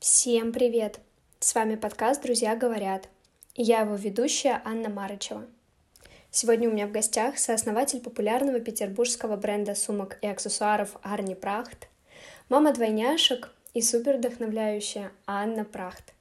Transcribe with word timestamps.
Всем 0.00 0.50
привет! 0.50 0.98
С 1.40 1.54
вами 1.54 1.74
подкаст 1.74 2.22
«Друзья 2.22 2.56
говорят» 2.56 3.10
и 3.54 3.62
я 3.62 3.80
его 3.80 3.96
ведущая 3.96 4.62
Анна 4.64 4.88
Марычева. 4.88 5.44
Сегодня 6.30 6.70
у 6.70 6.72
меня 6.72 6.86
в 6.86 6.90
гостях 6.90 7.38
сооснователь 7.38 8.00
популярного 8.00 8.60
петербургского 8.60 9.36
бренда 9.36 9.74
сумок 9.74 10.16
и 10.22 10.26
аксессуаров 10.26 10.96
Арни 11.02 11.34
Прахт, 11.34 11.88
мама 12.48 12.72
двойняшек 12.72 13.50
и 13.74 13.82
супер 13.82 14.16
вдохновляющая 14.16 15.12
Анна 15.26 15.66
Прахт. 15.66 16.14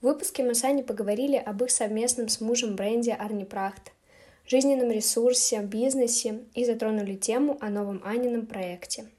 В 0.00 0.06
выпуске 0.06 0.42
мы 0.42 0.56
с 0.56 0.64
Аней 0.64 0.82
поговорили 0.82 1.36
об 1.36 1.62
их 1.62 1.70
совместном 1.70 2.28
с 2.28 2.40
мужем 2.40 2.74
бренде 2.74 3.12
Арни 3.12 3.44
Прахт, 3.44 3.92
жизненном 4.44 4.90
ресурсе, 4.90 5.60
бизнесе 5.60 6.40
и 6.52 6.64
затронули 6.64 7.14
тему 7.14 7.58
о 7.60 7.70
новом 7.70 8.02
Анином 8.04 8.46
проекте– 8.46 9.06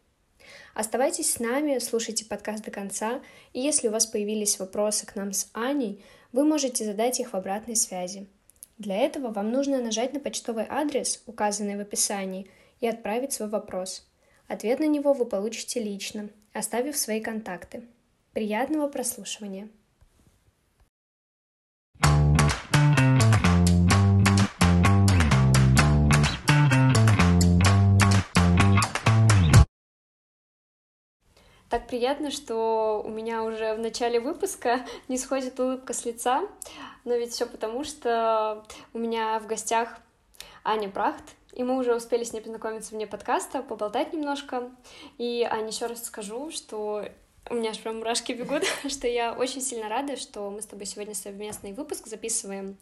Оставайтесь 0.74 1.34
с 1.34 1.40
нами, 1.40 1.80
слушайте 1.80 2.26
подкаст 2.26 2.64
до 2.64 2.72
конца, 2.72 3.22
и 3.54 3.60
если 3.60 3.88
у 3.88 3.92
вас 3.92 4.06
появились 4.06 4.60
вопросы 4.60 5.06
к 5.06 5.16
нам 5.16 5.34
с 5.34 5.50
Аней, 5.54 6.04
вы 6.32 6.46
можете 6.46 6.86
задать 6.86 7.20
их 7.20 7.32
в 7.32 7.36
обратной 7.36 7.76
связи. 7.76 8.28
Для 8.78 8.98
этого 8.98 9.32
вам 9.32 9.52
нужно 9.52 9.82
нажать 9.82 10.14
на 10.14 10.20
почтовый 10.20 10.66
адрес, 10.70 11.24
указанный 11.26 11.76
в 11.76 11.82
описании, 11.82 12.50
и 12.80 12.88
отправить 12.88 13.34
свой 13.34 13.50
вопрос. 13.50 14.08
Ответ 14.48 14.80
на 14.80 14.88
него 14.88 15.14
вы 15.14 15.26
получите 15.26 15.84
лично, 15.84 16.30
оставив 16.54 16.98
свои 16.98 17.20
контакты. 17.20 17.84
Приятного 18.34 18.88
прослушивания! 18.88 19.70
Так 31.70 31.86
приятно, 31.86 32.32
что 32.32 33.04
у 33.06 33.10
меня 33.10 33.44
уже 33.44 33.76
в 33.76 33.80
начале 33.80 34.20
выпуска 34.20 34.86
не 35.08 35.18
сходит 35.20 35.60
улыбка 35.60 35.94
с 35.94 36.04
лица, 36.04 36.42
но 37.06 37.14
ведь 37.16 37.34
все 37.34 37.46
потому, 37.46 37.84
что 37.84 38.66
у 38.94 38.98
меня 38.98 39.40
в 39.40 39.46
гостях 39.46 39.98
Аня 40.64 40.90
Прахт, 40.90 41.24
и 41.54 41.64
мы 41.64 41.78
уже 41.78 41.96
успели 41.96 42.24
с 42.24 42.34
ней 42.34 42.42
познакомиться 42.42 42.96
вне 42.96 43.06
подкаста, 43.06 43.62
поболтать 43.62 44.14
немножко. 44.14 44.72
И, 45.20 45.48
Аня, 45.50 45.68
еще 45.68 45.86
раз 45.86 46.04
скажу, 46.04 46.50
что 46.50 47.06
у 47.50 47.56
меня 47.56 47.72
аж 47.72 47.80
прям 47.80 47.98
мурашки 47.98 48.34
бегут, 48.34 48.64
что 48.88 49.08
я 49.08 49.34
очень 49.34 49.62
сильно 49.62 49.90
рада, 49.90 50.16
что 50.16 50.50
мы 50.50 50.62
с 50.62 50.66
тобой 50.66 50.86
сегодня 50.86 51.14
совместный 51.16 51.74
выпуск 51.74 52.08
записываем. 52.08 52.78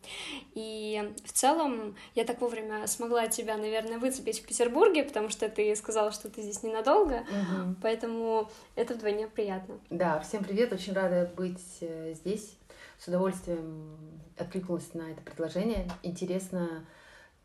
И 0.53 1.13
в 1.25 1.31
целом 1.31 1.95
я 2.15 2.25
так 2.25 2.41
вовремя 2.41 2.85
смогла 2.87 3.27
тебя, 3.27 3.57
наверное, 3.57 3.97
выцепить 3.97 4.41
в 4.41 4.47
Петербурге, 4.47 5.03
потому 5.03 5.29
что 5.29 5.49
ты 5.49 5.75
сказала, 5.75 6.11
что 6.11 6.29
ты 6.29 6.41
здесь 6.41 6.63
ненадолго, 6.63 7.21
угу. 7.21 7.75
поэтому 7.81 8.49
это 8.75 8.93
вдвойне 8.93 9.27
приятно. 9.27 9.79
Да, 9.89 10.19
всем 10.19 10.43
привет, 10.43 10.73
очень 10.73 10.93
рада 10.93 11.31
быть 11.35 11.77
э, 11.81 12.13
здесь. 12.13 12.57
С 12.99 13.07
удовольствием 13.07 13.97
откликнулась 14.37 14.93
на 14.93 15.11
это 15.11 15.21
предложение. 15.21 15.87
Интересно 16.03 16.85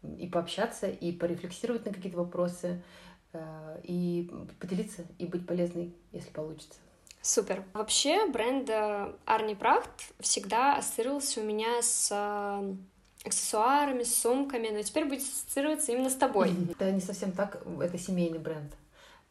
и 0.02 0.26
пообщаться, 0.26 0.88
и 0.88 1.12
порефлексировать 1.12 1.84
на 1.84 1.92
какие-то 1.92 2.18
вопросы, 2.18 2.82
э, 3.32 3.80
и 3.84 4.30
поделиться, 4.58 5.04
и 5.18 5.26
быть 5.26 5.46
полезной, 5.46 5.94
если 6.12 6.30
получится. 6.30 6.78
Супер. 7.22 7.62
Вообще 7.72 8.26
бренд 8.26 8.68
Арни 9.26 9.54
Прахт 9.54 10.12
всегда 10.18 10.76
ассоциировался 10.76 11.40
у 11.40 11.44
меня 11.44 11.80
с 11.80 12.08
э, 12.10 12.74
аксессуарами, 13.24 14.02
с 14.02 14.18
сумками, 14.18 14.70
но 14.70 14.82
теперь 14.82 15.04
будет 15.04 15.22
ассоциироваться 15.22 15.92
именно 15.92 16.10
с 16.10 16.16
тобой. 16.16 16.52
Это 16.72 16.90
не 16.90 17.00
совсем 17.00 17.30
так, 17.30 17.62
это 17.80 17.96
семейный 17.96 18.40
бренд. 18.40 18.72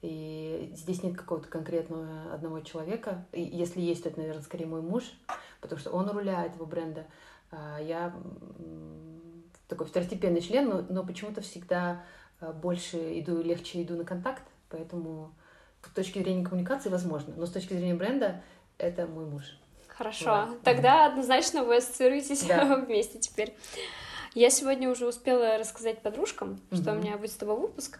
И 0.01 0.71
здесь 0.73 1.03
нет 1.03 1.17
какого-то 1.17 1.49
конкретного 1.49 2.33
одного 2.33 2.61
человека. 2.61 3.25
И 3.33 3.41
если 3.41 3.81
есть, 3.81 4.03
то 4.03 4.09
это, 4.09 4.19
наверное, 4.19 4.43
скорее 4.43 4.65
мой 4.65 4.81
муж, 4.81 5.03
потому 5.59 5.79
что 5.79 5.91
он 5.91 6.09
руля 6.09 6.45
этого 6.45 6.65
бренда. 6.65 7.05
А 7.51 7.79
я 7.79 8.15
такой 9.67 9.85
второстепенный 9.85 10.41
член, 10.41 10.69
но, 10.69 10.81
но 10.89 11.05
почему-то 11.05 11.41
всегда 11.41 12.03
э, 12.39 12.51
больше 12.53 13.19
иду, 13.19 13.41
легче 13.41 13.83
иду 13.83 13.95
на 13.95 14.05
контакт, 14.05 14.43
поэтому 14.69 15.33
с 15.87 15.93
точки 15.93 16.19
зрения 16.19 16.45
коммуникации 16.45 16.89
возможно, 16.89 17.33
но 17.35 17.45
с 17.45 17.51
точки 17.51 17.73
зрения 17.73 17.93
бренда 17.93 18.41
это 18.77 19.07
мой 19.07 19.25
муж. 19.25 19.43
Хорошо, 19.87 20.25
да. 20.25 20.49
тогда 20.63 21.05
однозначно 21.05 21.63
вы 21.63 21.77
ассоциируетесь 21.77 22.43
да. 22.43 22.75
вместе 22.87 23.19
теперь. 23.19 23.55
Я 24.33 24.49
сегодня 24.49 24.89
уже 24.89 25.05
успела 25.05 25.57
рассказать 25.57 26.01
подружкам, 26.01 26.61
mm-hmm. 26.69 26.81
что 26.81 26.93
у 26.93 26.95
меня 26.95 27.17
будет 27.17 27.31
с 27.31 27.35
тобой 27.35 27.57
выпуск, 27.57 27.99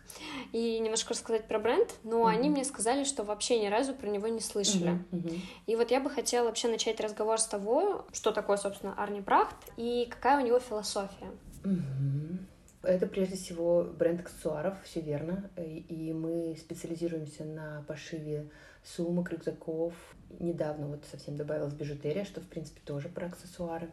и 0.53 0.80
немножко 0.80 1.14
рассказать 1.14 1.46
про 1.46 1.59
бренд, 1.59 1.94
но 2.03 2.22
mm-hmm. 2.22 2.34
они 2.34 2.50
мне 2.50 2.64
сказали, 2.64 3.03
что 3.03 3.24
вообще 3.24 3.59
ни 3.59 3.68
разу 3.68 3.94
про 3.94 4.08
него 4.08 4.30
не 4.30 4.40
слышали. 4.40 5.03
Mm-hmm. 5.12 5.40
И 5.68 5.75
вот 5.75 5.92
я 5.92 6.00
бы 6.00 6.09
хотела 6.09 6.46
вообще 6.46 6.69
начать 6.69 7.02
разговор 7.02 7.38
с 7.38 7.46
того, 7.46 8.06
что 8.13 8.31
такое, 8.31 8.56
собственно, 8.56 8.94
Арни 8.98 9.19
Брахт 9.19 9.58
и 9.75 10.08
какая 10.09 10.42
у 10.42 10.46
него 10.46 10.59
философия. 10.59 11.31
Mm-hmm. 11.63 12.38
Это 12.84 13.06
прежде 13.06 13.36
всего 13.36 13.84
бренд 13.84 14.22
аксессуаров, 14.22 14.81
все 14.84 15.02
верно. 15.02 15.52
И 15.58 16.14
мы 16.14 16.56
специализируемся 16.59 17.44
на 17.44 17.84
пошиве 17.88 18.50
сумок, 18.84 19.31
рюкзаков. 19.31 19.94
Недавно 20.40 20.88
вот 20.88 21.06
совсем 21.12 21.38
добавилась 21.38 21.74
бижутерия, 21.74 22.25
что 22.25 22.42
в 22.42 22.47
принципе 22.47 22.81
тоже 22.84 23.08
про 23.08 23.28
аксессуары. 23.28 23.90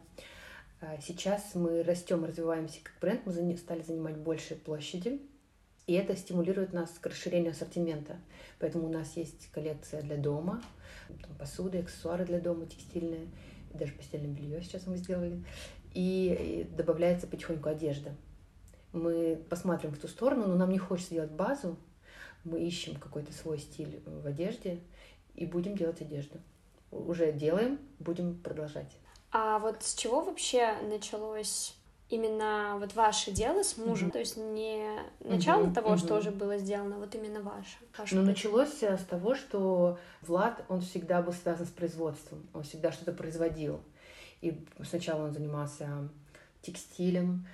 А 0.80 0.96
сейчас 1.02 1.54
мы 1.54 1.82
растем, 1.82 2.24
развиваемся 2.24 2.78
как 2.82 2.94
бренд, 3.00 3.26
мы 3.26 3.56
стали 3.56 3.82
занимать 3.82 4.16
больше 4.16 4.54
площади, 4.54 5.20
и 5.86 5.92
это 5.94 6.16
стимулирует 6.16 6.72
нас 6.72 6.90
к 6.90 7.06
расширению 7.06 7.50
ассортимента. 7.50 8.16
Поэтому 8.58 8.86
у 8.86 8.92
нас 8.92 9.16
есть 9.16 9.50
коллекция 9.50 10.02
для 10.02 10.16
дома, 10.16 10.62
там, 11.08 11.34
посуды, 11.36 11.80
аксессуары 11.80 12.24
для 12.24 12.40
дома, 12.40 12.66
текстильные, 12.66 13.26
даже 13.74 13.92
постельное 13.92 14.30
белье 14.30 14.62
сейчас 14.62 14.86
мы 14.86 14.96
сделали. 14.96 15.42
И 15.94 16.66
добавляется 16.76 17.26
потихоньку 17.26 17.68
одежда 17.68 18.14
мы 18.92 19.42
посмотрим 19.48 19.92
в 19.92 19.98
ту 19.98 20.08
сторону, 20.08 20.46
но 20.46 20.54
нам 20.54 20.70
не 20.70 20.78
хочется 20.78 21.14
делать 21.14 21.30
базу, 21.30 21.76
мы 22.44 22.60
ищем 22.60 22.96
какой-то 22.96 23.32
свой 23.32 23.58
стиль 23.58 24.02
в 24.04 24.26
одежде 24.26 24.80
и 25.34 25.46
будем 25.46 25.76
делать 25.76 26.00
одежду. 26.00 26.38
Уже 26.90 27.32
делаем, 27.32 27.78
будем 27.98 28.38
продолжать. 28.38 28.90
А 29.30 29.58
вот 29.58 29.82
с 29.82 29.94
чего 29.94 30.22
вообще 30.22 30.74
началось 30.88 31.76
именно 32.08 32.76
вот 32.80 32.94
ваше 32.94 33.30
дело 33.30 33.62
с 33.62 33.76
мужем? 33.76 34.08
Mm-hmm. 34.08 34.12
То 34.12 34.18
есть 34.18 34.36
не 34.38 34.88
начало 35.20 35.66
mm-hmm. 35.66 35.74
того, 35.74 35.94
mm-hmm. 35.94 35.98
что 35.98 36.16
уже 36.16 36.30
было 36.30 36.56
сделано, 36.56 36.96
а 36.96 36.98
вот 36.98 37.14
именно 37.14 37.42
ваше. 37.42 37.76
ваше 37.96 38.14
ну, 38.14 38.22
началось 38.22 38.82
с 38.82 39.04
того, 39.04 39.34
что 39.34 39.98
Влад, 40.22 40.64
он 40.68 40.80
всегда 40.80 41.20
был 41.20 41.34
связан 41.34 41.66
с 41.66 41.70
производством, 41.70 42.48
он 42.54 42.62
всегда 42.62 42.90
что-то 42.90 43.12
производил. 43.12 43.80
И 44.40 44.64
сначала 44.88 45.24
он 45.24 45.32
занимался 45.32 46.08
текстилем, 46.62 47.46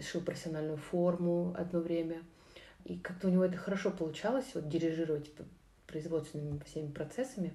шил 0.00 0.20
профессиональную 0.20 0.76
форму 0.76 1.54
одно 1.56 1.80
время. 1.80 2.22
И 2.84 2.98
как-то 2.98 3.28
у 3.28 3.30
него 3.30 3.44
это 3.44 3.56
хорошо 3.56 3.90
получалось, 3.90 4.50
вот 4.54 4.68
дирижировать 4.68 5.30
производственными 5.86 6.58
всеми 6.64 6.90
процессами. 6.90 7.54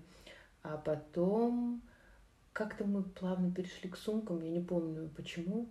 А 0.64 0.78
потом 0.78 1.82
как-то 2.54 2.86
мы 2.86 3.04
плавно 3.04 3.52
перешли 3.52 3.90
к 3.90 3.98
сумкам, 3.98 4.42
я 4.42 4.50
не 4.50 4.62
помню 4.62 5.10
почему. 5.16 5.68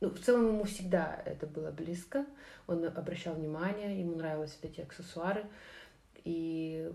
Ну, 0.00 0.10
в 0.10 0.20
целом 0.20 0.48
ему 0.48 0.64
всегда 0.64 1.22
это 1.24 1.46
было 1.46 1.70
близко. 1.70 2.26
Он 2.66 2.84
обращал 2.84 3.34
внимание, 3.34 3.98
ему 4.00 4.16
нравились 4.16 4.58
вот 4.60 4.70
эти 4.70 4.80
аксессуары. 4.80 5.46
И 6.24 6.92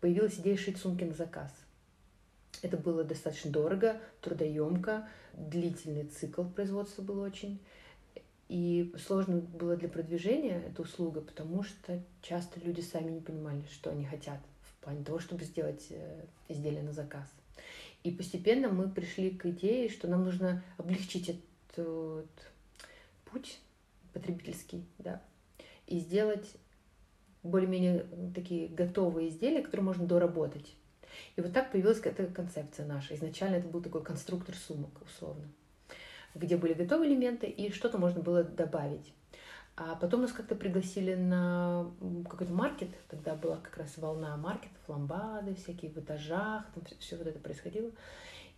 появилась 0.00 0.38
идея 0.38 0.56
шить 0.56 0.76
сумки 0.76 1.04
на 1.04 1.14
заказ. 1.14 1.50
Это 2.60 2.76
было 2.76 3.04
достаточно 3.04 3.50
дорого, 3.50 4.00
трудоемко, 4.20 5.08
длительный 5.32 6.04
цикл 6.04 6.44
производства 6.44 7.02
был 7.02 7.20
очень. 7.20 7.60
И 8.52 8.92
сложно 9.06 9.38
было 9.38 9.76
для 9.76 9.88
продвижения 9.88 10.62
эта 10.66 10.82
услуга, 10.82 11.22
потому 11.22 11.62
что 11.62 12.02
часто 12.20 12.60
люди 12.60 12.82
сами 12.82 13.10
не 13.10 13.20
понимали, 13.22 13.64
что 13.72 13.88
они 13.88 14.04
хотят 14.04 14.40
в 14.60 14.84
плане 14.84 15.02
того, 15.02 15.20
чтобы 15.20 15.44
сделать 15.44 15.86
э, 15.88 16.26
изделие 16.48 16.82
на 16.82 16.92
заказ. 16.92 17.24
И 18.04 18.10
постепенно 18.10 18.68
мы 18.68 18.90
пришли 18.90 19.30
к 19.30 19.46
идее, 19.46 19.88
что 19.88 20.06
нам 20.06 20.24
нужно 20.24 20.62
облегчить 20.76 21.30
этот 21.30 22.28
путь 23.24 23.58
потребительский, 24.12 24.84
да, 24.98 25.22
и 25.86 25.98
сделать 25.98 26.52
более-менее 27.42 28.04
такие 28.34 28.68
готовые 28.68 29.30
изделия, 29.30 29.62
которые 29.62 29.86
можно 29.86 30.04
доработать. 30.04 30.74
И 31.36 31.40
вот 31.40 31.54
так 31.54 31.72
появилась 31.72 32.00
эта 32.00 32.26
концепция 32.26 32.84
наша. 32.84 33.14
Изначально 33.14 33.54
это 33.54 33.68
был 33.68 33.80
такой 33.80 34.02
конструктор 34.02 34.54
сумок, 34.54 34.90
условно 35.00 35.48
где 36.34 36.56
были 36.56 36.74
готовые 36.74 37.10
элементы, 37.10 37.46
и 37.46 37.70
что-то 37.72 37.98
можно 37.98 38.20
было 38.20 38.42
добавить. 38.42 39.12
А 39.74 39.94
потом 39.96 40.22
нас 40.22 40.32
как-то 40.32 40.54
пригласили 40.54 41.14
на 41.14 41.90
какой-то 42.28 42.52
маркет, 42.52 42.90
тогда 43.08 43.34
была 43.34 43.56
как 43.56 43.78
раз 43.78 43.96
волна 43.96 44.36
маркетов, 44.36 44.78
ламбады 44.86 45.54
всякие 45.54 45.90
в 45.90 45.96
этажах, 45.96 46.64
там 46.74 46.84
все 46.98 47.16
вот 47.16 47.26
это 47.26 47.38
происходило. 47.38 47.90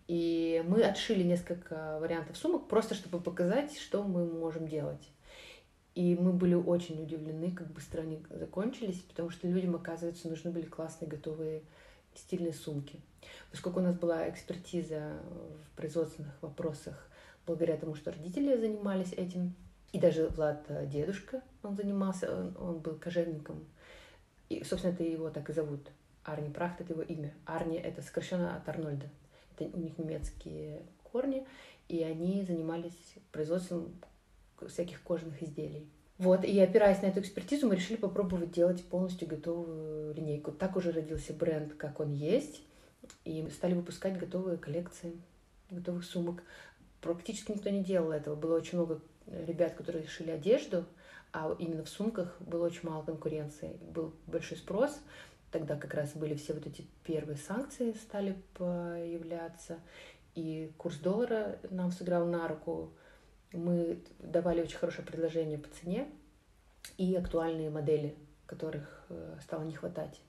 И 0.08 0.62
мы 0.66 0.82
отшили 0.82 1.22
несколько 1.22 1.98
вариантов 2.00 2.36
сумок, 2.36 2.68
просто 2.68 2.94
чтобы 2.94 3.20
показать, 3.20 3.78
что 3.78 4.02
мы 4.02 4.26
можем 4.26 4.66
делать. 4.66 5.08
И 5.94 6.16
мы 6.16 6.32
были 6.32 6.54
очень 6.54 7.00
удивлены, 7.00 7.52
как 7.52 7.68
быстро 7.68 8.02
они 8.02 8.20
закончились, 8.28 9.00
потому 9.00 9.30
что 9.30 9.46
людям, 9.46 9.76
оказывается, 9.76 10.28
нужны 10.28 10.50
были 10.50 10.66
классные 10.66 11.08
готовые 11.08 11.62
стильные 12.14 12.52
сумки. 12.52 13.00
Поскольку 13.52 13.78
у 13.78 13.82
нас 13.82 13.94
была 13.94 14.28
экспертиза 14.28 15.20
в 15.64 15.76
производственных 15.76 16.34
вопросах, 16.42 17.08
благодаря 17.46 17.76
тому, 17.76 17.94
что 17.94 18.12
родители 18.12 18.56
занимались 18.56 19.12
этим, 19.12 19.54
и 19.92 20.00
даже 20.00 20.28
Влад 20.28 20.64
э, 20.68 20.86
дедушка, 20.86 21.42
он 21.62 21.76
занимался, 21.76 22.34
он, 22.34 22.56
он 22.58 22.78
был 22.78 22.96
кожевником. 22.96 23.64
И, 24.48 24.64
собственно, 24.64 24.92
это 24.92 25.04
его 25.04 25.30
так 25.30 25.48
и 25.50 25.52
зовут. 25.52 25.88
Арни 26.24 26.50
Прахт— 26.50 26.80
это 26.82 26.92
его 26.92 27.02
имя. 27.02 27.32
Арни— 27.44 27.76
это 27.84 28.02
сокращенно 28.02 28.56
от 28.56 28.68
Арнольда. 28.68 29.08
Это 29.56 29.76
у 29.76 29.80
них 29.80 29.98
немецкие 29.98 30.82
корни, 31.04 31.46
и 31.88 32.02
они 32.02 32.42
занимались 32.42 33.14
производством 33.30 33.94
всяких 34.66 35.02
кожаных 35.02 35.42
изделий. 35.42 35.88
Вот, 36.18 36.44
и 36.44 36.58
опираясь 36.60 37.02
на 37.02 37.06
эту 37.06 37.20
экспертизу, 37.20 37.68
мы 37.68 37.76
решили 37.76 37.96
попробовать 37.96 38.52
делать 38.52 38.84
полностью 38.84 39.28
готовую 39.28 40.14
линейку. 40.14 40.52
Так 40.52 40.76
уже 40.76 40.92
родился 40.92 41.32
бренд, 41.32 41.74
как 41.74 42.00
он 42.00 42.12
есть, 42.12 42.62
и 43.24 43.46
стали 43.50 43.74
выпускать 43.74 44.18
готовые 44.18 44.56
коллекции 44.56 45.12
готовых 45.70 46.04
сумок. 46.04 46.42
Практически 47.04 47.52
никто 47.52 47.68
не 47.68 47.84
делал 47.84 48.12
этого. 48.12 48.34
Было 48.34 48.56
очень 48.56 48.78
много 48.78 48.98
ребят, 49.26 49.74
которые 49.74 50.06
шили 50.06 50.30
одежду, 50.30 50.86
а 51.34 51.54
именно 51.58 51.84
в 51.84 51.88
сумках 51.90 52.34
было 52.40 52.64
очень 52.64 52.88
мало 52.88 53.02
конкуренции. 53.02 53.76
Был 53.90 54.14
большой 54.26 54.56
спрос. 54.56 54.98
Тогда 55.50 55.76
как 55.76 55.92
раз 55.92 56.14
были 56.14 56.34
все 56.34 56.54
вот 56.54 56.66
эти 56.66 56.86
первые 57.04 57.36
санкции 57.36 57.92
стали 57.92 58.38
появляться, 58.54 59.80
и 60.34 60.72
курс 60.78 60.96
доллара 60.96 61.58
нам 61.68 61.92
сыграл 61.92 62.24
на 62.24 62.48
руку. 62.48 62.90
Мы 63.52 63.98
давали 64.18 64.62
очень 64.62 64.78
хорошее 64.78 65.06
предложение 65.06 65.58
по 65.58 65.68
цене 65.68 66.08
и 66.96 67.14
актуальные 67.14 67.68
модели, 67.68 68.16
которых 68.46 69.04
э, 69.10 69.36
стало 69.42 69.64
не 69.64 69.74
хватать. 69.74 70.22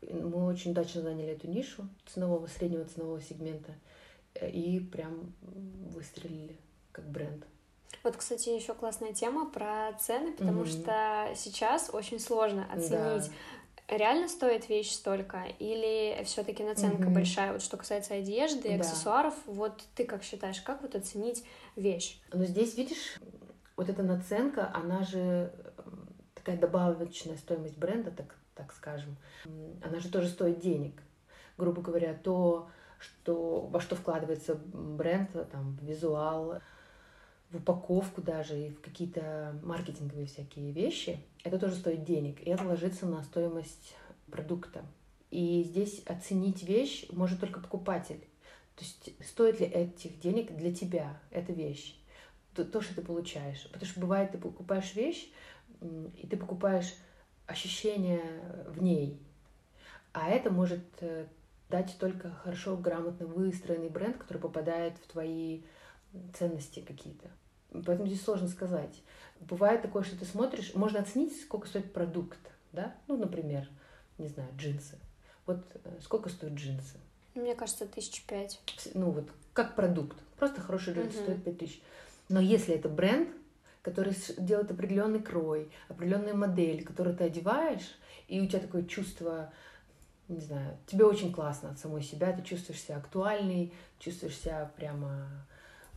Мы 0.00 0.46
очень 0.46 0.70
удачно 0.70 1.02
заняли 1.02 1.34
эту 1.34 1.46
нишу 1.46 1.86
ценового, 2.06 2.46
среднего 2.46 2.86
ценового 2.86 3.20
сегмента 3.20 3.72
э, 3.72 3.74
и 4.46 4.80
прям 4.80 5.32
выстрелили 5.42 6.58
как 6.92 7.08
бренд. 7.08 7.46
Вот, 8.04 8.16
кстати, 8.16 8.50
еще 8.50 8.74
классная 8.74 9.12
тема 9.12 9.50
про 9.50 9.92
цены, 9.98 10.32
потому 10.32 10.62
mm-hmm. 10.62 10.82
что 10.82 11.32
сейчас 11.34 11.90
очень 11.92 12.20
сложно 12.20 12.66
оценить, 12.72 13.30
да. 13.88 13.96
реально 13.96 14.28
стоит 14.28 14.68
вещь 14.68 14.92
столько 14.92 15.44
или 15.58 16.22
все-таки 16.24 16.62
наценка 16.62 17.04
mm-hmm. 17.04 17.14
большая. 17.14 17.52
Вот 17.52 17.62
что 17.62 17.76
касается 17.76 18.14
одежды, 18.14 18.68
да. 18.68 18.76
аксессуаров, 18.76 19.34
вот 19.46 19.82
ты 19.94 20.04
как 20.04 20.22
считаешь, 20.22 20.60
как 20.60 20.82
вот 20.82 20.94
оценить 20.94 21.44
вещь? 21.76 22.20
Ну 22.32 22.44
здесь 22.44 22.76
видишь, 22.76 23.18
вот 23.76 23.88
эта 23.88 24.02
наценка, 24.02 24.70
она 24.74 25.02
же 25.02 25.52
такая 26.34 26.56
добавочная 26.56 27.36
стоимость 27.36 27.78
бренда, 27.78 28.10
так, 28.10 28.36
так 28.54 28.72
скажем, 28.72 29.16
она 29.82 29.98
же 29.98 30.08
тоже 30.10 30.28
стоит 30.28 30.60
денег. 30.60 31.02
Грубо 31.56 31.82
говоря, 31.82 32.14
то, 32.14 32.70
что, 32.98 33.62
во 33.62 33.80
что 33.80 33.96
вкладывается 33.96 34.54
бренд, 34.54 35.30
там, 35.50 35.78
визуал, 35.82 36.60
в 37.50 37.56
упаковку 37.56 38.20
даже 38.20 38.58
и 38.66 38.70
в 38.70 38.80
какие-то 38.80 39.58
маркетинговые 39.62 40.26
всякие 40.26 40.70
вещи, 40.72 41.18
это 41.44 41.58
тоже 41.58 41.76
стоит 41.76 42.04
денег, 42.04 42.40
и 42.42 42.50
это 42.50 42.64
ложится 42.64 43.06
на 43.06 43.22
стоимость 43.22 43.94
продукта. 44.30 44.84
И 45.30 45.62
здесь 45.62 46.02
оценить 46.06 46.62
вещь 46.62 47.06
может 47.10 47.40
только 47.40 47.60
покупатель. 47.60 48.20
То 48.76 48.84
есть 48.84 49.10
стоит 49.26 49.60
ли 49.60 49.66
этих 49.66 50.20
денег 50.20 50.54
для 50.56 50.74
тебя 50.74 51.18
эта 51.30 51.52
вещь, 51.52 51.98
то, 52.54 52.64
то, 52.64 52.80
что 52.80 52.94
ты 52.94 53.02
получаешь. 53.02 53.68
Потому 53.72 53.86
что 53.86 54.00
бывает, 54.00 54.32
ты 54.32 54.38
покупаешь 54.38 54.94
вещь, 54.94 55.30
и 55.80 56.26
ты 56.26 56.36
покупаешь 56.36 56.94
ощущение 57.46 58.22
в 58.68 58.82
ней. 58.82 59.20
А 60.12 60.28
это 60.28 60.50
может 60.50 60.84
э, 61.00 61.26
дать 61.70 61.96
только 61.98 62.30
хорошо, 62.30 62.76
грамотно 62.76 63.26
выстроенный 63.26 63.88
бренд, 63.88 64.16
который 64.16 64.38
попадает 64.38 64.96
в 64.98 65.06
твои 65.08 65.62
ценности 66.38 66.80
какие-то. 66.80 67.28
Поэтому 67.70 68.06
здесь 68.06 68.22
сложно 68.22 68.48
сказать. 68.48 69.02
Бывает 69.40 69.82
такое, 69.82 70.02
что 70.02 70.18
ты 70.18 70.24
смотришь, 70.24 70.74
можно 70.74 71.00
оценить, 71.00 71.38
сколько 71.40 71.68
стоит 71.68 71.92
продукт, 71.92 72.38
да? 72.72 72.94
Ну, 73.06 73.16
например, 73.16 73.68
не 74.16 74.28
знаю, 74.28 74.48
джинсы. 74.56 74.98
Вот 75.46 75.64
э, 75.84 75.98
сколько 76.02 76.28
стоят 76.28 76.54
джинсы? 76.54 76.96
Мне 77.34 77.54
кажется, 77.54 77.86
тысяч 77.86 78.24
пять. 78.24 78.60
Ну, 78.94 79.10
вот 79.10 79.28
как 79.52 79.76
продукт. 79.76 80.18
Просто 80.38 80.60
хороший 80.60 80.94
джинсы 80.94 81.18
угу. 81.18 81.24
стоит 81.24 81.44
пять 81.44 81.58
тысяч. 81.58 81.82
Но 82.28 82.40
если 82.40 82.74
это 82.74 82.88
бренд, 82.88 83.28
который 83.82 84.14
делает 84.38 84.70
определенный 84.70 85.22
крой, 85.22 85.70
определенную 85.88 86.36
модель, 86.36 86.84
которую 86.84 87.16
ты 87.16 87.24
одеваешь, 87.24 87.98
и 88.28 88.40
у 88.40 88.46
тебя 88.46 88.60
такое 88.60 88.84
чувство, 88.84 89.52
не 90.28 90.40
знаю, 90.40 90.76
тебе 90.86 91.04
очень 91.04 91.32
классно 91.32 91.70
от 91.70 91.78
самой 91.78 92.02
себя, 92.02 92.32
ты 92.32 92.42
чувствуешь 92.42 92.82
себя 92.82 92.98
актуальной, 92.98 93.72
чувствуешь 93.98 94.36
себя 94.36 94.70
прямо 94.76 95.26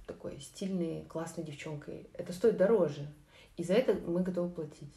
такой 0.08 0.40
стильной, 0.40 1.06
классной 1.06 1.44
девчонкой. 1.44 2.08
Это 2.14 2.34
стоит 2.34 2.58
дороже. 2.58 3.08
И 3.58 3.64
за 3.64 3.74
это 3.74 3.94
мы 3.94 4.24
готовы 4.24 4.50
платить. 4.50 4.96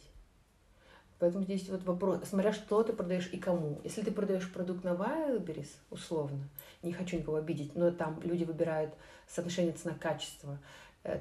Поэтому 1.19 1.45
здесь 1.45 1.69
вот 1.69 1.83
вопрос, 1.83 2.19
смотря 2.25 2.51
что 2.51 2.83
ты 2.83 2.91
продаешь 2.91 3.29
и 3.31 3.37
кому. 3.37 3.79
Если 3.83 4.01
ты 4.01 4.11
продаешь 4.11 4.51
продукт 4.51 4.83
на 4.83 4.89
Wildberries, 4.89 5.69
условно, 5.89 6.49
не 6.83 6.91
хочу 6.91 7.17
никого 7.17 7.37
обидеть, 7.37 7.73
но 7.75 7.91
там 7.91 8.19
люди 8.21 8.43
выбирают 8.43 8.93
соотношение 9.27 9.73
цена-качество, 9.73 10.59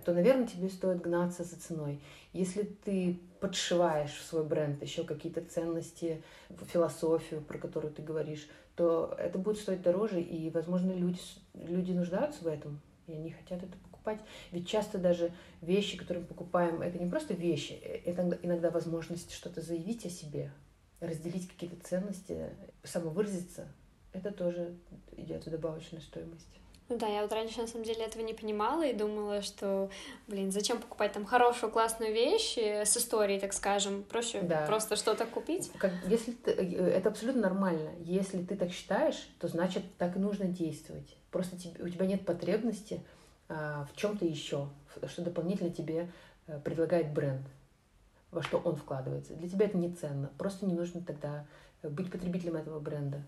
то, 0.04 0.12
наверное, 0.12 0.46
тебе 0.46 0.68
стоит 0.68 1.00
гнаться 1.00 1.44
за 1.44 1.56
ценой. 1.56 2.00
Если 2.32 2.62
ты 2.62 3.20
подшиваешь 3.40 4.12
в 4.12 4.24
свой 4.24 4.44
бренд 4.44 4.82
еще 4.82 5.04
какие-то 5.04 5.42
ценности, 5.42 6.22
философию, 6.72 7.40
про 7.42 7.58
которую 7.58 7.92
ты 7.92 8.02
говоришь, 8.02 8.48
то 8.76 9.14
это 9.18 9.38
будет 9.38 9.58
стоить 9.58 9.82
дороже, 9.82 10.20
и, 10.20 10.50
возможно, 10.50 10.92
люди, 10.92 11.20
люди 11.54 11.92
нуждаются 11.92 12.42
в 12.42 12.46
этом 12.46 12.80
и 13.06 13.12
они 13.12 13.30
хотят 13.30 13.62
это 13.62 13.76
покупать. 13.78 14.20
Ведь 14.50 14.68
часто 14.68 14.98
даже 14.98 15.32
вещи, 15.60 15.96
которые 15.96 16.22
мы 16.22 16.28
покупаем, 16.28 16.82
это 16.82 16.98
не 16.98 17.08
просто 17.08 17.34
вещи, 17.34 17.72
э, 17.72 18.00
это 18.04 18.38
иногда 18.42 18.70
возможность 18.70 19.32
что-то 19.32 19.60
заявить 19.60 20.06
о 20.06 20.10
себе, 20.10 20.52
разделить 21.00 21.48
какие-то 21.48 21.76
ценности, 21.84 22.50
самовыразиться. 22.82 23.68
Это 24.12 24.30
тоже 24.30 24.76
идет 25.16 25.46
в 25.46 25.50
добавочную 25.50 26.02
стоимость. 26.02 26.60
Ну 26.88 26.98
да, 26.98 27.06
я 27.06 27.22
вот 27.22 27.32
раньше 27.32 27.60
на 27.60 27.66
самом 27.66 27.84
деле 27.84 28.04
этого 28.04 28.22
не 28.22 28.34
понимала 28.34 28.86
и 28.86 28.92
думала, 28.92 29.40
что, 29.40 29.88
блин, 30.26 30.52
зачем 30.52 30.78
покупать 30.78 31.12
там 31.12 31.24
хорошую 31.24 31.72
классную 31.72 32.12
вещь 32.12 32.58
э, 32.58 32.84
с 32.84 32.96
историей, 32.98 33.40
так 33.40 33.54
скажем, 33.54 34.02
проще 34.02 34.42
да. 34.42 34.66
просто 34.66 34.96
что-то 34.96 35.24
купить. 35.24 35.72
Как, 35.78 35.92
если 36.06 36.32
ты, 36.32 36.50
э, 36.50 36.88
это 36.90 37.08
абсолютно 37.08 37.40
нормально. 37.40 37.90
Если 38.00 38.44
ты 38.44 38.54
так 38.54 38.70
считаешь, 38.70 39.28
то 39.40 39.48
значит 39.48 39.82
так 39.96 40.16
и 40.16 40.18
нужно 40.18 40.44
действовать. 40.44 41.16
Просто 41.30 41.56
тебе, 41.56 41.82
у 41.82 41.88
тебя 41.88 42.04
нет 42.04 42.26
потребности 42.26 43.02
а, 43.48 43.86
в 43.92 43.96
чем-то 43.96 44.24
еще, 44.24 44.68
что 45.06 45.22
дополнительно 45.22 45.70
тебе 45.70 46.10
а, 46.46 46.58
предлагает 46.60 47.12
бренд, 47.12 47.46
во 48.30 48.42
что 48.42 48.58
он 48.58 48.76
вкладывается. 48.76 49.34
Для 49.34 49.48
тебя 49.48 49.66
это 49.66 49.76
не 49.76 49.92
ценно. 49.92 50.30
Просто 50.38 50.66
не 50.66 50.74
нужно 50.74 51.00
тогда 51.00 51.46
быть 51.82 52.10
потребителем 52.10 52.56
этого 52.56 52.78
бренда. 52.78 53.22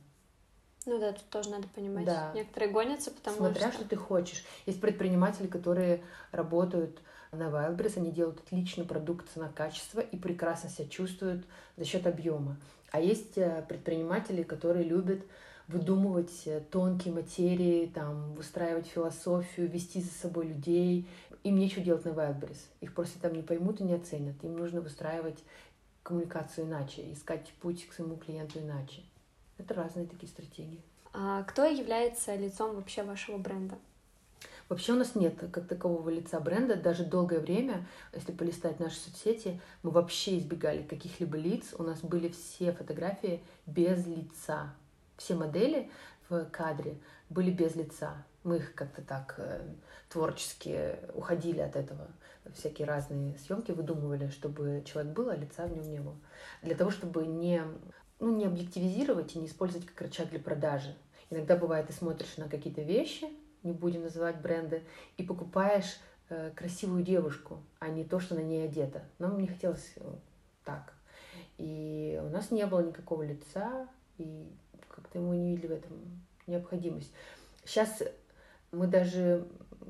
Ну 0.87 1.01
да, 1.01 1.13
тут 1.13 1.29
тоже 1.29 1.51
надо 1.51 1.67
понимать. 1.69 2.05
Да. 2.05 2.31
Некоторые 2.33 2.71
гонятся, 2.71 3.11
потому 3.11 3.37
Смотря, 3.37 3.73
что... 3.73 3.81
что 3.81 3.89
ты 3.89 3.97
хочешь. 3.97 4.45
Есть 4.67 4.81
предприниматели, 4.81 5.49
которые 5.49 6.03
работают 6.31 7.01
на 7.33 7.49
Wildberries, 7.49 7.99
они 7.99 8.13
делают 8.13 8.39
отличный 8.39 8.85
продукт 8.85 9.29
цена-качество 9.35 10.01
и 10.01 10.17
прекрасно 10.17 10.71
себя 10.71 10.89
чувствуют 10.89 11.45
за 11.77 11.85
счет 11.85 12.07
объема. 12.07 12.57
А 12.93 13.01
есть 13.01 13.37
э, 13.37 13.65
предприниматели, 13.69 14.45
которые 14.45 14.85
любят 14.85 15.21
выдумывать 15.69 16.47
э, 16.47 16.61
тонкие 16.71 17.13
материи, 17.13 17.91
там, 17.93 18.35
выстраивать 18.35 18.87
философию, 18.87 19.69
вести 19.69 20.01
за 20.01 20.13
собой 20.13 20.47
людей. 20.47 21.09
Им 21.43 21.59
нечего 21.59 21.83
делать 21.83 22.05
на 22.05 22.11
Wildberries. 22.11 22.61
Их 22.81 22.95
просто 22.95 23.19
там 23.21 23.35
не 23.35 23.43
поймут 23.43 23.81
и 23.81 23.85
не 23.85 23.95
оценят. 23.95 24.43
Им 24.45 24.57
нужно 24.57 24.81
выстраивать 24.81 25.43
коммуникацию 26.05 26.67
иначе, 26.67 27.13
искать 27.13 27.53
путь 27.61 27.89
к 27.89 27.93
своему 27.93 28.17
клиенту 28.17 28.61
иначе. 28.61 29.03
Это 29.59 29.75
разные 29.75 30.07
такие 30.07 30.29
стратегии. 30.29 30.83
А 31.13 31.43
кто 31.45 31.65
является 31.65 32.35
лицом 32.35 32.77
вообще 32.77 33.03
вашего 33.03 33.39
бренда? 33.39 33.77
Вообще 34.69 34.93
у 34.93 34.97
нас 34.97 35.15
нет 35.15 35.39
как 35.53 35.69
такового 35.69 36.11
лица 36.11 36.41
бренда. 36.41 36.75
Даже 36.75 37.05
долгое 37.05 37.39
время, 37.39 37.87
если 38.13 38.33
полистать 38.33 38.81
наши 38.81 38.97
соцсети, 38.97 39.61
мы 39.83 39.91
вообще 39.91 40.39
избегали 40.39 40.83
каких-либо 40.83 41.37
лиц. 41.37 41.75
У 41.79 41.85
нас 41.85 42.01
были 42.01 42.29
все 42.29 42.73
фотографии 42.73 43.43
без 43.67 44.05
лица. 44.07 44.75
Все 45.17 45.35
модели 45.35 45.91
в 46.29 46.45
кадре 46.47 46.99
были 47.31 47.51
без 47.51 47.77
лица. 47.77 48.25
Мы 48.43 48.57
их 48.57 48.75
как-то 48.75 49.03
так 49.03 49.37
э, 49.39 49.63
творчески 50.09 50.97
уходили 51.15 51.61
от 51.61 51.77
этого. 51.77 52.09
Всякие 52.55 52.87
разные 52.87 53.39
съемки 53.39 53.73
выдумывали, 53.73 54.29
чтобы 54.29 54.83
человек 54.85 55.13
был, 55.13 55.31
а 55.31 55.37
лица 55.37 55.67
в 55.67 55.73
нем 55.73 55.91
не 55.91 56.01
было. 56.01 56.17
Для 56.63 56.75
того, 56.75 56.91
чтобы 56.91 57.27
не 57.27 57.63
ну, 58.19 58.35
не 58.35 58.47
объективизировать 58.47 59.35
и 59.35 59.39
не 59.39 59.47
использовать 59.47 59.87
как 59.87 60.01
рычаг 60.01 60.31
для 60.31 60.39
продажи. 60.39 60.95
Иногда 61.31 61.57
бывает, 61.57 61.89
ты 61.89 61.93
смотришь 61.93 62.37
на 62.37 62.49
какие-то 62.49 62.83
вещи, 62.83 63.27
не 63.63 63.73
будем 63.73 64.03
называть 64.03 64.41
бренды, 64.41 64.83
и 65.17 65.23
покупаешь 65.23 65.99
э, 66.29 66.51
красивую 66.55 67.03
девушку, 67.03 67.63
а 67.79 67.89
не 67.89 68.05
то, 68.05 68.21
что 68.21 68.35
на 68.35 68.41
ней 68.41 68.65
одето. 68.65 69.03
Нам 69.19 69.39
не 69.39 69.49
хотелось 69.49 69.93
э, 69.97 70.15
так. 70.65 70.95
И 71.59 72.21
у 72.25 72.29
нас 72.29 72.51
не 72.51 72.65
было 72.67 72.81
никакого 72.81 73.23
лица, 73.23 73.89
и 74.19 74.49
как-то 74.89 75.19
мы 75.19 75.37
не 75.37 75.57
видели 75.57 75.69
в 75.69 75.73
этом 75.73 76.27
необходимость. 76.47 77.13
Сейчас 77.65 78.03
мы 78.71 78.87
даже 78.87 79.47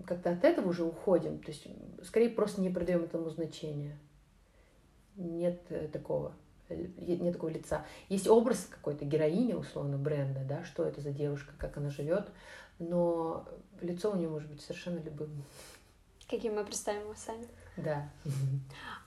как-то 0.07 0.31
от 0.31 0.45
этого 0.45 0.69
уже 0.69 0.85
уходим, 0.85 1.39
то 1.41 1.51
есть 1.51 1.67
скорее 2.05 2.31
просто 2.31 2.61
не 2.61 2.71
придаем 2.71 3.05
этому 3.05 3.29
значения. 3.31 3.99
Нет 5.17 5.63
э, 5.71 5.89
такого, 5.89 6.35
нет 6.69 7.33
такого 7.33 7.51
лица. 7.51 7.85
Есть 8.09 8.29
образ 8.29 8.67
какой-то 8.71 9.05
героини, 9.05 9.53
условно, 9.53 9.99
бренда, 9.99 10.41
да, 10.45 10.65
что 10.65 10.85
это 10.85 11.01
за 11.01 11.11
девушка, 11.11 11.53
как 11.59 11.77
она 11.77 11.91
живет, 11.91 12.29
но 12.79 13.47
лицо 13.81 14.11
у 14.11 14.17
нее 14.17 14.29
может 14.29 14.51
быть 14.51 14.61
совершенно 14.61 14.99
любым. 14.99 15.31
Каким 16.29 16.57
мы 16.57 16.65
представим 16.65 17.03
его 17.03 17.15
сами. 17.15 17.47
Да. 17.77 18.11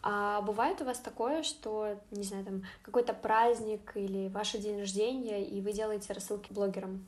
А 0.02 0.42
бывает 0.42 0.82
у 0.82 0.86
вас 0.86 1.00
такое, 1.00 1.44
что, 1.44 2.00
не 2.12 2.24
знаю, 2.24 2.46
там 2.46 2.64
какой-то 2.82 3.14
праздник 3.14 3.92
или 3.96 4.30
ваш 4.30 4.54
день 4.54 4.80
рождения, 4.80 5.44
и 5.44 5.60
вы 5.60 5.74
делаете 5.74 6.14
рассылки 6.14 6.54
блогерам? 6.54 7.06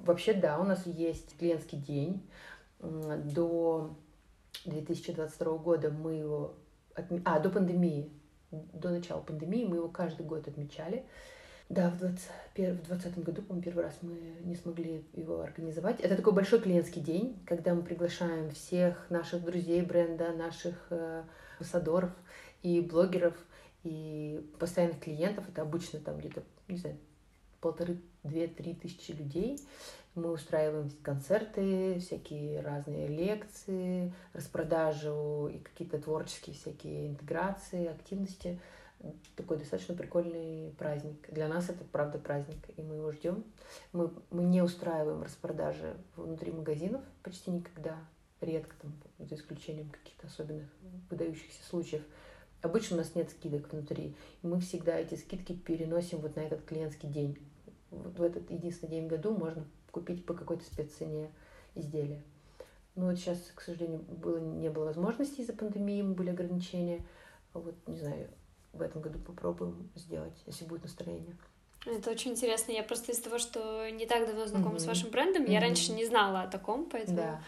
Вообще, 0.00 0.34
да, 0.34 0.58
у 0.58 0.64
нас 0.64 0.84
есть 0.86 1.38
клиентский 1.38 1.78
день. 1.78 2.28
До 2.80 3.96
2022 4.66 5.56
года 5.58 5.90
мы 5.90 6.14
его... 6.14 6.54
Отме... 6.94 7.22
А, 7.24 7.40
до 7.40 7.48
пандемии. 7.48 8.12
До 8.72 8.90
начала 8.90 9.20
пандемии 9.20 9.64
мы 9.64 9.76
его 9.76 9.88
каждый 9.88 10.26
год 10.26 10.46
отмечали. 10.48 11.04
Да, 11.70 11.90
в 11.90 11.98
2020 11.98 13.24
году, 13.24 13.42
по-моему, 13.42 13.62
первый 13.62 13.84
раз 13.84 13.94
мы 14.02 14.16
не 14.42 14.54
смогли 14.54 15.02
его 15.14 15.40
организовать. 15.40 16.00
Это 16.00 16.16
такой 16.16 16.34
большой 16.34 16.60
клиентский 16.60 17.00
день, 17.00 17.38
когда 17.46 17.74
мы 17.74 17.82
приглашаем 17.82 18.50
всех 18.50 19.06
наших 19.08 19.44
друзей 19.44 19.80
бренда, 19.82 20.32
наших 20.32 20.74
э, 20.90 21.24
амбассадоров 21.58 22.10
и 22.62 22.80
блогеров, 22.82 23.34
и 23.82 24.44
постоянных 24.58 25.00
клиентов. 25.00 25.48
Это 25.48 25.62
обычно 25.62 26.00
там 26.00 26.18
где-то, 26.18 26.42
не 26.68 26.76
знаю, 26.76 26.96
полторы, 27.60 27.98
две, 28.22 28.46
три 28.46 28.74
тысячи 28.74 29.12
людей. 29.12 29.58
Мы 30.14 30.30
устраиваем 30.30 30.90
концерты, 31.02 31.98
всякие 31.98 32.60
разные 32.60 33.08
лекции, 33.08 34.12
распродажу 34.32 35.48
и 35.48 35.58
какие-то 35.58 35.98
творческие 35.98 36.54
всякие 36.54 37.08
интеграции, 37.08 37.86
активности 37.86 38.60
такой 39.36 39.58
достаточно 39.58 39.94
прикольный 39.94 40.72
праздник. 40.78 41.28
Для 41.30 41.48
нас 41.48 41.68
это 41.68 41.84
правда 41.84 42.18
праздник, 42.18 42.58
и 42.76 42.82
мы 42.82 42.96
его 42.96 43.12
ждем. 43.12 43.44
Мы, 43.92 44.10
мы 44.30 44.44
не 44.44 44.62
устраиваем 44.62 45.22
распродажи 45.22 45.96
внутри 46.16 46.52
магазинов 46.52 47.02
почти 47.22 47.50
никогда, 47.50 47.96
редко 48.40 48.74
там, 48.80 48.92
за 49.18 49.34
исключением 49.34 49.90
каких-то 49.90 50.26
особенных 50.26 50.68
выдающихся 51.10 51.62
случаев. 51.68 52.02
Обычно 52.62 52.96
у 52.96 52.98
нас 53.00 53.14
нет 53.14 53.30
скидок 53.30 53.70
внутри, 53.72 54.14
и 54.42 54.46
мы 54.46 54.60
всегда 54.60 54.96
эти 54.96 55.16
скидки 55.16 55.52
переносим 55.52 56.18
вот 56.18 56.36
на 56.36 56.40
этот 56.40 56.64
клиентский 56.64 57.08
день. 57.08 57.38
Вот 57.90 58.18
в 58.18 58.22
этот 58.22 58.50
единственный 58.50 58.90
день 58.90 59.06
в 59.06 59.10
году 59.10 59.36
можно 59.36 59.64
купить 59.94 60.26
по 60.26 60.34
какой-то 60.34 60.64
спеццене 60.64 61.30
изделия. 61.76 62.22
Но 62.96 63.06
вот 63.06 63.16
сейчас, 63.16 63.38
к 63.54 63.60
сожалению, 63.60 64.00
было, 64.00 64.38
не 64.38 64.68
было 64.68 64.84
возможности 64.84 65.40
из-за 65.40 65.52
пандемии, 65.52 66.02
были 66.02 66.30
ограничения. 66.30 67.04
Вот, 67.52 67.74
не 67.86 67.98
знаю, 67.98 68.28
в 68.72 68.82
этом 68.82 69.00
году 69.00 69.18
попробуем 69.20 69.88
сделать, 69.94 70.34
если 70.46 70.64
будет 70.64 70.82
настроение. 70.82 71.36
Это 71.86 72.10
очень 72.10 72.32
интересно. 72.32 72.72
Я 72.72 72.82
просто 72.82 73.12
из 73.12 73.20
того, 73.20 73.38
что 73.38 73.88
не 73.90 74.06
так 74.06 74.26
давно 74.26 74.46
знакома 74.46 74.76
mm-hmm. 74.76 74.80
с 74.80 74.86
вашим 74.86 75.10
брендом, 75.10 75.44
mm-hmm. 75.44 75.52
я 75.52 75.60
раньше 75.60 75.92
не 75.92 76.06
знала 76.06 76.42
о 76.42 76.48
таком, 76.48 76.88
поэтому 76.90 77.16
да. 77.16 77.42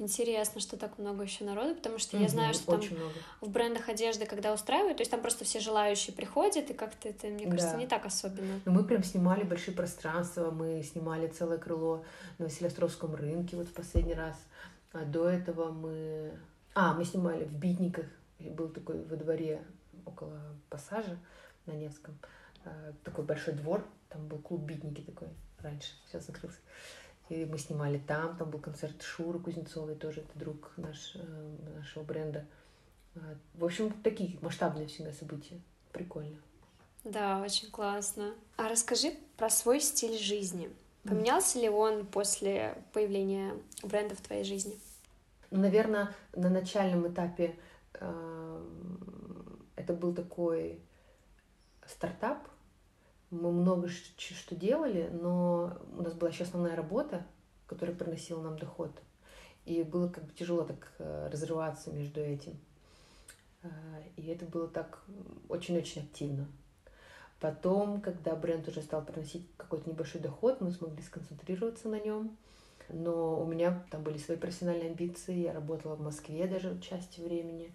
Интересно, 0.00 0.60
что 0.60 0.76
так 0.76 0.98
много 0.98 1.22
еще 1.22 1.44
народу, 1.44 1.74
потому 1.74 1.98
что 1.98 2.16
mm-hmm. 2.16 2.22
я 2.22 2.28
знаю, 2.28 2.54
что 2.54 2.78
там 2.78 2.80
много. 2.80 3.12
в 3.40 3.48
брендах 3.50 3.88
одежды, 3.88 4.26
когда 4.26 4.52
устраивают, 4.52 4.96
то 4.96 5.02
есть 5.02 5.10
там 5.10 5.20
просто 5.20 5.44
все 5.44 5.60
желающие 5.60 6.14
приходят, 6.14 6.70
и 6.70 6.74
как-то 6.74 7.08
это, 7.08 7.26
мне 7.28 7.44
кажется, 7.44 7.72
да. 7.72 7.78
не 7.78 7.86
так 7.86 8.06
особенно. 8.06 8.60
Но 8.64 8.72
мы 8.72 8.84
прям 8.84 9.04
снимали 9.04 9.44
большие 9.44 9.74
пространства, 9.74 10.50
мы 10.50 10.82
снимали 10.82 11.28
целое 11.28 11.58
крыло 11.58 12.04
на 12.38 12.46
Василиостровском 12.46 13.14
рынке 13.14 13.56
вот 13.56 13.68
в 13.68 13.72
последний 13.72 14.14
раз. 14.14 14.36
А 14.92 15.04
до 15.04 15.28
этого 15.28 15.70
мы... 15.70 16.32
А, 16.74 16.94
мы 16.94 17.04
снимали 17.04 17.44
в 17.44 17.54
Битниках, 17.54 18.06
был 18.38 18.68
такой 18.68 19.04
во 19.04 19.16
дворе 19.16 19.62
около 20.06 20.40
пассажа 20.68 21.18
на 21.66 21.72
Невском. 21.72 22.18
Э, 22.64 22.92
такой 23.04 23.24
большой 23.24 23.54
двор, 23.54 23.84
там 24.08 24.26
был 24.26 24.38
клуб 24.38 24.62
«Битники» 24.62 25.00
такой 25.02 25.28
раньше, 25.58 25.92
сейчас 26.06 26.26
закрылся. 26.26 26.58
И 27.30 27.44
мы 27.44 27.58
снимали 27.58 27.98
там, 27.98 28.36
там 28.36 28.50
был 28.50 28.58
концерт 28.58 29.00
Шуры 29.02 29.38
Кузнецовой, 29.38 29.94
тоже 29.94 30.20
это 30.20 30.36
друг 30.36 30.72
наш, 30.76 31.14
э, 31.14 31.56
нашего 31.76 32.02
бренда. 32.02 32.44
Э, 33.14 33.36
в 33.54 33.64
общем, 33.64 33.92
такие 34.02 34.36
масштабные 34.42 34.88
всегда 34.88 35.12
события. 35.12 35.60
Прикольно. 35.92 36.36
Да, 37.04 37.40
очень 37.40 37.70
классно. 37.70 38.34
А 38.56 38.68
расскажи 38.68 39.12
про 39.36 39.48
свой 39.48 39.80
стиль 39.80 40.18
жизни. 40.18 40.70
Поменялся 41.04 41.60
ли 41.60 41.68
он 41.68 42.04
после 42.04 42.76
появления 42.92 43.54
бренда 43.84 44.16
в 44.16 44.20
твоей 44.20 44.42
жизни? 44.42 44.76
Ну, 45.52 45.60
наверное, 45.60 46.12
на 46.34 46.50
начальном 46.50 47.08
этапе 47.08 47.56
это 47.94 49.94
был 49.94 50.14
такой 50.14 50.80
стартап. 51.86 52.49
Мы 53.30 53.52
много 53.52 53.88
что 53.88 54.56
делали, 54.56 55.08
но 55.12 55.78
у 55.96 56.02
нас 56.02 56.14
была 56.14 56.30
еще 56.30 56.44
основная 56.44 56.74
работа, 56.74 57.24
которая 57.66 57.94
приносила 57.94 58.42
нам 58.42 58.58
доход. 58.58 58.90
И 59.66 59.82
было 59.84 60.08
как 60.08 60.24
бы 60.24 60.32
тяжело 60.32 60.64
так 60.64 60.92
э, 60.98 61.28
разрываться 61.30 61.92
между 61.92 62.20
этим. 62.20 62.58
Э, 63.62 63.68
и 64.16 64.26
это 64.26 64.46
было 64.46 64.66
так 64.66 65.04
очень-очень 65.48 66.02
активно. 66.02 66.48
Потом, 67.38 68.00
когда 68.00 68.34
бренд 68.34 68.66
уже 68.68 68.82
стал 68.82 69.04
приносить 69.04 69.46
какой-то 69.56 69.88
небольшой 69.88 70.20
доход, 70.20 70.60
мы 70.60 70.72
смогли 70.72 71.02
сконцентрироваться 71.02 71.88
на 71.88 72.00
нем. 72.00 72.36
Но 72.88 73.40
у 73.40 73.46
меня 73.46 73.84
там 73.90 74.02
были 74.02 74.18
свои 74.18 74.36
профессиональные 74.36 74.90
амбиции. 74.90 75.38
Я 75.38 75.52
работала 75.52 75.94
в 75.94 76.02
Москве 76.02 76.46
даже 76.46 76.78
часть 76.80 77.18
времени. 77.18 77.72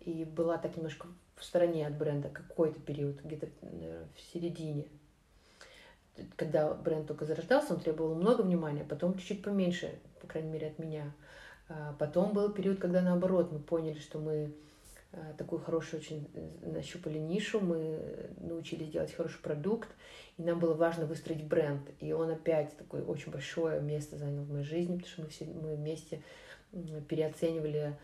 И 0.00 0.24
была 0.24 0.58
так 0.58 0.76
немножко 0.76 1.08
в 1.42 1.44
стороне 1.44 1.86
от 1.86 1.98
бренда 1.98 2.28
какой-то 2.28 2.78
период, 2.80 3.20
где-то 3.22 3.48
в 3.60 4.32
середине. 4.32 4.86
Когда 6.36 6.72
бренд 6.72 7.08
только 7.08 7.24
зарождался, 7.24 7.74
он 7.74 7.80
требовал 7.80 8.14
много 8.14 8.42
внимания, 8.42 8.84
потом 8.84 9.18
чуть-чуть 9.18 9.42
поменьше, 9.42 9.98
по 10.20 10.28
крайней 10.28 10.50
мере, 10.50 10.68
от 10.68 10.78
меня. 10.78 11.12
А 11.68 11.94
потом 11.98 12.32
был 12.32 12.52
период, 12.52 12.78
когда 12.78 13.02
наоборот 13.02 13.50
мы 13.50 13.58
поняли, 13.58 13.98
что 13.98 14.18
мы 14.18 14.54
а, 15.12 15.32
такую 15.36 15.60
хорошую 15.60 16.00
очень 16.00 16.30
э, 16.34 16.70
нащупали 16.70 17.18
нишу, 17.18 17.60
мы 17.60 18.30
научились 18.38 18.90
делать 18.90 19.12
хороший 19.12 19.40
продукт, 19.40 19.88
и 20.38 20.42
нам 20.42 20.60
было 20.60 20.74
важно 20.74 21.06
выстроить 21.06 21.44
бренд. 21.44 21.82
И 21.98 22.12
он 22.12 22.30
опять 22.30 22.76
такое 22.76 23.02
очень 23.02 23.32
большое 23.32 23.80
место 23.80 24.16
занял 24.16 24.42
в 24.42 24.50
моей 24.50 24.64
жизни, 24.64 24.98
потому 24.98 25.12
что 25.12 25.22
мы, 25.22 25.28
все, 25.28 25.44
мы 25.46 25.74
вместе 25.74 26.22
переоценивали 27.08 27.96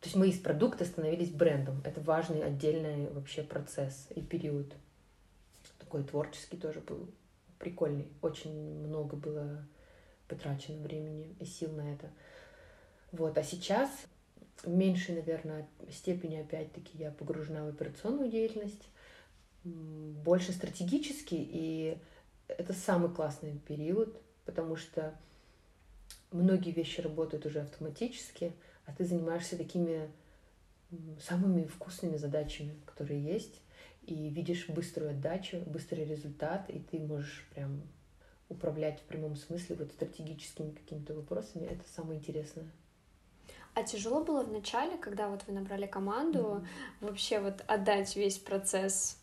то 0.00 0.06
есть 0.06 0.16
мы 0.16 0.28
из 0.28 0.38
продукта 0.38 0.84
становились 0.84 1.30
брендом. 1.30 1.80
Это 1.84 2.00
важный 2.00 2.42
отдельный 2.42 3.10
вообще 3.10 3.42
процесс 3.42 4.08
и 4.14 4.20
период. 4.20 4.72
Такой 5.78 6.04
творческий 6.04 6.56
тоже 6.56 6.80
был 6.80 7.08
прикольный. 7.58 8.06
Очень 8.22 8.52
много 8.86 9.16
было 9.16 9.66
потрачено 10.28 10.82
времени 10.82 11.34
и 11.40 11.44
сил 11.44 11.72
на 11.72 11.92
это. 11.92 12.10
Вот. 13.12 13.38
А 13.38 13.42
сейчас 13.42 13.90
в 14.62 14.68
меньшей, 14.68 15.16
наверное, 15.16 15.68
степени, 15.90 16.36
опять-таки, 16.36 16.98
я 16.98 17.10
погружена 17.10 17.64
в 17.64 17.68
операционную 17.68 18.30
деятельность, 18.30 18.88
больше 19.64 20.52
стратегически, 20.52 21.34
и 21.36 21.98
это 22.48 22.72
самый 22.72 23.12
классный 23.12 23.58
период, 23.58 24.20
потому 24.44 24.76
что 24.76 25.14
многие 26.30 26.70
вещи 26.70 27.00
работают 27.00 27.46
уже 27.46 27.60
автоматически, 27.60 28.52
а 28.86 28.92
ты 28.92 29.04
занимаешься 29.04 29.56
такими 29.56 30.10
самыми 31.20 31.64
вкусными 31.64 32.16
задачами, 32.16 32.74
которые 32.86 33.22
есть, 33.22 33.60
и 34.02 34.28
видишь 34.30 34.68
быструю 34.68 35.10
отдачу, 35.10 35.58
быстрый 35.66 36.04
результат, 36.04 36.70
и 36.70 36.78
ты 36.78 37.00
можешь 37.00 37.46
прям 37.54 37.82
управлять 38.48 39.00
в 39.00 39.02
прямом 39.04 39.34
смысле 39.36 39.76
вот 39.76 39.90
стратегическими 39.90 40.70
какими-то 40.70 41.14
вопросами. 41.14 41.66
Это 41.66 41.82
самое 41.88 42.20
интересное. 42.20 42.66
А 43.74 43.82
тяжело 43.82 44.24
было 44.24 44.42
в 44.44 44.50
начале, 44.50 44.96
когда 44.96 45.28
вот 45.28 45.42
вы 45.46 45.52
набрали 45.52 45.86
команду, 45.86 46.38
mm-hmm. 46.38 46.66
вообще 47.00 47.40
вот 47.40 47.62
отдать 47.66 48.14
весь 48.16 48.38
процесс? 48.38 49.18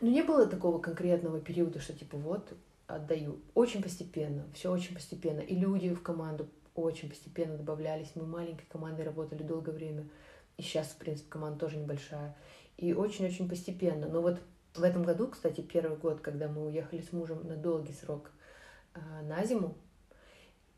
Ну, 0.00 0.10
не 0.10 0.22
было 0.22 0.46
такого 0.46 0.80
конкретного 0.80 1.40
периода, 1.40 1.78
что 1.78 1.92
типа 1.92 2.16
вот 2.16 2.52
отдаю. 2.86 3.40
Очень 3.54 3.82
постепенно, 3.82 4.44
все 4.54 4.72
очень 4.72 4.94
постепенно. 4.94 5.40
И 5.40 5.54
люди 5.54 5.92
в 5.94 6.02
команду 6.02 6.48
очень 6.76 7.08
постепенно 7.08 7.56
добавлялись. 7.56 8.12
Мы 8.14 8.26
маленькой 8.26 8.66
командой 8.66 9.02
работали 9.02 9.42
долгое 9.42 9.72
время. 9.72 10.08
И 10.56 10.62
сейчас, 10.62 10.88
в 10.88 10.96
принципе, 10.96 11.28
команда 11.30 11.58
тоже 11.58 11.76
небольшая. 11.76 12.36
И 12.76 12.92
очень-очень 12.92 13.48
постепенно. 13.48 14.08
Но 14.08 14.22
вот 14.22 14.40
в 14.74 14.82
этом 14.82 15.02
году, 15.02 15.28
кстати, 15.28 15.60
первый 15.60 15.96
год, 15.96 16.20
когда 16.20 16.48
мы 16.48 16.66
уехали 16.66 17.00
с 17.00 17.12
мужем 17.12 17.46
на 17.46 17.56
долгий 17.56 17.94
срок 17.94 18.30
э, 18.94 19.00
на 19.22 19.44
зиму, 19.44 19.76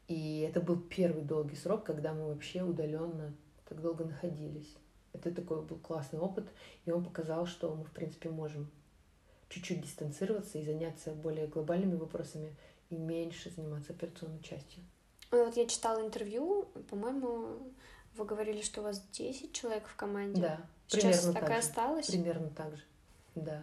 и 0.07 0.41
это 0.49 0.61
был 0.61 0.81
первый 0.81 1.23
долгий 1.23 1.57
срок, 1.57 1.85
когда 1.85 2.15
мы 2.15 2.29
вообще 2.29 2.63
удаленно 2.63 3.35
так 3.69 3.81
долго 3.81 4.05
находились. 4.05 4.75
Это 5.13 5.33
такой 5.33 5.63
был 5.63 5.79
классный 5.79 6.19
опыт, 6.19 6.49
и 6.85 6.91
он 6.91 7.05
показал, 7.05 7.47
что 7.47 7.75
мы, 7.75 7.85
в 7.85 7.93
принципе, 7.93 8.31
можем 8.31 8.71
чуть-чуть 9.49 9.83
дистанцироваться 9.83 10.59
и 10.59 10.65
заняться 10.65 11.13
более 11.13 11.47
глобальными 11.47 11.97
вопросами 11.97 12.55
и 12.91 12.97
меньше 12.97 13.51
заниматься 13.51 13.93
операционной 13.93 14.41
частью. 14.41 14.83
Вот 15.31 15.57
я 15.57 15.67
читала 15.67 16.01
интервью, 16.05 16.69
по-моему, 16.89 17.59
вы 18.17 18.25
говорили, 18.25 18.63
что 18.63 18.81
у 18.81 18.85
вас 18.85 19.01
10 19.13 19.53
человек 19.53 19.87
в 19.87 19.97
команде. 19.97 20.41
Да, 20.41 20.61
Сейчас 20.87 21.21
примерно 21.21 21.33
так, 21.33 21.43
так 21.43 21.51
и 21.51 21.59
осталось? 21.59 22.07
Примерно 22.07 22.51
так 22.51 22.77
же, 22.77 22.83
да. 23.35 23.63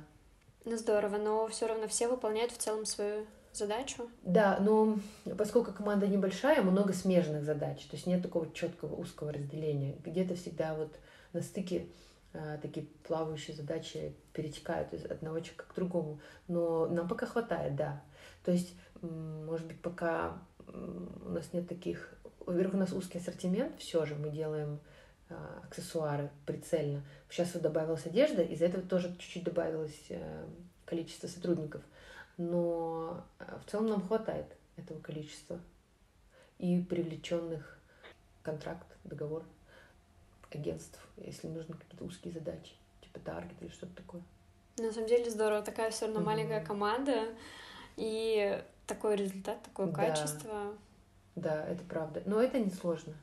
Ну, 0.64 0.78
здорово, 0.78 1.18
но 1.18 1.48
все 1.48 1.68
равно 1.68 1.88
все 1.88 2.08
выполняют 2.08 2.52
в 2.52 2.58
целом 2.58 2.86
свою 2.86 3.26
задачу. 3.54 4.10
Да, 4.24 4.58
но 4.60 4.98
поскольку 5.38 5.72
команда 5.72 6.08
небольшая, 6.08 6.62
много 6.62 6.94
смежных 6.94 7.44
задач, 7.44 7.86
то 7.86 7.96
есть 7.96 8.08
нет 8.08 8.22
такого 8.22 8.52
четкого 8.52 8.96
узкого 8.96 9.32
разделения. 9.32 9.96
Где-то 10.04 10.36
всегда 10.36 10.76
вот 10.76 10.96
на 11.34 11.42
стыке 11.42 11.88
а, 12.34 12.58
такие 12.58 12.88
плавающие 13.04 13.56
задачи 13.56 14.16
перетекают 14.34 14.94
из 14.94 15.06
одного 15.06 15.40
человека 15.40 15.66
к 15.70 15.76
другому. 15.76 16.20
Но 16.48 16.88
нам 16.88 17.08
пока 17.08 17.26
хватает, 17.26 17.76
да. 17.76 18.04
То 18.44 18.52
есть, 18.52 18.74
может 19.02 19.68
быть, 19.68 19.82
пока 19.82 20.38
у 20.68 21.30
нас 21.30 21.54
нет 21.54 21.68
таких... 21.68 22.14
Во-первых, 22.46 22.76
у 22.76 22.78
нас 22.78 22.92
узкий 22.94 23.18
ассортимент, 23.18 23.80
все 23.80 24.06
же 24.06 24.16
мы 24.16 24.30
делаем 24.30 24.80
а, 25.30 25.62
аксессуары 25.66 26.30
прицельно. 26.46 27.04
Сейчас 27.30 27.54
вот 27.54 27.64
добавилась 27.64 28.06
одежда, 28.06 28.44
из-за 28.44 28.66
этого 28.66 28.84
тоже 28.84 29.16
чуть-чуть 29.18 29.44
добавилось 29.44 30.06
э, 30.10 30.46
количество 30.86 31.28
сотрудников. 31.28 31.82
Но 32.38 33.24
э, 33.40 33.58
в 33.66 33.70
целом 33.70 33.88
нам 33.88 34.08
хватает 34.08 34.46
этого 34.78 35.00
количества. 35.00 35.60
И 36.60 36.80
привлеченных 36.82 37.80
контракт, 38.44 38.88
договор 39.04 39.44
агентств, 40.52 41.00
если 41.18 41.48
нужны 41.48 41.74
какие-то 41.76 42.06
узкие 42.06 42.32
задачи, 42.34 42.74
типа 43.02 43.20
таргет 43.20 43.62
или 43.62 43.70
что-то 43.70 43.96
такое. 43.96 44.22
На 44.78 44.92
самом 44.92 45.08
деле 45.08 45.30
здорово, 45.30 45.62
такая 45.64 45.90
все 45.90 46.06
равно 46.06 46.20
Мгм. 46.20 46.30
маленькая 46.30 46.64
команда, 46.64 47.30
и 47.98 48.62
такой 48.88 49.16
результат, 49.16 49.62
такое 49.64 49.88
Да. 49.88 49.94
качество. 49.94 50.74
Да, 51.36 51.66
это 51.66 51.84
правда. 51.84 52.22
Но 52.26 52.42
это 52.42 52.60
не 52.60 52.72
сложно. 52.72 53.14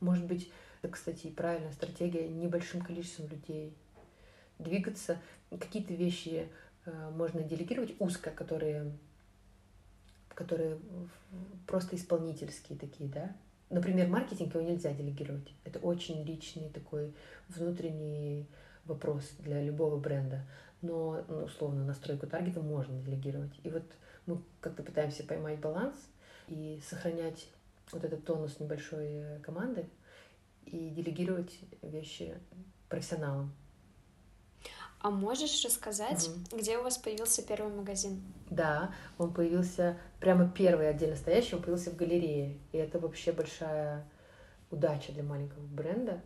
Может 0.00 0.24
быть, 0.26 0.50
это, 0.82 0.92
кстати, 0.92 1.28
и 1.28 1.30
правильная 1.30 1.72
стратегия 1.72 2.28
небольшим 2.28 2.82
количеством 2.82 3.28
людей. 3.28 3.76
Двигаться, 4.58 5.18
какие-то 5.50 5.94
вещи 5.94 6.48
э, 6.84 7.10
можно 7.10 7.42
делегировать 7.42 7.94
узко, 7.98 8.30
которые, 8.30 8.92
которые 10.34 10.78
просто 11.66 11.96
исполнительские 11.96 12.78
такие, 12.78 13.08
да. 13.10 13.34
Например, 13.68 14.08
маркетинг 14.08 14.54
его 14.54 14.62
нельзя 14.64 14.92
делегировать. 14.92 15.52
Это 15.64 15.78
очень 15.80 16.22
личный 16.22 16.68
такой 16.70 17.12
внутренний 17.48 18.46
вопрос 18.84 19.32
для 19.40 19.62
любого 19.62 19.96
бренда. 19.98 20.46
Но, 20.82 21.24
ну, 21.28 21.44
условно, 21.44 21.84
настройку 21.84 22.26
таргета 22.26 22.60
можно 22.60 23.00
делегировать. 23.00 23.52
И 23.64 23.70
вот 23.70 23.82
мы 24.26 24.42
как-то 24.60 24.82
пытаемся 24.82 25.24
поймать 25.24 25.58
баланс 25.60 25.96
и 26.48 26.80
сохранять 26.86 27.48
вот 27.92 28.04
этот 28.04 28.24
тонус 28.24 28.58
небольшой 28.60 29.06
э, 29.06 29.38
команды 29.40 29.88
и 30.64 30.90
делегировать 30.90 31.58
вещи 31.82 32.38
профессионалам. 32.88 33.54
А 35.00 35.10
можешь 35.10 35.64
рассказать, 35.64 36.28
где 36.52 36.78
у 36.78 36.82
вас 36.82 36.98
появился 36.98 37.46
первый 37.46 37.72
магазин? 37.72 38.22
Да, 38.50 38.92
он 39.18 39.32
появился, 39.32 39.98
прямо 40.20 40.48
первый 40.48 40.88
отдельно 40.88 41.16
стоящий, 41.16 41.54
он 41.54 41.62
появился 41.62 41.90
в 41.90 41.96
галерее. 41.96 42.58
И 42.72 42.78
это 42.78 42.98
вообще 42.98 43.30
большая 43.30 44.08
удача 44.70 45.12
для 45.12 45.22
маленького 45.22 45.64
бренда. 45.66 46.22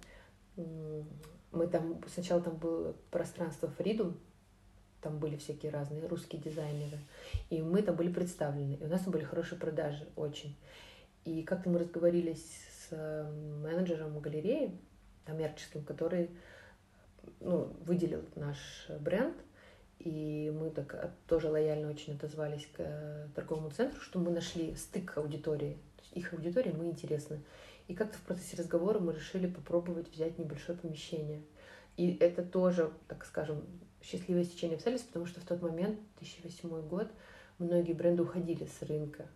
Мы 0.57 1.67
там, 1.67 2.01
сначала 2.09 2.41
там 2.41 2.57
было 2.57 2.95
пространство 3.11 3.71
Freedom, 3.79 4.17
там 5.01 5.19
были 5.19 5.37
всякие 5.37 5.73
разные 5.73 6.07
русские 6.07 6.41
дизайнеры, 6.41 6.99
и 7.49 7.63
мы 7.63 7.83
там 7.83 7.97
были 7.97 8.13
представлены, 8.13 8.75
и 8.75 8.85
у 8.85 8.89
нас 8.89 9.03
там 9.03 9.13
были 9.13 9.25
хорошие 9.25 9.59
продажи, 9.59 10.07
очень. 10.17 10.57
И 11.25 11.43
как-то 11.43 11.69
мы 11.71 11.79
разговорились 11.79 12.45
с 12.45 12.89
э, 12.93 13.31
менеджером 13.63 14.19
галереи 14.21 14.79
коммерческим, 15.25 15.85
который 15.85 16.31
ну, 17.41 17.73
выделил 17.85 18.25
наш 18.37 18.59
бренд, 19.01 19.37
и 19.99 20.51
мы 20.59 20.71
так 20.71 20.95
э, 20.95 21.11
тоже 21.27 21.51
лояльно 21.51 21.91
очень 21.91 22.15
отозвались 22.15 22.67
к 22.67 22.79
э, 22.81 23.29
торговому 23.35 23.71
центру, 23.71 24.01
что 24.01 24.19
мы 24.19 24.31
нашли 24.31 24.75
стык 24.75 25.17
аудитории. 25.19 25.77
Их 26.15 26.33
аудитории 26.33 26.73
мы 26.73 26.87
интересны. 26.87 27.43
И 27.87 27.95
как-то 27.95 28.17
в 28.17 28.23
процессе 28.23 28.57
разговора 28.57 28.99
мы 28.99 29.13
решили 29.13 29.47
попробовать 29.47 30.11
взять 30.11 30.39
небольшое 30.39 30.79
помещение. 30.79 31.43
И 31.97 32.17
это 32.17 32.43
тоже, 32.43 32.91
так 33.09 33.27
скажем, 33.27 33.63
счастливое 34.03 34.45
стечение 34.45 34.77
обстоятельств, 34.77 35.09
потому 35.09 35.27
что 35.27 35.41
в 35.41 35.45
тот 35.45 35.63
момент, 35.63 35.99
2008 36.19 36.89
год, 36.89 37.09
многие 37.59 37.93
бренды 37.93 38.23
уходили 38.23 38.67
с 38.67 38.83
рынка, 38.83 39.27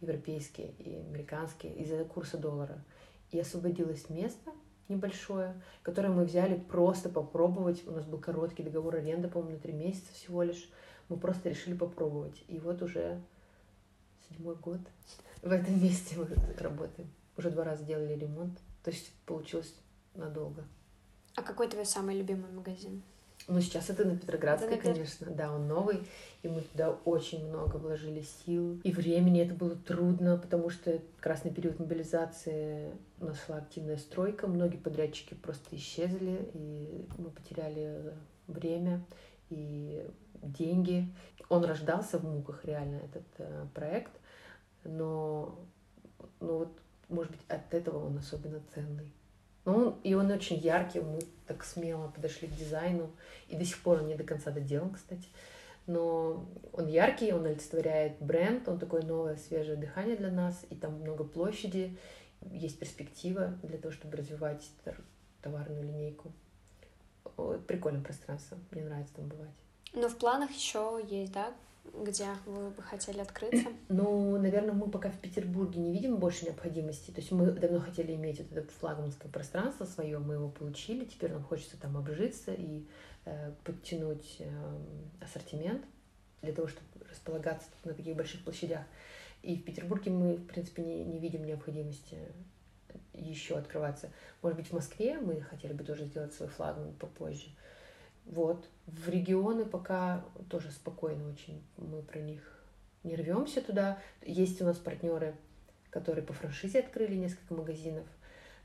европейские 0.00 0.72
и 0.78 0.96
американские, 0.96 1.74
из-за 1.76 2.04
курса 2.04 2.38
доллара. 2.38 2.82
И 3.30 3.38
освободилось 3.38 4.08
место 4.10 4.52
небольшое, 4.88 5.60
которое 5.82 6.08
мы 6.08 6.24
взяли 6.24 6.58
просто 6.58 7.08
попробовать. 7.08 7.86
У 7.86 7.92
нас 7.92 8.04
был 8.04 8.18
короткий 8.18 8.62
договор 8.62 8.96
аренды, 8.96 9.28
по-моему, 9.28 9.56
на 9.56 9.58
три 9.58 9.72
месяца 9.72 10.12
всего 10.12 10.42
лишь. 10.42 10.68
Мы 11.08 11.16
просто 11.16 11.48
решили 11.48 11.74
попробовать. 11.74 12.42
И 12.48 12.58
вот 12.58 12.82
уже 12.82 13.20
седьмой 14.28 14.56
год 14.56 14.80
в 15.42 15.50
этом 15.50 15.82
месте 15.82 16.16
мы 16.16 16.28
работаем. 16.58 17.10
Уже 17.36 17.50
два 17.50 17.64
раза 17.64 17.84
делали 17.84 18.14
ремонт. 18.14 18.58
То 18.84 18.90
есть 18.90 19.12
получилось 19.26 19.74
надолго. 20.14 20.64
А 21.34 21.42
какой 21.42 21.68
твой 21.68 21.86
самый 21.86 22.16
любимый 22.18 22.50
магазин? 22.50 23.02
Ну, 23.48 23.60
сейчас 23.60 23.90
это 23.90 24.04
на 24.04 24.16
Петроградской, 24.16 24.74
Это 24.74 24.92
конечно. 24.92 25.26
Да, 25.30 25.52
он 25.52 25.66
новый. 25.66 26.00
И 26.42 26.48
мы 26.48 26.60
туда 26.60 26.90
очень 27.04 27.46
много 27.48 27.76
вложили 27.76 28.22
сил. 28.22 28.80
И 28.84 28.92
времени 28.92 29.42
это 29.42 29.54
было 29.54 29.74
трудно, 29.74 30.36
потому 30.36 30.70
что 30.70 31.00
красный 31.20 31.52
период 31.52 31.78
мобилизации 31.78 32.92
у 33.20 33.26
нас 33.26 33.44
шла 33.44 33.56
активная 33.56 33.96
стройка. 33.96 34.46
Многие 34.46 34.78
подрядчики 34.78 35.34
просто 35.34 35.76
исчезли, 35.76 36.50
и 36.54 37.06
мы 37.18 37.30
потеряли 37.30 38.14
время 38.46 39.04
и 39.50 40.06
деньги. 40.42 41.08
Он 41.48 41.64
рождался 41.64 42.18
в 42.18 42.24
муках, 42.24 42.64
реально, 42.64 42.96
этот 42.96 43.26
э, 43.38 43.66
проект. 43.74 44.12
Но, 44.84 45.58
ну 46.40 46.58
вот, 46.58 46.72
может 47.08 47.32
быть, 47.32 47.42
от 47.48 47.72
этого 47.74 48.06
он 48.06 48.18
особенно 48.18 48.60
ценный. 48.74 49.12
Ну, 49.64 49.74
он, 49.74 50.00
и 50.02 50.14
он 50.14 50.30
очень 50.30 50.56
яркий, 50.56 51.00
мы 51.00 51.20
так 51.46 51.64
смело 51.64 52.08
подошли 52.08 52.48
к 52.48 52.56
дизайну, 52.56 53.10
и 53.48 53.56
до 53.56 53.64
сих 53.64 53.78
пор 53.82 54.00
он 54.00 54.08
не 54.08 54.14
до 54.14 54.24
конца 54.24 54.50
доделан, 54.50 54.90
кстати. 54.92 55.28
Но 55.86 56.44
он 56.72 56.86
яркий, 56.88 57.32
он 57.32 57.46
олицетворяет 57.46 58.18
бренд, 58.20 58.68
он 58.68 58.78
такое 58.78 59.02
новое, 59.02 59.36
свежее 59.36 59.76
дыхание 59.76 60.16
для 60.16 60.30
нас, 60.30 60.64
и 60.70 60.74
там 60.74 60.94
много 61.00 61.24
площади, 61.24 61.96
есть 62.50 62.78
перспектива 62.78 63.54
для 63.62 63.78
того, 63.78 63.92
чтобы 63.92 64.16
развивать 64.16 64.68
товарную 65.42 65.82
линейку. 65.82 66.32
Прикольное 67.66 68.02
пространство, 68.02 68.58
мне 68.70 68.84
нравится 68.84 69.14
там 69.14 69.28
бывать. 69.28 69.50
Ну, 69.94 70.08
в 70.08 70.16
планах 70.16 70.50
еще 70.50 71.00
есть, 71.08 71.32
да? 71.32 71.52
Где 71.84 72.28
вы 72.46 72.70
бы 72.70 72.82
хотели 72.82 73.20
открыться? 73.20 73.68
Ну, 73.88 74.38
наверное, 74.38 74.72
мы 74.72 74.88
пока 74.90 75.10
в 75.10 75.18
Петербурге 75.18 75.80
не 75.80 75.92
видим 75.92 76.16
больше 76.16 76.46
необходимости. 76.46 77.10
То 77.10 77.20
есть 77.20 77.32
мы 77.32 77.50
давно 77.52 77.80
хотели 77.80 78.14
иметь 78.14 78.40
вот 78.40 78.52
это 78.52 78.72
флагманское 78.72 79.30
пространство 79.30 79.84
свое, 79.84 80.18
мы 80.18 80.34
его 80.34 80.48
получили. 80.48 81.04
Теперь 81.04 81.32
нам 81.32 81.42
хочется 81.42 81.76
там 81.76 81.96
обжиться 81.96 82.54
и 82.54 82.86
э, 83.24 83.52
подтянуть 83.64 84.36
э, 84.38 84.50
ассортимент 85.20 85.84
для 86.40 86.52
того, 86.52 86.68
чтобы 86.68 86.86
располагаться 87.10 87.68
на 87.84 87.94
таких 87.94 88.16
больших 88.16 88.42
площадях. 88.44 88.84
И 89.42 89.56
в 89.56 89.64
Петербурге 89.64 90.10
мы, 90.10 90.36
в 90.36 90.46
принципе, 90.46 90.82
не, 90.82 91.04
не 91.04 91.18
видим 91.18 91.44
необходимости 91.44 92.18
еще 93.12 93.56
открываться. 93.56 94.10
Может 94.40 94.58
быть, 94.58 94.68
в 94.68 94.72
Москве 94.72 95.18
мы 95.18 95.40
хотели 95.40 95.72
бы 95.72 95.84
тоже 95.84 96.06
сделать 96.06 96.32
свой 96.32 96.48
флагман 96.48 96.92
попозже. 96.94 97.48
Вот. 98.26 98.68
В 98.86 99.08
регионы 99.08 99.64
пока 99.64 100.24
тоже 100.48 100.70
спокойно 100.70 101.28
очень. 101.28 101.62
Мы 101.76 102.02
про 102.02 102.20
них 102.20 102.40
не 103.04 103.16
рвемся 103.16 103.60
туда. 103.60 103.98
Есть 104.24 104.60
у 104.62 104.64
нас 104.64 104.78
партнеры, 104.78 105.34
которые 105.90 106.24
по 106.24 106.32
франшизе 106.32 106.80
открыли 106.80 107.16
несколько 107.16 107.54
магазинов 107.54 108.06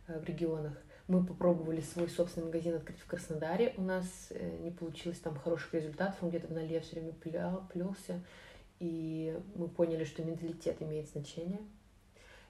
э, 0.07 0.19
в 0.19 0.25
регионах. 0.25 0.73
Мы 1.07 1.25
попробовали 1.25 1.81
свой 1.81 2.09
собственный 2.09 2.47
магазин 2.47 2.75
открыть 2.75 2.99
в 2.99 3.05
Краснодаре. 3.05 3.73
У 3.77 3.81
нас 3.81 4.27
э, 4.29 4.57
не 4.59 4.71
получилось 4.71 5.19
там 5.19 5.37
хороших 5.37 5.73
результатов. 5.73 6.15
Он 6.21 6.29
где-то 6.29 6.47
в 6.47 6.51
нале 6.51 6.79
все 6.81 6.99
время 6.99 7.13
плелся. 7.13 8.21
И 8.79 9.39
мы 9.55 9.69
поняли, 9.69 10.03
что 10.03 10.23
менталитет 10.23 10.81
имеет 10.81 11.09
значение. 11.09 11.59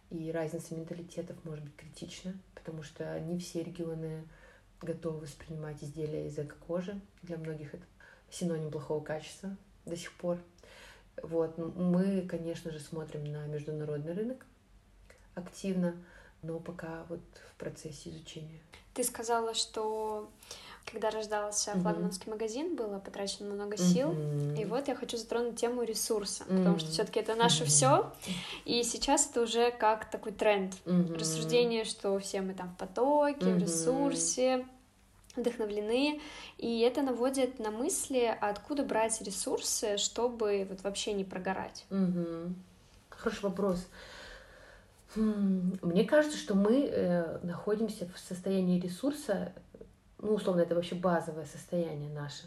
И 0.09 0.31
разница 0.31 0.73
менталитетов 0.75 1.37
может 1.43 1.63
быть 1.63 1.75
критична, 1.75 2.33
потому 2.55 2.81
что 2.81 3.19
не 3.19 3.37
все 3.39 3.63
регионы 3.63 4.23
готовы 4.81 5.21
воспринимать 5.21 5.83
изделия 5.83 6.27
из 6.27 6.37
эко-кожи. 6.37 6.99
Для 7.23 7.37
многих 7.37 7.73
это 7.73 7.83
синоним 8.29 8.71
плохого 8.71 9.03
качества 9.03 9.55
до 9.85 9.95
сих 9.95 10.11
пор. 10.13 10.37
Вот. 11.21 11.57
Мы, 11.57 12.21
конечно 12.27 12.71
же, 12.71 12.79
смотрим 12.79 13.23
на 13.25 13.45
международный 13.47 14.13
рынок 14.13 14.45
активно, 15.35 15.95
но 16.41 16.59
пока 16.59 17.05
вот 17.09 17.21
в 17.51 17.55
процессе 17.57 18.09
изучения. 18.09 18.59
Ты 18.93 19.03
сказала, 19.03 19.53
что 19.53 20.29
когда 20.91 21.09
рождался 21.09 21.71
mm-hmm. 21.71 21.81
флагманский 21.81 22.31
магазин, 22.31 22.75
было 22.75 22.99
потрачено 22.99 23.53
много 23.53 23.77
сил. 23.77 24.11
Mm-hmm. 24.11 24.61
И 24.61 24.65
вот 24.65 24.87
я 24.87 24.95
хочу 24.95 25.17
затронуть 25.17 25.59
тему 25.59 25.83
ресурса, 25.83 26.43
mm-hmm. 26.43 26.57
потому 26.57 26.79
что 26.79 26.91
все-таки 26.91 27.19
это 27.19 27.35
наше 27.35 27.63
mm-hmm. 27.63 27.67
все. 27.67 28.11
И 28.65 28.83
сейчас 28.83 29.29
это 29.29 29.41
уже 29.41 29.71
как 29.71 30.09
такой 30.09 30.31
тренд. 30.31 30.73
Mm-hmm. 30.85 31.17
Рассуждение, 31.17 31.83
что 31.83 32.17
все 32.19 32.41
мы 32.41 32.53
там 32.53 32.69
в 32.69 32.77
потоке, 32.77 33.45
mm-hmm. 33.45 33.55
в 33.55 33.59
ресурсе, 33.59 34.65
вдохновлены, 35.37 36.19
и 36.57 36.79
это 36.79 37.01
наводит 37.01 37.59
на 37.59 37.71
мысли, 37.71 38.35
откуда 38.41 38.83
брать 38.83 39.21
ресурсы, 39.21 39.97
чтобы 39.97 40.65
вот 40.69 40.81
вообще 40.83 41.13
не 41.13 41.23
прогорать. 41.23 41.85
Угу. 41.91 42.53
Хороший 43.09 43.43
вопрос. 43.43 43.87
Хм, 45.15 45.77
мне 45.81 46.03
кажется, 46.05 46.37
что 46.37 46.53
мы 46.53 46.89
э, 46.91 47.39
находимся 47.43 48.07
в 48.13 48.19
состоянии 48.19 48.79
ресурса, 48.79 49.53
ну, 50.19 50.33
условно, 50.33 50.61
это 50.61 50.75
вообще 50.75 50.95
базовое 50.95 51.45
состояние 51.45 52.09
наше. 52.09 52.43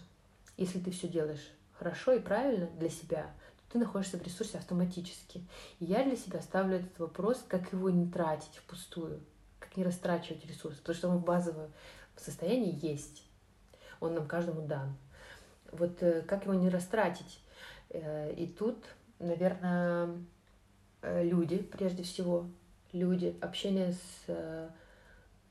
Если 0.57 0.79
ты 0.79 0.91
все 0.91 1.09
делаешь 1.09 1.53
хорошо 1.79 2.13
и 2.13 2.21
правильно 2.21 2.67
для 2.79 2.91
себя, 2.91 3.33
то 3.57 3.73
ты 3.73 3.79
находишься 3.79 4.19
в 4.19 4.23
ресурсе 4.23 4.59
автоматически. 4.59 5.47
И 5.79 5.85
я 5.85 6.05
для 6.05 6.17
себя 6.17 6.41
ставлю 6.43 6.77
этот 6.77 6.99
вопрос, 6.99 7.45
как 7.49 7.73
его 7.73 7.89
не 7.91 8.11
тратить 8.11 8.57
впустую, 8.57 9.21
как 9.59 9.77
не 9.77 9.85
растрачивать 9.85 10.45
ресурсы, 10.47 10.79
потому 10.81 10.97
что 10.97 11.09
он 11.09 11.19
базовое 11.21 11.71
состояние 12.17 12.73
есть. 12.73 13.25
Он 14.01 14.15
нам 14.15 14.27
каждому 14.27 14.67
дан. 14.67 14.97
Вот 15.73 16.03
э, 16.03 16.23
как 16.23 16.45
его 16.45 16.55
не 16.55 16.69
растратить? 16.69 17.41
Э, 17.91 18.33
и 18.33 18.47
тут, 18.47 18.85
наверное, 19.19 20.11
э, 21.03 21.25
люди, 21.25 21.59
прежде 21.59 22.03
всего, 22.03 22.47
люди, 22.93 23.37
общение 23.41 23.93
с... 23.93 24.71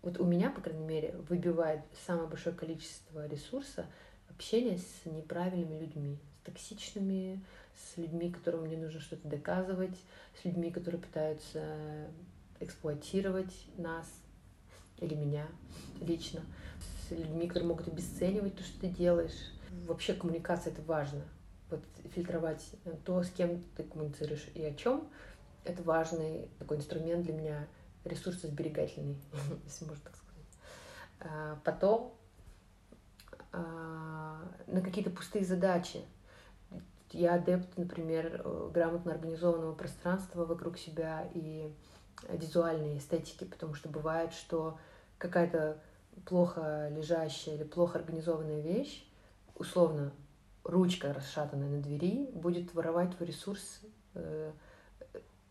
Вот 0.02 0.20
у 0.20 0.26
меня, 0.26 0.50
по 0.50 0.62
крайней 0.62 0.86
мере, 0.86 1.16
выбивает 1.30 1.82
самое 2.06 2.28
большое 2.28 2.56
количество 2.56 3.28
ресурса 3.28 3.86
общение 4.30 4.78
с 4.78 5.06
неправильными 5.06 5.80
людьми, 5.80 6.18
с 6.42 6.46
токсичными, 6.46 7.44
с 7.76 7.98
людьми, 7.98 8.32
которым 8.32 8.62
мне 8.62 8.78
нужно 8.78 9.02
что-то 9.02 9.28
доказывать, 9.28 9.98
с 10.40 10.46
людьми, 10.46 10.72
которые 10.72 11.02
пытаются 11.02 12.08
эксплуатировать 12.60 13.54
нас 13.78 14.08
или 14.98 15.16
меня 15.16 15.48
лично, 16.02 16.42
с 17.08 17.12
людьми, 17.12 17.48
которые 17.48 17.68
могут 17.70 17.88
обесценивать 17.88 18.56
то, 18.56 18.64
что 18.64 18.80
ты 18.82 18.88
делаешь. 18.88 19.52
Вообще 19.86 20.14
коммуникация 20.14 20.72
это 20.72 20.82
важно. 20.84 21.22
Вот 21.70 21.82
фильтровать 22.16 22.66
то, 23.06 23.22
с 23.22 23.30
кем 23.30 23.64
ты 23.76 23.84
коммуницируешь 23.84 24.48
и 24.56 24.64
о 24.64 24.74
чем, 24.74 25.08
это 25.66 25.84
важный 25.84 26.48
такой 26.58 26.78
инструмент 26.78 27.26
для 27.26 27.34
меня, 27.34 27.68
ресурсосберегательный, 28.10 29.18
если 29.66 29.86
можно 29.86 30.04
так 30.04 30.16
сказать. 30.16 30.30
А, 31.22 31.60
потом 31.64 32.14
а, 33.52 34.42
на 34.68 34.82
какие-то 34.82 35.10
пустые 35.10 35.46
задачи. 35.46 36.02
Я 37.12 37.36
адепт, 37.36 37.76
например, 37.78 38.44
грамотно 38.72 39.14
организованного 39.14 39.74
пространства 39.74 40.46
вокруг 40.46 40.78
себя 40.78 41.28
и 41.34 41.74
визуальной 42.30 42.98
эстетики, 42.98 43.46
потому 43.46 43.74
что 43.74 43.90
бывает, 43.90 44.34
что 44.34 44.78
какая-то 45.18 45.80
плохо 46.26 46.90
лежащая 46.92 47.56
или 47.56 47.64
плохо 47.64 47.98
организованная 47.98 48.62
вещь, 48.62 49.08
условно, 49.56 50.12
ручка 50.64 51.14
расшатанная 51.14 51.70
на 51.70 51.82
двери, 51.82 52.30
будет 52.34 52.74
воровать 52.74 53.16
твой 53.16 53.30
ресурс 53.30 53.82
э, 54.14 54.52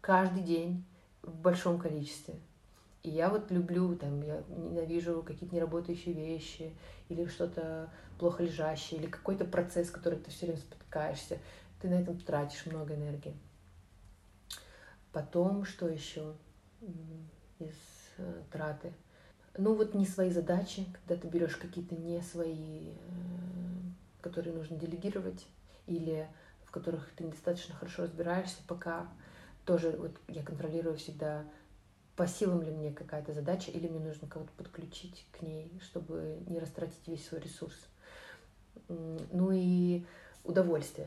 каждый 0.00 0.42
день 0.42 0.84
в 1.22 1.34
большом 1.34 1.78
количестве. 1.78 2.34
И 3.08 3.10
я 3.10 3.30
вот 3.30 3.50
люблю, 3.50 3.96
там, 3.96 4.20
я 4.20 4.42
ненавижу 4.48 5.22
какие-то 5.22 5.54
неработающие 5.54 6.14
вещи, 6.14 6.76
или 7.08 7.24
что-то 7.24 7.90
плохо 8.18 8.42
лежащее, 8.42 9.00
или 9.00 9.08
какой-то 9.08 9.46
процесс, 9.46 9.90
который 9.90 10.18
ты 10.18 10.30
все 10.30 10.44
время 10.44 10.60
спотыкаешься. 10.60 11.38
Ты 11.80 11.88
на 11.88 11.94
этом 11.94 12.18
тратишь 12.18 12.66
много 12.66 12.94
энергии. 12.94 13.34
Потом, 15.10 15.64
что 15.64 15.88
еще 15.88 16.34
из 17.58 17.74
э, 18.18 18.42
траты? 18.52 18.92
ну 19.56 19.74
вот 19.74 19.94
не 19.94 20.06
свои 20.06 20.30
задачи, 20.30 20.84
когда 20.92 21.20
ты 21.20 21.28
берешь 21.28 21.56
какие-то 21.56 21.96
не 21.96 22.20
свои, 22.20 22.90
э, 22.90 22.94
которые 24.20 24.54
нужно 24.54 24.76
делегировать, 24.76 25.46
или 25.86 26.28
в 26.66 26.70
которых 26.70 27.08
ты 27.16 27.24
недостаточно 27.24 27.74
хорошо 27.74 28.02
разбираешься, 28.02 28.58
пока 28.68 29.08
тоже 29.64 29.92
вот 29.98 30.12
я 30.28 30.42
контролирую 30.42 30.98
всегда, 30.98 31.46
по 32.18 32.26
силам 32.26 32.62
ли 32.62 32.72
мне 32.72 32.90
какая-то 32.90 33.32
задача, 33.32 33.70
или 33.70 33.86
мне 33.86 34.00
нужно 34.00 34.26
кого-то 34.26 34.50
подключить 34.56 35.24
к 35.30 35.40
ней, 35.40 35.70
чтобы 35.80 36.40
не 36.48 36.58
растратить 36.58 37.06
весь 37.06 37.24
свой 37.24 37.40
ресурс. 37.40 37.76
Ну 38.88 39.52
и 39.52 40.04
удовольствие 40.42 41.06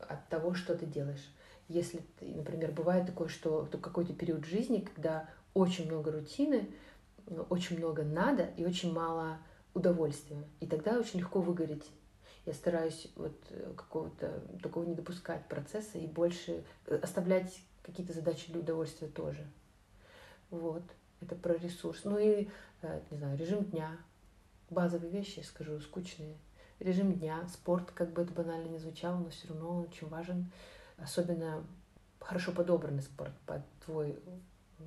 от 0.00 0.28
того, 0.28 0.54
что 0.54 0.76
ты 0.76 0.84
делаешь. 0.84 1.24
Если, 1.68 2.02
например, 2.20 2.72
бывает 2.72 3.06
такое, 3.06 3.28
что 3.28 3.68
какой-то 3.80 4.12
период 4.14 4.46
жизни, 4.46 4.80
когда 4.80 5.30
очень 5.54 5.86
много 5.86 6.10
рутины, 6.10 6.68
очень 7.50 7.78
много 7.78 8.02
надо 8.02 8.50
и 8.56 8.64
очень 8.64 8.92
мало 8.92 9.38
удовольствия. 9.74 10.42
И 10.58 10.66
тогда 10.66 10.98
очень 10.98 11.20
легко 11.20 11.40
выгореть. 11.40 11.88
Я 12.46 12.52
стараюсь 12.52 13.12
вот 13.14 13.36
э, 13.50 13.74
какого-то 13.76 14.42
такого 14.60 14.84
не 14.84 14.94
допускать 14.94 15.46
процесса 15.46 15.98
и 15.98 16.06
больше 16.06 16.64
э, 16.86 16.96
оставлять 16.96 17.60
какие-то 17.82 18.12
задачи 18.12 18.50
для 18.50 18.60
удовольствия 18.60 19.06
тоже. 19.06 19.46
Вот. 20.50 20.82
Это 21.20 21.34
про 21.34 21.54
ресурс. 21.54 22.02
Ну 22.04 22.18
и, 22.18 22.48
э, 22.82 23.00
не 23.10 23.18
знаю, 23.18 23.36
режим 23.38 23.64
дня. 23.64 23.96
Базовые 24.70 25.10
вещи, 25.10 25.40
скажу, 25.40 25.80
скучные. 25.80 26.36
Режим 26.78 27.12
дня, 27.14 27.46
спорт, 27.48 27.90
как 27.90 28.12
бы 28.12 28.22
это 28.22 28.32
банально 28.32 28.68
не 28.68 28.78
звучало, 28.78 29.16
но 29.18 29.30
все 29.30 29.48
равно 29.48 29.70
он 29.70 29.84
очень 29.84 30.08
важен. 30.08 30.52
Особенно 30.96 31.64
хорошо 32.20 32.52
подобранный 32.52 33.02
спорт 33.02 33.32
под 33.46 33.62
твой 33.84 34.18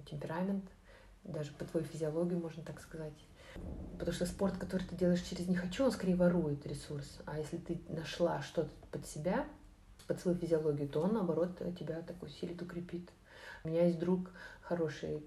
темперамент– 0.06 0.64
даже 1.24 1.52
по 1.54 1.66
твоей 1.66 1.86
физиологии, 1.86 2.36
можно 2.36 2.64
так 2.64 2.80
сказать. 2.80 3.14
Потому 3.94 4.14
что 4.14 4.26
спорт, 4.26 4.58
который 4.58 4.84
ты 4.84 4.96
делаешь 4.96 5.22
через 5.22 5.48
«не 5.48 5.56
хочу», 5.56 5.86
он 5.86 5.92
скорее 5.92 6.16
ворует 6.16 6.66
ресурс. 6.66 7.20
А 7.26 7.38
если 7.38 7.58
ты 7.58 7.82
нашла 7.90 8.42
что-то 8.42 8.70
под 8.92 9.06
себя, 9.06 9.46
под 10.08 10.20
свою 10.20 10.38
физиологию, 10.38 10.90
то 10.90 11.02
он, 11.02 11.14
наоборот, 11.14 11.62
тебя 11.78 12.02
так 12.02 12.22
усилит, 12.24 12.62
укрепит. 12.62 13.10
У 13.64 13.68
меня 13.68 13.86
есть 13.86 14.00
друг 14.00 14.32
хороший 14.62 15.24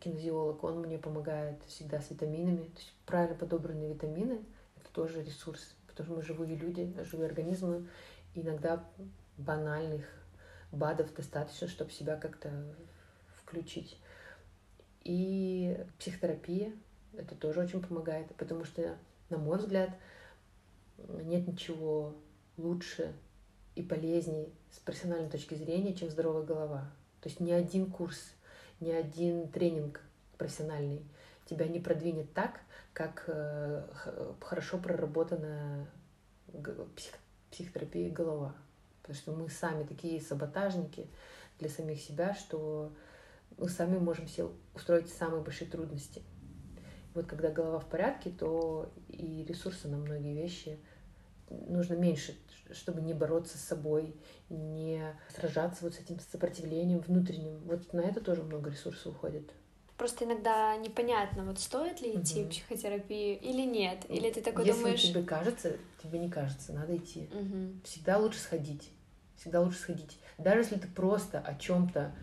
кинезиолог, 0.00 0.62
он 0.62 0.80
мне 0.80 0.98
помогает 0.98 1.62
всегда 1.66 2.00
с 2.00 2.10
витаминами. 2.10 2.64
То 2.64 2.78
есть 2.78 2.94
правильно 3.06 3.34
подобранные 3.34 3.94
витамины— 3.94 4.44
это 4.76 4.92
тоже 4.92 5.22
ресурс, 5.22 5.74
потому 5.86 6.06
что 6.06 6.16
мы 6.16 6.22
живые 6.22 6.56
люди, 6.56 6.94
живые 7.04 7.28
организмы. 7.28 7.88
И 8.34 8.42
иногда 8.42 8.84
банальных 9.38 10.04
БАДов 10.70 11.12
достаточно, 11.14 11.68
чтобы 11.68 11.90
себя 11.90 12.16
как-то 12.16 12.52
включить. 13.36 13.98
И 15.02 15.84
психотерапия, 15.98 16.72
это 17.14 17.34
тоже 17.34 17.60
очень 17.60 17.80
помогает, 17.80 18.34
потому 18.36 18.64
что, 18.64 18.96
на 19.30 19.38
мой 19.38 19.58
взгляд, 19.58 19.90
нет 21.08 21.46
ничего 21.46 22.14
лучше 22.56 23.14
и 23.74 23.82
полезнее 23.82 24.50
с 24.70 24.78
профессиональной 24.78 25.30
точки 25.30 25.54
зрения, 25.54 25.94
чем 25.94 26.10
здоровая 26.10 26.42
голова. 26.42 26.90
То 27.26 27.28
есть 27.28 27.40
ни 27.40 27.50
один 27.50 27.90
курс, 27.90 28.36
ни 28.78 28.92
один 28.92 29.48
тренинг 29.48 30.00
профессиональный 30.38 31.02
тебя 31.44 31.66
не 31.66 31.80
продвинет 31.80 32.32
так, 32.32 32.60
как 32.92 33.24
э, 33.26 33.82
хорошо 34.40 34.78
проработанная 34.78 35.88
псих, 36.94 37.14
психотерапия 37.50 38.12
голова. 38.12 38.54
Потому 39.02 39.18
что 39.18 39.32
мы 39.32 39.48
сами 39.48 39.82
такие 39.82 40.20
саботажники 40.20 41.08
для 41.58 41.68
самих 41.68 42.00
себя, 42.00 42.32
что 42.32 42.92
мы 43.58 43.68
сами 43.68 43.98
можем 43.98 44.28
себе 44.28 44.46
устроить 44.72 45.12
самые 45.12 45.42
большие 45.42 45.68
трудности. 45.68 46.22
Вот 47.12 47.26
когда 47.26 47.50
голова 47.50 47.80
в 47.80 47.88
порядке, 47.88 48.30
то 48.30 48.88
и 49.08 49.44
ресурсы 49.48 49.88
на 49.88 49.96
многие 49.96 50.40
вещи 50.40 50.78
нужно 51.50 51.94
меньше, 51.94 52.36
чтобы 52.72 53.00
не 53.00 53.14
бороться 53.14 53.58
с 53.58 53.62
собой, 53.62 54.14
не 54.48 55.02
сражаться 55.34 55.84
вот 55.84 55.94
с 55.94 56.00
этим 56.00 56.18
сопротивлением 56.20 57.00
внутренним. 57.00 57.60
Вот 57.64 57.92
на 57.92 58.00
это 58.00 58.20
тоже 58.20 58.42
много 58.42 58.70
ресурсов 58.70 59.14
уходит. 59.14 59.50
Просто 59.96 60.26
иногда 60.26 60.76
непонятно, 60.76 61.44
вот 61.44 61.58
стоит 61.58 62.02
ли 62.02 62.20
идти 62.20 62.40
угу. 62.40 62.48
в 62.48 62.50
психотерапию 62.50 63.40
или 63.40 63.62
нет. 63.62 64.04
Или 64.10 64.30
ты 64.30 64.42
такой 64.42 64.66
Если 64.66 64.80
думаешь... 64.80 65.02
тебе 65.02 65.22
кажется, 65.22 65.76
тебе 66.02 66.18
не 66.18 66.30
кажется, 66.30 66.74
надо 66.74 66.96
идти. 66.96 67.30
Угу. 67.32 67.80
Всегда 67.84 68.18
лучше 68.18 68.38
сходить. 68.38 68.90
Всегда 69.36 69.60
лучше 69.60 69.78
сходить. 69.78 70.18
Даже 70.36 70.60
если 70.60 70.78
ты 70.78 70.88
просто 70.88 71.38
о 71.40 71.54
чем-то 71.54 72.14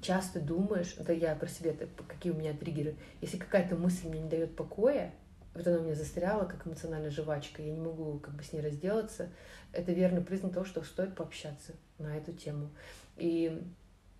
часто 0.00 0.40
думаешь, 0.40 0.96
это 0.98 1.12
я 1.12 1.34
про 1.36 1.48
себя, 1.48 1.70
это 1.70 1.86
какие 2.06 2.32
у 2.32 2.36
меня 2.36 2.52
триггеры, 2.54 2.96
если 3.20 3.38
какая-то 3.38 3.76
мысль 3.76 4.08
мне 4.08 4.20
не 4.20 4.28
дает 4.28 4.56
покоя, 4.56 5.14
вот 5.56 5.66
она 5.66 5.78
у 5.78 5.82
меня 5.82 5.94
застряла, 5.94 6.44
как 6.44 6.66
эмоциональная 6.66 7.10
жвачка, 7.10 7.62
я 7.62 7.72
не 7.72 7.80
могу 7.80 8.18
как 8.18 8.34
бы 8.34 8.42
с 8.42 8.52
ней 8.52 8.60
разделаться, 8.60 9.30
это 9.72 9.92
верный 9.92 10.22
признак 10.22 10.52
того, 10.54 10.64
что 10.64 10.82
стоит 10.82 11.14
пообщаться 11.14 11.72
на 11.98 12.16
эту 12.16 12.32
тему. 12.32 12.70
И 13.16 13.62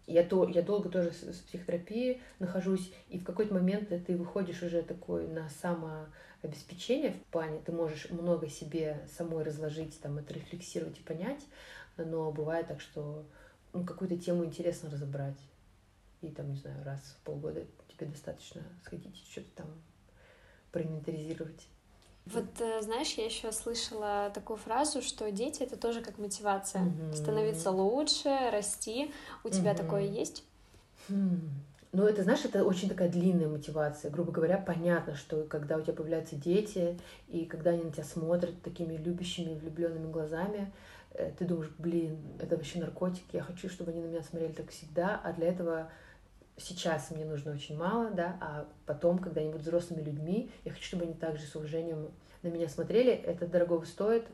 Я, 0.06 0.22
то, 0.22 0.48
я 0.48 0.62
долго 0.62 0.88
тоже 0.88 1.10
в 1.10 1.46
психотерапии 1.48 2.20
нахожусь, 2.38 2.92
и 3.08 3.18
в 3.18 3.24
какой-то 3.24 3.54
момент 3.54 3.88
ты 3.88 4.16
выходишь 4.16 4.62
уже 4.62 4.82
такой 4.82 5.26
на 5.26 5.48
самообеспечение 5.48 7.12
в 7.12 7.32
плане, 7.32 7.60
ты 7.64 7.72
можешь 7.72 8.08
много 8.10 8.48
себе 8.48 9.00
самой 9.18 9.42
разложить, 9.42 10.00
там, 10.00 10.18
отрефлексировать 10.18 10.98
и 11.00 11.02
понять, 11.02 11.44
но 11.96 12.30
бывает 12.30 12.68
так, 12.68 12.80
что 12.80 13.26
ну, 13.72 13.84
какую-то 13.84 14.16
тему 14.16 14.44
интересно 14.44 14.90
разобрать, 14.90 15.40
и 16.22 16.28
там, 16.28 16.50
не 16.50 16.56
знаю, 16.56 16.84
раз 16.84 17.00
в 17.00 17.24
полгода 17.24 17.64
тебе 17.88 18.06
достаточно 18.06 18.62
сходить 18.84 19.16
что-то 19.28 19.50
там 19.56 19.66
проинвентаризировать. 20.76 21.66
Вот 22.26 22.60
э, 22.60 22.82
знаешь, 22.82 23.14
я 23.14 23.24
еще 23.24 23.50
слышала 23.52 24.30
такую 24.34 24.58
фразу, 24.58 25.00
что 25.00 25.30
дети 25.30 25.62
это 25.62 25.76
тоже 25.76 26.02
как 26.02 26.18
мотивация. 26.18 26.82
Mm-hmm. 26.82 27.14
Становиться 27.14 27.70
лучше, 27.70 28.50
расти. 28.52 29.12
У 29.44 29.48
тебя 29.48 29.72
mm-hmm. 29.72 29.76
такое 29.76 30.02
есть? 30.02 30.44
Hmm. 31.08 31.38
Ну, 31.92 32.04
это, 32.04 32.24
знаешь, 32.24 32.44
это 32.44 32.64
очень 32.64 32.90
такая 32.90 33.08
длинная 33.08 33.48
мотивация. 33.48 34.10
Грубо 34.10 34.32
говоря, 34.32 34.58
понятно, 34.58 35.14
что 35.14 35.44
когда 35.44 35.76
у 35.78 35.80
тебя 35.80 35.94
появляются 35.94 36.36
дети, 36.36 36.98
и 37.28 37.46
когда 37.46 37.70
они 37.70 37.84
на 37.84 37.92
тебя 37.92 38.04
смотрят 38.04 38.60
такими 38.60 38.96
любящими, 38.96 39.54
влюбленными 39.54 40.10
глазами, 40.10 40.72
э, 41.12 41.30
ты 41.38 41.46
думаешь, 41.46 41.70
блин, 41.78 42.18
это 42.38 42.56
вообще 42.56 42.80
наркотик, 42.80 43.24
я 43.32 43.42
хочу, 43.42 43.70
чтобы 43.70 43.92
они 43.92 44.02
на 44.02 44.06
меня 44.08 44.22
смотрели 44.22 44.52
так 44.52 44.70
всегда, 44.70 45.18
а 45.24 45.32
для 45.32 45.48
этого 45.48 45.90
сейчас 46.56 47.10
мне 47.10 47.24
нужно 47.24 47.52
очень 47.52 47.76
мало, 47.76 48.10
да, 48.10 48.36
а 48.40 48.68
потом, 48.86 49.18
когда 49.18 49.40
они 49.40 49.50
будут 49.50 49.66
взрослыми 49.66 50.02
людьми, 50.02 50.50
я 50.64 50.72
хочу, 50.72 50.84
чтобы 50.84 51.04
они 51.04 51.14
также 51.14 51.44
с 51.44 51.54
уважением 51.54 52.10
на 52.42 52.48
меня 52.48 52.68
смотрели, 52.68 53.12
это 53.12 53.46
дорого 53.46 53.84
стоит, 53.84 54.26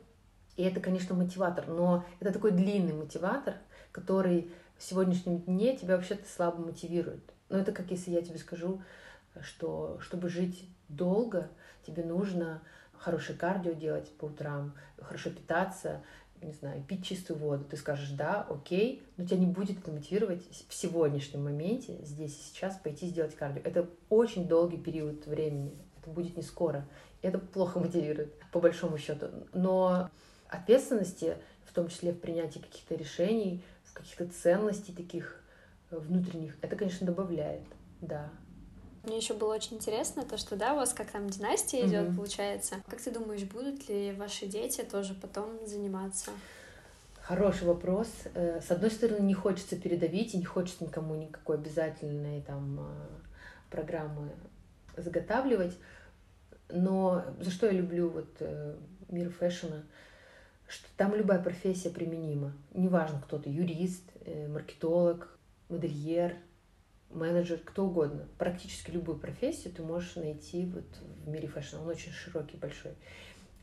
и 0.55 0.63
это, 0.63 0.79
конечно, 0.79 1.15
мотиватор, 1.15 1.67
но 1.67 2.05
это 2.19 2.31
такой 2.31 2.51
длинный 2.51 2.93
мотиватор, 2.93 3.55
который 3.91 4.51
в 4.77 4.83
сегодняшнем 4.83 5.39
дне 5.41 5.75
тебя 5.75 5.95
вообще-то 5.95 6.27
слабо 6.27 6.63
мотивирует. 6.63 7.23
Но 7.49 7.57
это 7.57 7.71
как 7.71 7.91
если 7.91 8.11
я 8.11 8.21
тебе 8.21 8.37
скажу, 8.37 8.81
что 9.41 9.97
чтобы 9.99 10.29
жить 10.29 10.67
долго, 10.89 11.49
тебе 11.85 12.03
нужно 12.03 12.61
хорошее 12.97 13.37
кардио 13.37 13.73
делать 13.73 14.09
по 14.17 14.25
утрам, 14.25 14.73
хорошо 15.01 15.29
питаться, 15.29 16.01
не 16.43 16.53
знаю, 16.53 16.83
пить 16.83 17.05
чистую 17.05 17.39
воду, 17.39 17.63
ты 17.63 17.77
скажешь 17.77 18.11
да, 18.11 18.45
окей, 18.49 19.03
но 19.17 19.25
тебя 19.25 19.37
не 19.37 19.45
будет 19.45 19.79
это 19.79 19.91
мотивировать 19.91 20.43
в 20.67 20.73
сегодняшнем 20.73 21.43
моменте, 21.43 21.97
здесь 22.03 22.37
и 22.37 22.43
сейчас, 22.43 22.77
пойти 22.77 23.07
сделать 23.07 23.35
кардио. 23.35 23.61
Это 23.63 23.89
очень 24.09 24.47
долгий 24.47 24.77
период 24.77 25.25
времени, 25.25 25.73
это 26.01 26.09
будет 26.09 26.37
не 26.37 26.43
скоро. 26.43 26.87
Это 27.21 27.39
плохо 27.39 27.79
мотивирует, 27.79 28.33
по 28.51 28.59
большому 28.59 28.97
счету. 28.97 29.27
Но 29.53 30.09
ответственности, 30.49 31.37
в 31.65 31.73
том 31.73 31.87
числе 31.87 32.11
в 32.11 32.19
принятии 32.19 32.59
каких-то 32.59 32.95
решений, 32.95 33.63
в 33.85 33.93
каких-то 33.93 34.27
ценностей 34.27 34.91
таких 34.91 35.41
внутренних, 35.89 36.57
это, 36.61 36.75
конечно, 36.75 37.07
добавляет, 37.07 37.63
да. 38.01 38.29
Мне 39.03 39.17
еще 39.17 39.33
было 39.33 39.53
очень 39.53 39.77
интересно 39.77 40.23
то, 40.23 40.37
что 40.37 40.55
да, 40.55 40.73
у 40.73 40.77
вас 40.77 40.93
как 40.93 41.11
там 41.11 41.29
династия 41.29 41.85
идет, 41.85 42.07
mm-hmm. 42.07 42.15
получается. 42.15 42.75
Как 42.87 43.01
ты 43.01 43.11
думаешь, 43.11 43.43
будут 43.43 43.89
ли 43.89 44.13
ваши 44.13 44.45
дети 44.45 44.81
тоже 44.81 45.13
потом 45.13 45.65
заниматься? 45.67 46.31
Хороший 47.23 47.67
вопрос. 47.67 48.07
Э, 48.33 48.59
с 48.59 48.69
одной 48.69 48.91
стороны, 48.91 49.21
не 49.21 49.33
хочется 49.33 49.77
передавить, 49.77 50.33
и 50.33 50.37
не 50.37 50.43
хочется 50.43 50.83
никому 50.83 51.15
никакой 51.15 51.55
обязательной 51.55 52.41
там 52.41 52.79
э, 52.81 52.83
программы 53.69 54.29
заготавливать. 54.97 55.77
Но 56.69 57.23
за 57.39 57.49
что 57.49 57.65
я 57.67 57.71
люблю 57.71 58.09
вот 58.09 58.27
э, 58.39 58.75
мир 59.07 59.29
фэшена, 59.29 59.83
что 60.67 60.85
там 60.97 61.15
любая 61.15 61.41
профессия 61.41 61.89
применима. 61.89 62.51
Неважно, 62.73 63.21
кто 63.21 63.37
ты, 63.37 63.49
юрист, 63.49 64.03
маркетолог, 64.49 65.37
модельер, 65.69 66.35
менеджер, 67.13 67.59
кто 67.63 67.85
угодно. 67.85 68.27
Практически 68.37 68.91
любую 68.91 69.17
профессию 69.17 69.73
ты 69.73 69.83
можешь 69.83 70.15
найти 70.15 70.65
вот 70.65 70.85
в 71.25 71.29
мире 71.29 71.47
фэшна. 71.47 71.81
Он 71.81 71.87
очень 71.87 72.11
широкий, 72.11 72.57
большой. 72.57 72.93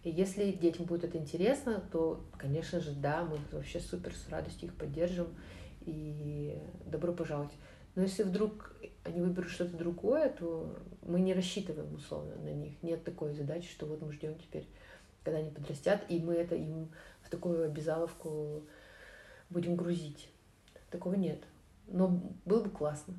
И 0.03 0.11
если 0.11 0.53
детям 0.53 0.87
будет 0.87 1.05
это 1.05 1.19
интересно, 1.19 1.83
то, 1.93 2.25
конечно 2.39 2.81
же, 2.81 2.93
да, 2.93 3.25
мы 3.25 3.39
вообще 3.53 3.81
супер 3.81 4.15
с 4.15 4.29
радостью 4.31 4.69
их 4.69 4.75
поддержим 4.75 5.29
и 5.83 6.59
добро 6.87 7.13
пожаловать. 7.13 7.53
Но 7.95 8.03
если 8.03 8.23
вдруг 8.23 8.75
они 9.05 9.21
выберут 9.21 9.51
что-то 9.51 9.77
другое, 9.77 10.31
то 10.31 10.79
мы 11.03 11.21
не 11.21 11.35
рассчитываем 11.35 11.95
условно 11.95 12.37
на 12.37 12.51
них. 12.51 12.83
Нет 12.83 13.05
такой 13.05 13.35
задачи, 13.35 13.71
что 13.71 13.87
вот 13.87 14.01
мы 14.01 14.13
ждем 14.13 14.39
теперь, 14.39 14.67
когда 15.23 15.39
они 15.41 15.51
подрастят, 15.51 16.03
и 16.09 16.19
мы 16.19 16.35
это 16.35 16.55
им 16.55 16.91
в 17.23 17.29
такую 17.29 17.65
обязаловку 17.65 18.65
будем 19.51 19.77
грузить. 19.77 20.31
Такого 20.91 21.15
нет. 21.15 21.43
Но 21.89 22.23
было 22.45 22.63
бы 22.63 22.71
классно 22.71 23.15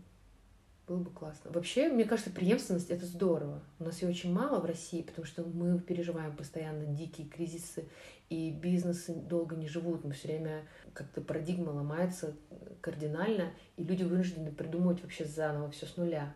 было 0.92 1.00
бы 1.00 1.10
классно. 1.10 1.52
Вообще, 1.52 1.88
мне 1.88 2.04
кажется, 2.04 2.32
преемственность 2.32 2.90
это 2.90 3.06
здорово. 3.06 3.62
У 3.80 3.86
нас 3.86 4.02
ее 4.02 4.10
очень 4.10 4.34
мало 4.34 4.60
в 4.60 4.66
России, 4.66 5.02
потому 5.02 5.26
что 5.26 5.44
мы 5.44 5.80
переживаем 5.80 6.36
постоянно 6.36 6.86
дикие 6.86 7.28
кризисы, 7.28 7.88
и 8.30 8.52
бизнесы 8.52 9.14
долго 9.14 9.56
не 9.56 9.70
живут. 9.70 10.04
Мы 10.04 10.12
все 10.12 10.28
время 10.28 10.68
как-то 10.94 11.22
парадигма 11.22 11.70
ломается 11.70 12.36
кардинально, 12.82 13.54
и 13.78 13.86
люди 13.86 14.04
вынуждены 14.04 14.52
придумывать 14.52 15.02
вообще 15.02 15.24
заново 15.24 15.72
все 15.72 15.86
с 15.86 15.96
нуля. 15.96 16.36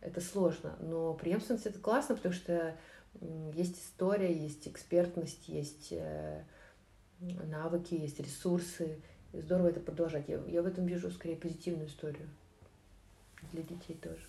Это 0.00 0.22
сложно, 0.22 0.76
но 0.80 1.12
преемственность 1.12 1.66
это 1.66 1.78
классно, 1.78 2.14
потому 2.14 2.32
что 2.32 2.74
есть 3.54 3.78
история, 3.78 4.34
есть 4.34 4.66
экспертность, 4.66 5.46
есть 5.46 5.88
э, 5.90 6.42
навыки, 7.20 7.94
есть 7.94 8.18
ресурсы. 8.18 9.02
Здорово 9.34 9.68
это 9.68 9.80
продолжать. 9.80 10.26
Я, 10.28 10.42
я 10.46 10.62
в 10.62 10.66
этом 10.66 10.86
вижу 10.86 11.10
скорее 11.10 11.36
позитивную 11.36 11.88
историю 11.88 12.30
для 13.52 13.62
детей 13.62 13.96
тоже. 13.96 14.20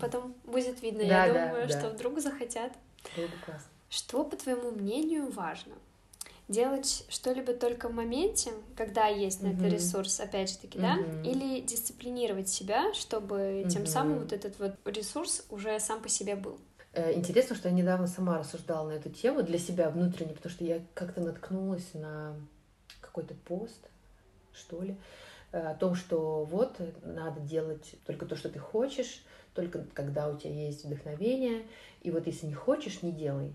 Потом 0.00 0.34
будет 0.44 0.82
видно, 0.82 1.00
да, 1.06 1.26
я 1.26 1.32
да, 1.32 1.46
думаю, 1.46 1.68
да. 1.68 1.78
что 1.78 1.90
вдруг 1.90 2.20
захотят. 2.20 2.72
Было 3.16 3.26
бы 3.26 3.36
классно. 3.44 3.68
Что, 3.88 4.24
по 4.24 4.36
твоему 4.36 4.72
мнению, 4.72 5.30
важно? 5.30 5.74
Делать 6.48 7.04
что-либо 7.08 7.54
только 7.54 7.88
в 7.88 7.94
моменте, 7.94 8.52
когда 8.76 9.06
есть 9.06 9.42
на 9.42 9.48
это 9.48 9.66
ресурс, 9.66 10.20
опять 10.20 10.50
же 10.50 10.58
таки, 10.58 10.78
да, 10.78 10.96
или 11.24 11.60
дисциплинировать 11.60 12.48
себя, 12.48 12.94
чтобы 12.94 13.66
тем 13.68 13.86
самым 13.86 14.20
вот 14.20 14.32
этот 14.32 14.58
вот 14.58 14.74
ресурс 14.84 15.44
уже 15.50 15.78
сам 15.80 16.00
по 16.00 16.08
себе 16.08 16.36
был. 16.36 16.58
Э, 16.92 17.12
интересно, 17.12 17.56
что 17.56 17.68
я 17.68 17.74
недавно 17.74 18.06
сама 18.06 18.38
рассуждала 18.38 18.88
на 18.88 18.92
эту 18.92 19.10
тему 19.10 19.42
для 19.42 19.58
себя 19.58 19.90
внутренне, 19.90 20.34
потому 20.34 20.52
что 20.52 20.64
я 20.64 20.80
как-то 20.94 21.20
наткнулась 21.20 21.92
на 21.92 22.34
какой-то 23.02 23.34
пост, 23.34 23.90
что 24.54 24.80
ли, 24.80 24.96
о 25.52 25.74
том, 25.74 25.94
что 25.94 26.44
вот 26.44 26.80
надо 27.02 27.40
делать 27.40 27.96
только 28.04 28.26
то, 28.26 28.36
что 28.36 28.48
ты 28.48 28.58
хочешь, 28.58 29.24
только 29.54 29.84
когда 29.94 30.28
у 30.28 30.36
тебя 30.36 30.52
есть 30.52 30.84
вдохновение, 30.84 31.66
и 32.02 32.10
вот 32.10 32.26
если 32.26 32.46
не 32.46 32.54
хочешь, 32.54 33.02
не 33.02 33.12
делай. 33.12 33.54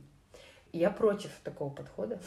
Я 0.74 0.90
против 0.90 1.32
такого 1.44 1.74
подхода. 1.74 2.20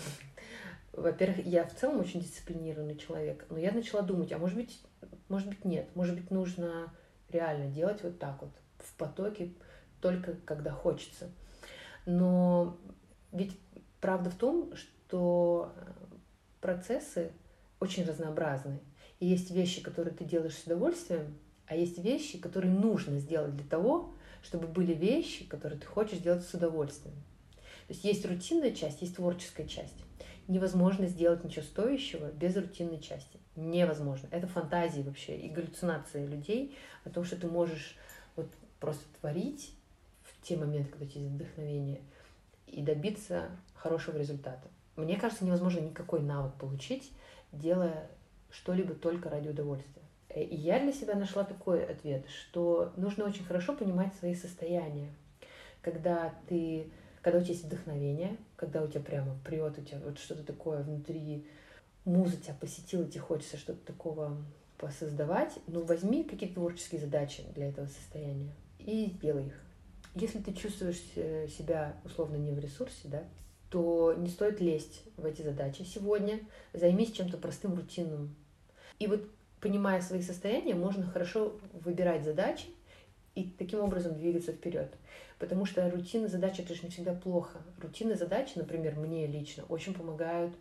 Во-первых, 0.92 1.44
я 1.44 1.64
в 1.64 1.74
целом 1.74 2.00
очень 2.00 2.20
дисциплинированный 2.20 2.96
человек, 2.96 3.46
но 3.50 3.58
я 3.58 3.72
начала 3.72 4.02
думать, 4.02 4.32
а 4.32 4.38
может 4.38 4.56
быть, 4.56 4.80
может 5.28 5.48
быть 5.48 5.64
нет, 5.64 5.88
может 5.94 6.14
быть 6.14 6.30
нужно 6.30 6.92
реально 7.30 7.66
делать 7.70 8.02
вот 8.02 8.18
так 8.18 8.40
вот 8.40 8.50
в 8.78 8.96
потоке 8.96 9.52
только 10.00 10.34
когда 10.44 10.70
хочется. 10.70 11.30
Но 12.06 12.76
ведь 13.32 13.58
правда 14.00 14.30
в 14.30 14.36
том, 14.36 14.72
что 14.76 15.72
процессы 16.60 17.32
очень 17.80 18.04
разнообразны. 18.04 18.80
И 19.20 19.26
есть 19.26 19.50
вещи, 19.50 19.82
которые 19.82 20.14
ты 20.14 20.24
делаешь 20.24 20.56
с 20.56 20.64
удовольствием, 20.64 21.34
а 21.66 21.76
есть 21.76 21.98
вещи, 21.98 22.38
которые 22.38 22.72
нужно 22.72 23.18
сделать 23.18 23.56
для 23.56 23.66
того, 23.66 24.12
чтобы 24.42 24.66
были 24.66 24.92
вещи, 24.92 25.44
которые 25.44 25.78
ты 25.80 25.86
хочешь 25.86 26.18
делать 26.18 26.44
с 26.44 26.52
удовольствием. 26.52 27.14
То 27.86 27.92
есть 27.92 28.04
есть 28.04 28.24
рутинная 28.26 28.72
часть, 28.72 29.02
есть 29.02 29.16
творческая 29.16 29.66
часть. 29.66 29.94
Невозможно 30.48 31.06
сделать 31.06 31.44
ничего 31.44 31.62
стоящего 31.62 32.30
без 32.30 32.56
рутинной 32.56 33.00
части. 33.00 33.38
Невозможно. 33.56 34.28
Это 34.30 34.46
фантазии 34.46 35.02
вообще 35.02 35.38
и 35.38 35.48
галлюцинации 35.48 36.26
людей 36.26 36.76
о 37.04 37.10
том, 37.10 37.24
что 37.24 37.36
ты 37.36 37.46
можешь 37.46 37.96
вот 38.36 38.48
просто 38.80 39.04
творить 39.20 39.72
в 40.22 40.46
те 40.46 40.56
моменты, 40.56 40.90
когда 40.90 41.06
у 41.06 41.08
тебя 41.08 41.22
есть 41.22 41.34
вдохновение, 41.34 42.00
и 42.66 42.82
добиться 42.82 43.48
хорошего 43.74 44.18
результата. 44.18 44.66
Мне 44.96 45.16
кажется, 45.16 45.44
невозможно 45.44 45.80
никакой 45.80 46.20
навык 46.20 46.54
получить, 46.54 47.10
делая 47.52 48.10
что-либо 48.54 48.94
только 48.94 49.28
ради 49.28 49.48
удовольствия. 49.48 50.02
Э, 50.28 50.42
и 50.42 50.56
я 50.56 50.80
для 50.80 50.92
себя 50.92 51.14
нашла 51.14 51.44
такой 51.44 51.84
ответ, 51.84 52.24
что 52.28 52.92
нужно 52.96 53.24
очень 53.24 53.44
хорошо 53.44 53.74
понимать 53.74 54.14
свои 54.14 54.34
состояния. 54.34 55.10
Когда 55.82 56.34
ты, 56.48 56.88
когда 57.20 57.38
у 57.38 57.42
тебя 57.42 57.52
есть 57.52 57.64
вдохновение, 57.64 58.36
когда 58.56 58.82
у 58.82 58.88
тебя 58.88 59.00
прямо 59.00 59.36
прет, 59.44 59.78
у 59.78 59.82
тебя 59.82 59.98
вот 60.04 60.18
что-то 60.18 60.44
такое 60.44 60.82
внутри, 60.82 61.46
муза 62.04 62.36
тебя 62.36 62.54
посетила, 62.58 63.04
тебе 63.04 63.20
хочется 63.20 63.56
что-то 63.56 63.84
такого 63.86 64.36
посоздавать, 64.78 65.52
ну 65.66 65.84
возьми 65.84 66.24
какие-то 66.24 66.56
творческие 66.56 67.00
задачи 67.00 67.44
для 67.54 67.68
этого 67.68 67.86
состояния 67.86 68.52
и 68.78 69.12
сделай 69.16 69.46
их. 69.46 69.60
Если 70.14 70.38
ты 70.38 70.52
чувствуешь 70.52 71.02
э, 71.16 71.48
себя 71.48 71.96
условно 72.04 72.36
не 72.36 72.52
в 72.52 72.58
ресурсе, 72.58 73.08
да, 73.08 73.24
то 73.70 74.14
не 74.16 74.28
стоит 74.28 74.60
лезть 74.60 75.02
в 75.16 75.24
эти 75.24 75.42
задачи 75.42 75.82
сегодня. 75.82 76.38
Займись 76.72 77.12
чем-то 77.12 77.38
простым, 77.38 77.74
рутинным, 77.74 78.36
и 78.98 79.06
вот 79.06 79.28
понимая 79.60 80.02
свои 80.02 80.22
состояния, 80.22 80.74
можно 80.74 81.06
хорошо 81.06 81.54
выбирать 81.72 82.24
задачи 82.24 82.66
и 83.34 83.44
таким 83.44 83.80
образом 83.80 84.14
двигаться 84.14 84.52
вперед. 84.52 84.92
Потому 85.38 85.64
что 85.64 85.88
рутина 85.90 86.28
задач 86.28 86.60
это 86.60 86.74
же 86.74 86.82
не 86.82 86.90
всегда 86.90 87.14
плохо. 87.14 87.62
Рутинные 87.80 88.16
задачи, 88.16 88.52
например, 88.56 88.96
мне 88.96 89.26
лично 89.26 89.64
очень 89.68 89.94
помогают 89.94 90.54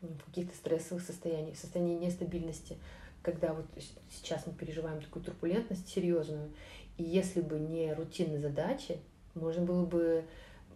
в 0.00 0.24
каких-то 0.26 0.56
стрессовых 0.56 1.02
состояниях, 1.02 1.56
в 1.56 1.60
состоянии 1.60 1.96
нестабильности, 1.96 2.76
когда 3.22 3.52
вот 3.52 3.66
сейчас 4.10 4.46
мы 4.46 4.52
переживаем 4.52 5.02
такую 5.02 5.24
турбулентность 5.24 5.88
серьезную. 5.88 6.50
И 6.96 7.02
если 7.02 7.40
бы 7.40 7.58
не 7.58 7.92
рутинные 7.94 8.38
задачи, 8.38 8.98
можно 9.34 9.64
было 9.64 9.86
бы 9.86 10.24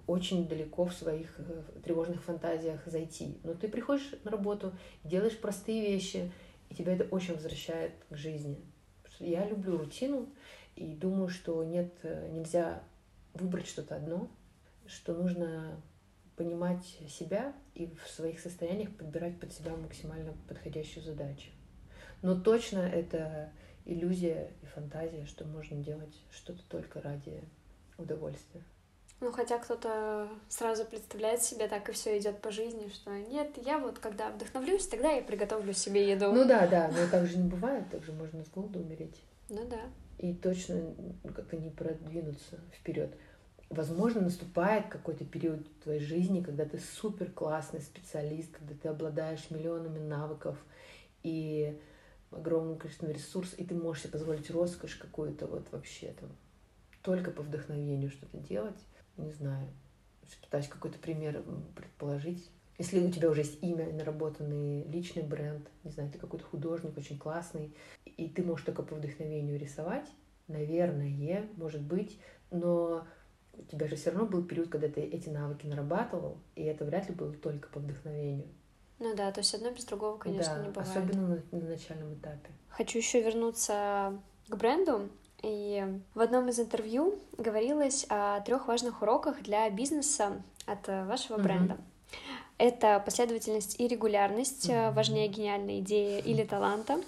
очень 0.06 0.48
далеко 0.48 0.86
в 0.86 0.92
своих 0.92 1.34
э, 1.38 1.62
тревожных 1.84 2.22
фантазиях 2.22 2.80
зайти. 2.86 3.38
Но 3.44 3.54
ты 3.54 3.68
приходишь 3.68 4.10
на 4.24 4.30
работу, 4.30 4.72
делаешь 5.04 5.38
простые 5.38 5.80
вещи, 5.80 6.32
и 6.72 6.74
тебя 6.74 6.94
это 6.94 7.04
очень 7.14 7.34
возвращает 7.34 7.92
к 8.08 8.16
жизни. 8.16 8.58
Я 9.18 9.46
люблю 9.46 9.76
рутину 9.76 10.32
и 10.74 10.94
думаю, 10.94 11.28
что 11.28 11.62
нет, 11.64 11.92
э, 12.02 12.30
нельзя 12.32 12.82
выбрать 13.34 13.66
что-то 13.66 13.96
одно, 13.96 14.30
что 14.86 15.14
нужно 15.14 15.78
понимать 16.34 16.82
себя 17.08 17.52
и 17.74 17.94
в 18.02 18.08
своих 18.08 18.40
состояниях 18.40 18.96
подбирать 18.96 19.38
под 19.38 19.52
себя 19.52 19.76
максимально 19.76 20.32
подходящую 20.48 21.04
задачу. 21.04 21.50
Но 22.22 22.40
точно 22.40 22.78
это 22.78 23.52
иллюзия 23.84 24.50
и 24.62 24.66
фантазия, 24.66 25.26
что 25.26 25.44
можно 25.44 25.76
делать 25.76 26.16
что-то 26.30 26.62
только 26.70 27.02
ради 27.02 27.44
удовольствия. 27.98 28.62
Ну, 29.22 29.30
хотя 29.30 29.58
кто-то 29.58 30.28
сразу 30.48 30.84
представляет 30.84 31.44
себе 31.44 31.68
так 31.68 31.88
и 31.88 31.92
все 31.92 32.18
идет 32.18 32.40
по 32.40 32.50
жизни, 32.50 32.88
что 32.92 33.12
нет, 33.12 33.52
я 33.64 33.78
вот 33.78 34.00
когда 34.00 34.30
вдохновлюсь, 34.30 34.88
тогда 34.88 35.12
я 35.12 35.22
приготовлю 35.22 35.72
себе 35.74 36.10
еду. 36.10 36.32
Ну 36.32 36.44
да, 36.44 36.66
да, 36.66 36.88
но 36.88 37.08
так 37.08 37.28
же 37.28 37.38
не 37.38 37.48
бывает, 37.48 37.84
так 37.88 38.02
же 38.02 38.10
можно 38.10 38.44
с 38.44 38.48
голоду 38.48 38.80
умереть. 38.80 39.22
Ну 39.48 39.64
да. 39.68 39.78
И 40.18 40.34
точно 40.34 40.92
как-то 41.36 41.56
не 41.56 41.70
продвинуться 41.70 42.58
вперед. 42.72 43.14
Возможно, 43.70 44.22
наступает 44.22 44.88
какой-то 44.88 45.24
период 45.24 45.68
в 45.68 45.84
твоей 45.84 46.00
жизни, 46.00 46.42
когда 46.42 46.64
ты 46.64 46.80
супер 46.80 47.30
классный 47.30 47.80
специалист, 47.80 48.50
когда 48.50 48.74
ты 48.74 48.88
обладаешь 48.88 49.50
миллионами 49.50 50.00
навыков 50.00 50.58
и 51.22 51.80
огромным 52.32 52.76
количеством 52.76 53.10
ресурсов, 53.10 53.56
и 53.56 53.64
ты 53.64 53.76
можешь 53.76 54.02
себе 54.02 54.14
позволить 54.14 54.50
роскошь 54.50 54.96
какую-то 54.96 55.46
вот 55.46 55.70
вообще 55.70 56.12
там 56.18 56.30
только 57.02 57.30
по 57.30 57.42
вдохновению 57.42 58.10
что-то 58.10 58.38
делать 58.38 58.78
не 59.16 59.32
знаю, 59.32 59.68
пытаюсь 60.42 60.68
какой-то 60.68 60.98
пример 60.98 61.42
предположить. 61.74 62.50
Если 62.78 63.00
у 63.00 63.10
тебя 63.10 63.30
уже 63.30 63.42
есть 63.42 63.62
имя, 63.62 63.92
наработанный 63.92 64.84
личный 64.84 65.22
бренд, 65.22 65.68
не 65.84 65.90
знаю, 65.90 66.10
ты 66.10 66.18
какой-то 66.18 66.44
художник 66.44 66.96
очень 66.96 67.18
классный, 67.18 67.74
и 68.04 68.28
ты 68.28 68.42
можешь 68.42 68.64
только 68.64 68.82
по 68.82 68.94
вдохновению 68.94 69.58
рисовать, 69.58 70.08
наверное, 70.48 71.48
может 71.56 71.82
быть, 71.82 72.18
но 72.50 73.06
у 73.52 73.62
тебя 73.64 73.86
же 73.86 73.96
все 73.96 74.10
равно 74.10 74.26
был 74.26 74.44
период, 74.44 74.68
когда 74.68 74.88
ты 74.88 75.00
эти 75.00 75.28
навыки 75.28 75.66
нарабатывал, 75.66 76.38
и 76.56 76.62
это 76.62 76.84
вряд 76.84 77.08
ли 77.08 77.14
было 77.14 77.32
только 77.32 77.68
по 77.68 77.80
вдохновению. 77.80 78.48
Ну 78.98 79.14
да, 79.16 79.32
то 79.32 79.40
есть 79.40 79.54
одно 79.54 79.70
без 79.70 79.84
другого, 79.84 80.16
конечно, 80.16 80.54
да, 80.54 80.62
не 80.62 80.68
бывает. 80.68 80.88
Особенно 80.88 81.28
на, 81.28 81.58
на 81.58 81.68
начальном 81.68 82.14
этапе. 82.14 82.50
Хочу 82.68 82.98
еще 82.98 83.20
вернуться 83.22 84.18
к 84.48 84.56
бренду. 84.56 85.10
И 85.42 85.84
в 86.14 86.20
одном 86.20 86.48
из 86.48 86.60
интервью 86.60 87.18
говорилось 87.36 88.06
о 88.08 88.40
трех 88.40 88.68
важных 88.68 89.02
уроках 89.02 89.42
для 89.42 89.68
бизнеса 89.70 90.42
от 90.66 90.88
э, 90.88 91.04
вашего 91.04 91.36
mm-hmm. 91.36 91.42
бренда. 91.42 91.76
Это 92.58 93.02
последовательность 93.04 93.80
и 93.80 93.88
регулярность, 93.88 94.68
mm-hmm. 94.68 94.92
важнее 94.92 95.26
гениальной 95.28 95.80
идеи 95.80 96.20
или 96.20 96.44
таланта. 96.44 97.00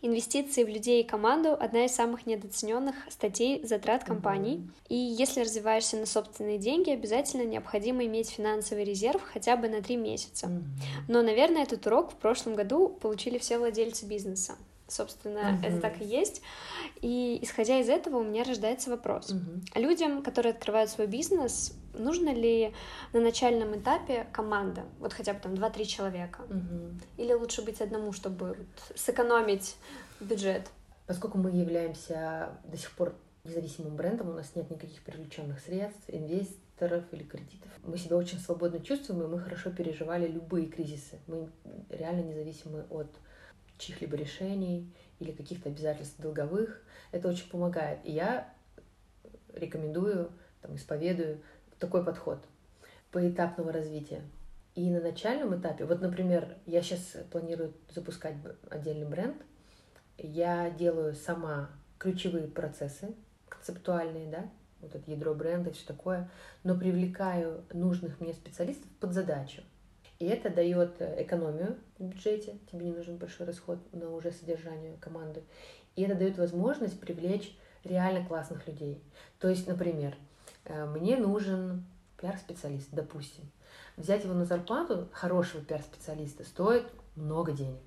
Инвестиции 0.00 0.62
в 0.62 0.68
людей 0.68 1.02
и 1.02 1.06
команду— 1.06 1.56
одна 1.60 1.86
из 1.86 1.92
самых 1.92 2.24
недооцененных 2.24 2.94
статей 3.08 3.64
затрат 3.64 4.04
компаний. 4.04 4.70
И 4.88 4.94
если 4.94 5.40
развиваешься 5.40 5.96
на 5.96 6.06
собственные 6.06 6.58
деньги, 6.58 6.90
обязательно 6.90 7.42
необходимо 7.42 8.04
иметь 8.04 8.30
финансовый 8.30 8.84
резерв 8.84 9.20
хотя 9.32 9.56
бы 9.56 9.68
на 9.68 9.82
три 9.82 9.96
месяца. 9.96 10.50
Но, 11.08 11.22
наверное, 11.22 11.64
этот 11.64 11.84
урок 11.86 12.12
в 12.12 12.16
прошлом 12.16 12.54
году 12.54 12.88
получили 12.88 13.38
все 13.38 13.58
владельцы 13.58 14.06
бизнеса. 14.06 14.54
Собственно, 14.88 15.54
угу. 15.54 15.66
это 15.66 15.80
так 15.80 16.00
и 16.00 16.04
есть. 16.04 16.42
И 17.02 17.38
исходя 17.42 17.78
из 17.78 17.88
этого 17.88 18.16
у 18.18 18.24
меня 18.24 18.42
рождается 18.42 18.90
вопрос. 18.90 19.30
Угу. 19.30 19.80
Людям, 19.80 20.22
которые 20.22 20.52
открывают 20.52 20.90
свой 20.90 21.06
бизнес, 21.06 21.74
нужно 21.92 22.32
ли 22.32 22.74
на 23.12 23.20
начальном 23.20 23.78
этапе 23.78 24.26
команда? 24.32 24.86
Вот 24.98 25.12
хотя 25.12 25.34
бы 25.34 25.40
там 25.40 25.52
2-3 25.52 25.84
человека? 25.84 26.40
Угу. 26.48 27.22
Или 27.22 27.32
лучше 27.34 27.62
быть 27.62 27.80
одному, 27.82 28.12
чтобы 28.12 28.48
вот 28.48 28.96
сэкономить 28.96 29.76
бюджет? 30.20 30.70
Поскольку 31.06 31.38
мы 31.38 31.50
являемся 31.50 32.58
до 32.64 32.76
сих 32.76 32.90
пор 32.92 33.14
независимым 33.44 33.96
брендом, 33.96 34.30
у 34.30 34.32
нас 34.32 34.54
нет 34.54 34.70
никаких 34.70 35.02
привлеченных 35.02 35.60
средств, 35.60 36.04
инвесторов 36.08 37.04
или 37.12 37.24
кредитов. 37.24 37.70
Мы 37.82 37.96
себя 37.98 38.16
очень 38.16 38.38
свободно 38.38 38.80
чувствуем, 38.80 39.22
и 39.22 39.26
мы 39.26 39.38
хорошо 39.38 39.70
переживали 39.70 40.26
любые 40.26 40.66
кризисы. 40.66 41.18
Мы 41.26 41.50
реально 41.90 42.22
независимы 42.22 42.84
от 42.90 43.08
чьих-либо 43.78 44.16
решений 44.16 44.92
или 45.18 45.32
каких-то 45.32 45.68
обязательств 45.68 46.20
долговых. 46.20 46.82
Это 47.12 47.28
очень 47.28 47.48
помогает. 47.48 48.00
И 48.04 48.12
я 48.12 48.52
рекомендую, 49.54 50.30
там, 50.60 50.76
исповедую 50.76 51.40
такой 51.78 52.04
подход 52.04 52.44
поэтапного 53.10 53.72
развития. 53.72 54.22
И 54.74 54.90
на 54.90 55.00
начальном 55.00 55.58
этапе, 55.58 55.84
вот, 55.84 56.00
например, 56.00 56.56
я 56.66 56.82
сейчас 56.82 57.16
планирую 57.30 57.74
запускать 57.90 58.36
отдельный 58.70 59.08
бренд, 59.08 59.36
я 60.18 60.70
делаю 60.70 61.14
сама 61.14 61.70
ключевые 61.98 62.46
процессы 62.46 63.14
концептуальные, 63.48 64.30
да, 64.30 64.50
вот 64.80 64.94
это 64.94 65.10
ядро 65.10 65.34
бренда 65.34 65.70
и 65.70 65.72
все 65.72 65.86
такое, 65.86 66.30
но 66.62 66.76
привлекаю 66.76 67.64
нужных 67.72 68.20
мне 68.20 68.32
специалистов 68.32 68.88
под 69.00 69.12
задачу. 69.12 69.62
И 70.18 70.26
это 70.26 70.50
дает 70.50 71.00
э, 71.00 71.22
экономию 71.22 71.76
в 71.98 72.04
бюджете, 72.04 72.58
тебе 72.70 72.86
не 72.86 72.92
нужен 72.92 73.18
большой 73.18 73.46
расход 73.46 73.78
на 73.92 74.10
уже 74.10 74.32
содержание 74.32 74.96
команды. 74.96 75.44
И 75.94 76.02
это 76.02 76.16
дает 76.16 76.38
возможность 76.38 77.00
привлечь 77.00 77.56
реально 77.84 78.26
классных 78.26 78.66
людей. 78.66 79.00
То 79.38 79.48
есть, 79.48 79.68
например, 79.68 80.16
э, 80.64 80.86
мне 80.86 81.16
нужен 81.16 81.84
пиар-специалист, 82.20 82.88
допустим. 82.90 83.44
Взять 83.96 84.24
его 84.24 84.34
на 84.34 84.44
зарплату 84.44 85.08
хорошего 85.12 85.62
пиар-специалиста 85.62 86.44
стоит 86.44 86.90
много 87.14 87.52
денег. 87.52 87.82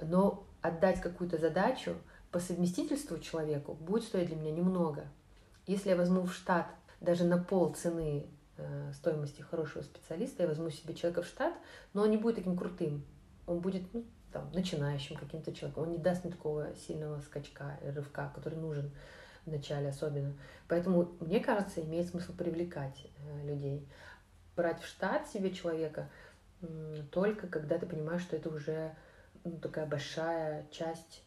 Но 0.00 0.46
отдать 0.62 1.00
какую-то 1.00 1.38
задачу 1.38 1.96
по 2.30 2.38
совместительству 2.38 3.18
человеку 3.18 3.74
будет 3.74 4.04
стоить 4.04 4.28
для 4.28 4.36
меня 4.36 4.52
немного. 4.52 5.04
Если 5.66 5.90
я 5.90 5.96
возьму 5.96 6.22
в 6.22 6.32
штат 6.32 6.68
даже 7.00 7.24
на 7.24 7.38
пол 7.38 7.74
цены 7.74 8.26
стоимости 8.94 9.42
хорошего 9.42 9.82
специалиста, 9.82 10.42
я 10.42 10.48
возьму 10.48 10.70
себе 10.70 10.94
человека 10.94 11.22
в 11.22 11.26
штат, 11.26 11.54
но 11.92 12.02
он 12.02 12.10
не 12.10 12.16
будет 12.16 12.36
таким 12.36 12.56
крутым. 12.56 13.04
Он 13.46 13.60
будет 13.60 13.82
ну, 13.92 14.04
там, 14.32 14.50
начинающим 14.52 15.16
каким-то 15.16 15.52
человеком. 15.52 15.84
Он 15.84 15.90
не 15.90 15.98
даст 15.98 16.24
мне 16.24 16.32
такого 16.32 16.74
сильного 16.74 17.20
скачка, 17.20 17.78
рывка, 17.82 18.32
который 18.34 18.58
нужен 18.58 18.90
в 19.46 19.50
начале 19.50 19.88
особенно. 19.88 20.34
Поэтому, 20.68 21.12
мне 21.20 21.40
кажется, 21.40 21.80
имеет 21.82 22.08
смысл 22.08 22.32
привлекать 22.32 23.06
э, 23.18 23.46
людей. 23.46 23.88
Брать 24.56 24.80
в 24.80 24.86
штат 24.86 25.28
себе 25.28 25.52
человека 25.52 26.08
э, 26.60 27.02
только 27.10 27.46
когда 27.46 27.78
ты 27.78 27.86
понимаешь, 27.86 28.22
что 28.22 28.36
это 28.36 28.50
уже 28.50 28.94
ну, 29.44 29.58
такая 29.58 29.86
большая 29.86 30.66
часть 30.70 31.24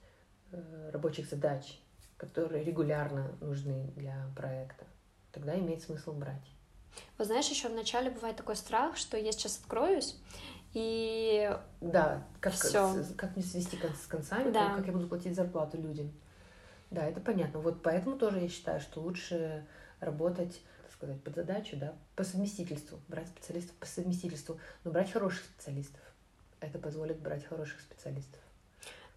э, 0.52 0.90
рабочих 0.92 1.28
задач, 1.28 1.80
которые 2.18 2.64
регулярно 2.64 3.36
нужны 3.42 3.92
для 3.96 4.28
проекта. 4.36 4.86
Тогда 5.32 5.58
имеет 5.58 5.82
смысл 5.82 6.14
брать. 6.14 6.53
Вот 7.18 7.28
знаешь, 7.28 7.48
еще 7.48 7.70
вначале 7.70 8.10
бывает 8.10 8.36
такой 8.36 8.56
страх, 8.56 8.98
что 8.98 9.18
я 9.18 9.32
сейчас 9.32 9.60
откроюсь, 9.60 10.16
и 10.74 11.56
да, 11.82 12.26
как, 12.40 12.54
Всё. 12.54 13.04
Как, 13.16 13.36
мне 13.36 13.46
свести 13.46 13.78
с 13.78 14.08
концами, 14.08 14.52
да. 14.52 14.76
как 14.76 14.88
я 14.88 14.92
буду 14.92 15.08
платить 15.08 15.36
зарплату 15.36 15.78
людям. 15.78 16.12
Да, 16.90 17.06
это 17.06 17.20
понятно. 17.22 17.60
Вот 17.60 17.82
поэтому 17.84 18.18
тоже 18.18 18.40
я 18.40 18.50
считаю, 18.50 18.80
что 18.80 19.00
лучше 19.02 19.66
работать, 20.00 20.62
так 20.82 20.92
сказать, 20.92 21.22
под 21.24 21.36
задачу, 21.36 21.76
да, 21.76 21.94
по 22.16 22.24
совместительству, 22.24 23.00
брать 23.08 23.28
специалистов 23.28 23.76
по 23.76 23.86
совместительству, 23.86 24.60
но 24.84 24.92
брать 24.92 25.12
хороших 25.12 25.44
специалистов. 25.44 26.02
Это 26.60 26.80
позволит 26.80 27.20
брать 27.20 27.46
хороших 27.46 27.80
специалистов. 27.82 28.40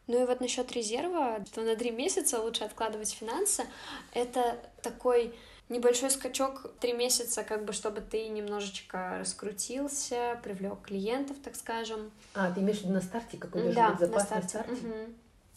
Ну 0.06 0.22
и 0.22 0.26
вот 0.26 0.40
насчет 0.40 0.70
резерва, 0.72 1.44
что 1.46 1.62
на 1.62 1.74
три 1.74 1.90
месяца 1.90 2.40
лучше 2.40 2.64
откладывать 2.64 3.10
финансы, 3.10 3.64
это 4.12 4.58
такой 4.82 5.34
небольшой 5.68 6.10
скачок 6.10 6.72
три 6.80 6.92
месяца, 6.92 7.42
как 7.42 7.64
бы 7.64 7.72
чтобы 7.72 8.00
ты 8.00 8.28
немножечко 8.28 9.18
раскрутился, 9.18 10.38
привлек 10.42 10.82
клиентов, 10.82 11.36
так 11.42 11.56
скажем. 11.56 12.10
А, 12.34 12.52
ты 12.52 12.60
имеешь 12.60 12.78
в 12.78 12.82
виду 12.82 12.94
на 12.94 13.00
старте, 13.00 13.36
какой 13.36 13.62
должен 13.62 13.82
да, 13.82 13.90
быть 13.90 14.00
запас 14.00 14.22
на 14.22 14.26
старте? 14.26 14.58
На 14.58 14.64
старте? 14.64 14.86
Угу. 14.86 14.94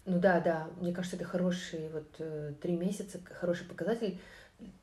Ну 0.06 0.18
да, 0.18 0.40
да, 0.40 0.68
мне 0.80 0.92
кажется, 0.92 1.16
это 1.16 1.24
хороший, 1.24 1.88
вот 1.90 2.08
э, 2.18 2.54
три 2.60 2.76
месяца, 2.76 3.20
хороший 3.38 3.66
показатель, 3.66 4.18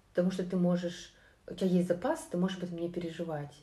потому 0.09 0.31
что 0.31 0.43
ты 0.43 0.55
можешь, 0.55 1.13
у 1.47 1.53
тебя 1.53 1.67
есть 1.67 1.87
запас, 1.87 2.27
ты 2.31 2.37
можешь 2.37 2.57
об 2.57 2.65
этом 2.65 2.77
не 2.77 2.89
переживать. 2.89 3.53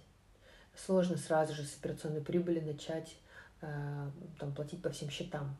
Сложно 0.76 1.16
сразу 1.16 1.54
же 1.54 1.62
с 1.62 1.76
операционной 1.78 2.20
прибыли 2.20 2.60
начать 2.60 3.16
э, 3.62 4.10
там, 4.38 4.52
платить 4.52 4.82
по 4.82 4.90
всем 4.90 5.08
счетам. 5.10 5.56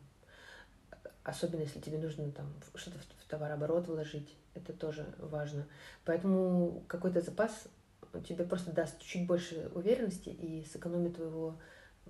Особенно 1.25 1.61
если 1.61 1.81
тебе 1.81 1.97
нужно 1.97 2.31
там 2.31 2.53
что-то 2.75 2.99
в 2.99 3.27
товарооборот 3.27 3.87
вложить, 3.87 4.37
это 4.53 4.71
тоже 4.71 5.05
важно. 5.17 5.67
Поэтому 6.05 6.83
какой-то 6.87 7.19
запас 7.21 7.67
тебе 8.27 8.45
просто 8.45 8.71
даст 8.71 9.01
чуть 9.01 9.27
больше 9.27 9.69
уверенности 9.73 10.29
и 10.29 10.65
сэкономит 10.71 11.15
твоего 11.15 11.59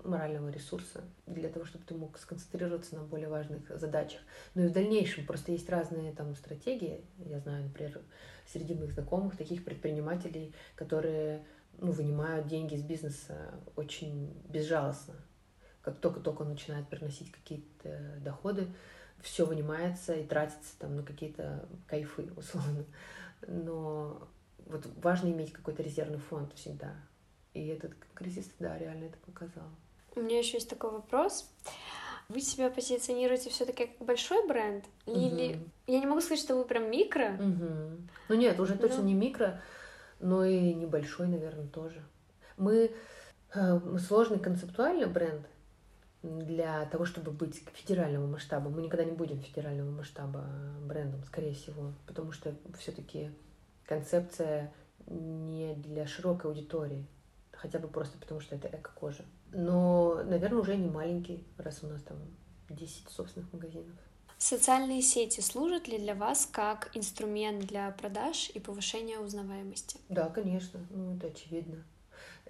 морального 0.04 0.50
ресурса 0.50 1.02
для 1.26 1.48
того, 1.50 1.66
чтобы 1.66 1.86
ты 1.86 1.96
мог 1.96 2.18
сконцентрироваться 2.20 2.96
на 2.96 3.04
более 3.04 3.30
важных 3.30 3.70
задачах. 3.80 4.22
Ну 4.54 4.66
и 4.66 4.68
в 4.68 4.74
дальнейшем 4.74 5.26
просто 5.26 5.54
есть 5.54 5.70
разные 5.70 6.12
там 6.12 6.36
стратегии. 6.36 7.06
Я 7.18 7.40
знаю, 7.40 7.64
например, 7.64 8.02
среди 8.46 8.76
моих 8.76 8.92
знакомых 8.92 9.38
таких 9.38 9.64
предпринимателей, 9.64 10.54
которые 10.76 11.46
ну, 11.78 11.92
вынимают 11.92 12.48
деньги 12.48 12.76
из 12.76 12.84
бизнеса 12.84 13.54
очень 13.78 14.34
безжалостно. 14.50 15.16
Как 15.82 16.00
только-только 16.00 16.42
он 16.42 16.50
начинает 16.50 16.90
приносить 16.90 17.32
какие-то 17.32 18.20
доходы, 18.20 18.68
все 19.26 19.44
вынимается 19.44 20.14
и 20.14 20.24
тратится 20.24 20.78
там 20.78 20.96
на 20.96 21.04
какие-то 21.04 21.68
кайфы, 21.88 22.30
условно. 22.38 22.86
Но 23.48 24.28
вот 24.68 24.88
важно 25.02 25.30
иметь 25.30 25.52
какой-то 25.52 25.82
резервный 25.82 26.20
фонд 26.20 26.54
всегда. 26.54 26.94
И 27.54 27.68
этот 27.68 27.94
кризис, 28.14 28.50
да, 28.60 28.78
реально 28.78 29.06
это 29.06 29.18
показал. 29.26 29.68
У 30.16 30.22
меня 30.22 30.38
еще 30.38 30.58
есть 30.58 30.70
такой 30.70 30.92
вопрос. 30.92 31.50
Вы 32.30 32.40
себя 32.40 32.70
позиционируете 32.70 33.50
все-таки 33.50 33.88
как 33.88 34.06
большой 34.06 34.48
бренд? 34.48 34.86
Или 35.06 35.56
угу. 35.56 35.64
я 35.88 36.00
не 36.00 36.06
могу 36.06 36.22
сказать, 36.22 36.40
что 36.40 36.56
вы 36.56 36.66
прям 36.66 36.90
микро? 36.90 37.34
Угу. 37.34 37.98
Ну 38.30 38.36
нет, 38.36 38.60
уже 38.60 38.76
точно 38.78 39.00
ну... 39.00 39.08
не 39.08 39.14
микро, 39.14 39.62
но 40.20 40.46
и 40.46 40.74
небольшой, 40.74 41.28
наверное, 41.28 41.68
тоже. 41.68 42.04
Мы, 42.58 42.92
э, 43.54 43.80
мы 43.80 44.00
сложный 44.00 44.40
концептуальный 44.40 45.08
бренд 45.08 45.46
для 46.26 46.86
того, 46.86 47.06
чтобы 47.06 47.32
быть 47.32 47.64
федерального 47.74 48.26
масштаба. 48.26 48.70
Мы 48.70 48.82
никогда 48.82 49.06
не 49.06 49.12
будем 49.12 49.40
федерального 49.42 49.92
масштаба 49.92 50.46
брендом, 50.82 51.24
скорее 51.24 51.54
всего, 51.54 51.94
потому 52.08 52.32
что 52.32 52.56
все-таки 52.80 53.32
концепция 53.86 54.74
не 55.08 55.76
для 55.76 56.08
широкой 56.08 56.50
аудитории, 56.50 57.06
хотя 57.52 57.80
бы 57.80 57.88
просто 57.88 58.18
потому, 58.18 58.40
что 58.40 58.56
это 58.56 58.68
эко-кожа. 58.68 59.24
Но, 59.52 60.24
наверное, 60.26 60.60
уже 60.60 60.76
не 60.76 60.90
маленький, 60.90 61.46
раз 61.58 61.84
у 61.84 61.88
нас 61.88 62.02
там 62.02 62.18
10 62.70 63.10
собственных 63.10 63.54
магазинов. 63.54 63.96
Социальные 64.38 65.02
сети 65.02 65.40
служат 65.40 65.88
ли 65.88 65.98
для 65.98 66.14
вас 66.14 66.46
как 66.52 66.90
инструмент 66.94 67.66
для 67.68 67.90
продаж 67.92 68.50
и 68.54 68.60
повышения 68.60 69.20
узнаваемости? 69.20 69.98
Да, 70.10 70.28
конечно, 70.30 70.80
ну 70.90 71.16
это 71.16 71.28
очевидно. 71.28 71.84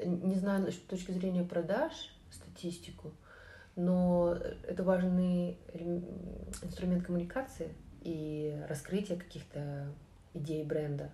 Не 0.03 0.35
знаю 0.35 0.71
с 0.71 0.75
точки 0.75 1.11
зрения 1.11 1.43
продаж 1.43 1.93
статистику, 2.31 3.13
но 3.75 4.37
это 4.67 4.83
важный 4.83 5.57
инструмент 6.61 7.05
коммуникации 7.05 7.73
и 8.01 8.61
раскрытия 8.69 9.17
каких-то 9.17 9.87
идей 10.33 10.63
бренда. 10.63 11.11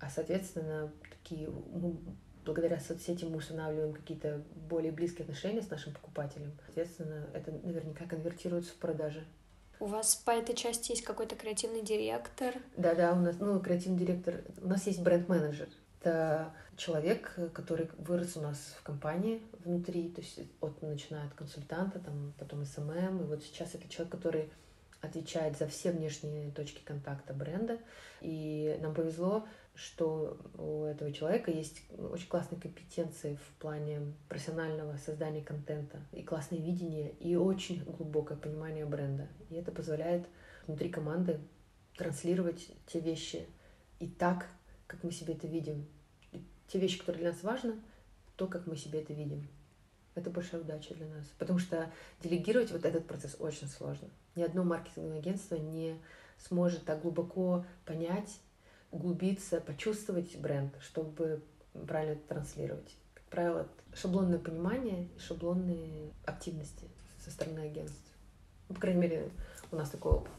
А, 0.00 0.10
соответственно, 0.10 0.90
такие 1.10 1.48
мы 1.48 1.96
благодаря 2.44 2.78
соцсетям 2.78 3.30
мы 3.30 3.38
устанавливаем 3.38 3.94
какие-то 3.94 4.42
более 4.68 4.92
близкие 4.92 5.22
отношения 5.22 5.62
с 5.62 5.70
нашим 5.70 5.92
покупателем. 5.92 6.52
Соответственно, 6.66 7.26
это 7.32 7.50
наверняка 7.50 8.04
конвертируется 8.04 8.72
в 8.72 8.76
продажи. 8.76 9.24
У 9.80 9.86
вас 9.86 10.14
по 10.14 10.30
этой 10.30 10.54
части 10.54 10.92
есть 10.92 11.02
какой-то 11.02 11.34
креативный 11.36 11.82
директор? 11.82 12.54
Да-да, 12.76 13.12
у 13.12 13.16
нас, 13.16 13.36
ну, 13.40 13.58
креативный 13.60 13.98
директор, 13.98 14.42
у 14.62 14.68
нас 14.68 14.86
есть 14.86 15.02
бренд-менеджер. 15.02 15.68
Это 16.04 16.52
человек, 16.76 17.34
который 17.54 17.88
вырос 17.96 18.36
у 18.36 18.42
нас 18.42 18.58
в 18.78 18.82
компании 18.82 19.40
внутри, 19.64 20.10
то 20.10 20.20
есть 20.20 20.38
от 20.60 20.82
начиная 20.82 21.26
от 21.26 21.32
консультанта, 21.32 21.98
там, 21.98 22.34
потом 22.38 22.62
SMM, 22.66 23.22
и 23.22 23.24
вот 23.24 23.42
сейчас 23.42 23.74
это 23.74 23.88
человек, 23.88 24.12
который 24.12 24.50
отвечает 25.00 25.56
за 25.56 25.66
все 25.66 25.92
внешние 25.92 26.50
точки 26.50 26.82
контакта 26.84 27.32
бренда. 27.32 27.78
И 28.20 28.78
нам 28.82 28.92
повезло, 28.94 29.48
что 29.74 30.36
у 30.58 30.84
этого 30.84 31.10
человека 31.10 31.50
есть 31.50 31.80
очень 31.98 32.28
классные 32.28 32.60
компетенции 32.60 33.36
в 33.36 33.60
плане 33.60 34.12
профессионального 34.28 34.98
создания 34.98 35.42
контента 35.42 36.00
и 36.12 36.22
классное 36.22 36.58
видение 36.58 37.12
и 37.12 37.34
очень 37.34 37.82
глубокое 37.82 38.36
понимание 38.36 38.84
бренда. 38.84 39.26
И 39.48 39.54
это 39.54 39.72
позволяет 39.72 40.26
внутри 40.66 40.90
команды 40.90 41.40
транслировать 41.96 42.68
те 42.86 43.00
вещи 43.00 43.46
и 44.00 44.06
так, 44.06 44.46
как 44.86 45.02
мы 45.04 45.12
себе 45.12 45.34
это 45.34 45.46
видим. 45.46 45.86
И 46.32 46.42
те 46.68 46.78
вещи, 46.78 46.98
которые 46.98 47.22
для 47.22 47.32
нас 47.32 47.42
важны, 47.42 47.74
то, 48.36 48.46
как 48.46 48.66
мы 48.66 48.76
себе 48.76 49.02
это 49.02 49.12
видим. 49.12 49.46
Это 50.14 50.30
большая 50.30 50.60
удача 50.60 50.94
для 50.94 51.06
нас. 51.06 51.26
Потому 51.38 51.58
что 51.58 51.90
делегировать 52.22 52.70
вот 52.70 52.84
этот 52.84 53.06
процесс 53.06 53.36
очень 53.38 53.68
сложно. 53.68 54.08
Ни 54.36 54.42
одно 54.42 54.64
маркетинговое 54.64 55.18
агентство 55.18 55.56
не 55.56 56.00
сможет 56.38 56.84
так 56.84 57.02
глубоко 57.02 57.64
понять 57.84 58.40
углубиться, 58.90 59.60
почувствовать 59.60 60.36
бренд, 60.36 60.72
чтобы 60.80 61.42
правильно 61.88 62.12
это 62.12 62.28
транслировать. 62.28 62.96
Как 63.14 63.24
правило, 63.24 63.68
шаблонное 63.92 64.38
понимание 64.38 65.08
и 65.16 65.18
шаблонные 65.18 66.12
активности 66.24 66.88
со 67.18 67.32
стороны 67.32 67.60
агентств. 67.60 68.14
Ну, 68.68 68.76
по 68.76 68.80
крайней 68.80 69.00
мере, 69.00 69.30
у 69.72 69.76
нас 69.76 69.90
такой 69.90 70.12
опыт. 70.12 70.32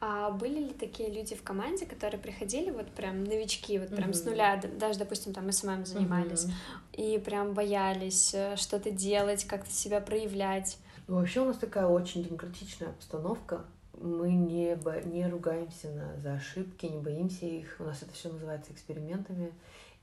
А 0.00 0.30
были 0.30 0.60
ли 0.60 0.70
такие 0.70 1.10
люди 1.10 1.34
в 1.34 1.42
команде, 1.42 1.84
которые 1.84 2.20
приходили 2.20 2.70
вот 2.70 2.88
прям 2.92 3.24
новички, 3.24 3.78
вот 3.78 3.88
прям 3.88 4.10
mm-hmm. 4.10 4.14
с 4.14 4.24
нуля, 4.24 4.62
даже, 4.78 4.98
допустим, 4.98 5.32
там 5.32 5.50
SMM 5.50 5.86
занимались, 5.86 6.44
mm-hmm. 6.44 6.96
и 6.96 7.18
прям 7.18 7.52
боялись 7.52 8.32
э, 8.32 8.54
что-то 8.56 8.90
делать, 8.90 9.44
как-то 9.44 9.72
себя 9.72 10.00
проявлять? 10.00 10.78
Ну, 11.08 11.16
вообще 11.16 11.40
у 11.40 11.46
нас 11.46 11.56
такая 11.56 11.86
очень 11.86 12.22
демократичная 12.22 12.90
обстановка 12.90 13.64
мы 14.00 14.32
не, 14.32 14.76
бо... 14.76 15.00
не 15.00 15.26
ругаемся 15.26 15.90
на... 15.90 16.16
за 16.18 16.34
ошибки, 16.34 16.86
не 16.86 16.98
боимся 16.98 17.46
их. 17.46 17.76
У 17.78 17.84
нас 17.84 18.02
это 18.02 18.12
все 18.12 18.30
называется 18.30 18.72
экспериментами. 18.72 19.52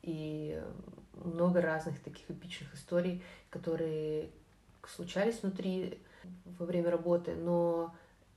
И 0.01 0.61
много 1.23 1.61
разных 1.61 1.99
таких 2.01 2.29
эпичных 2.29 2.73
историй, 2.75 3.23
которые 3.49 4.29
случались 4.87 5.41
внутри 5.41 5.99
во 6.59 6.65
время 6.65 6.91
работы, 6.91 7.35
но 7.35 7.93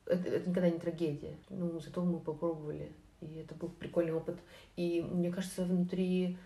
это, 0.09 0.29
это 0.29 0.49
никогда 0.49 0.71
не 0.71 0.79
трагедия. 0.79 1.37
Ну, 1.51 1.79
зато 1.81 2.03
мы 2.03 2.19
попробовали. 2.21 2.93
И 3.21 3.37
это 3.37 3.55
был 3.55 3.69
прикольный 3.69 4.13
опыт. 4.13 4.39
И 4.77 5.03
мне 5.03 5.31
кажется, 5.31 5.65
внутри 5.65 6.39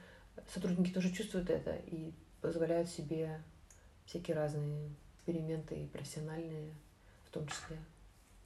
сотрудники 0.52 0.92
тоже 0.92 1.12
чувствуют 1.12 1.50
это 1.50 1.76
и 1.86 2.12
позволяют 2.40 2.88
себе 2.88 3.40
всякие 4.06 4.36
разные 4.36 4.90
эксперименты 5.16 5.76
и 5.76 5.86
профессиональные 5.86 6.74
в 7.26 7.30
том 7.30 7.46
числе. 7.46 7.76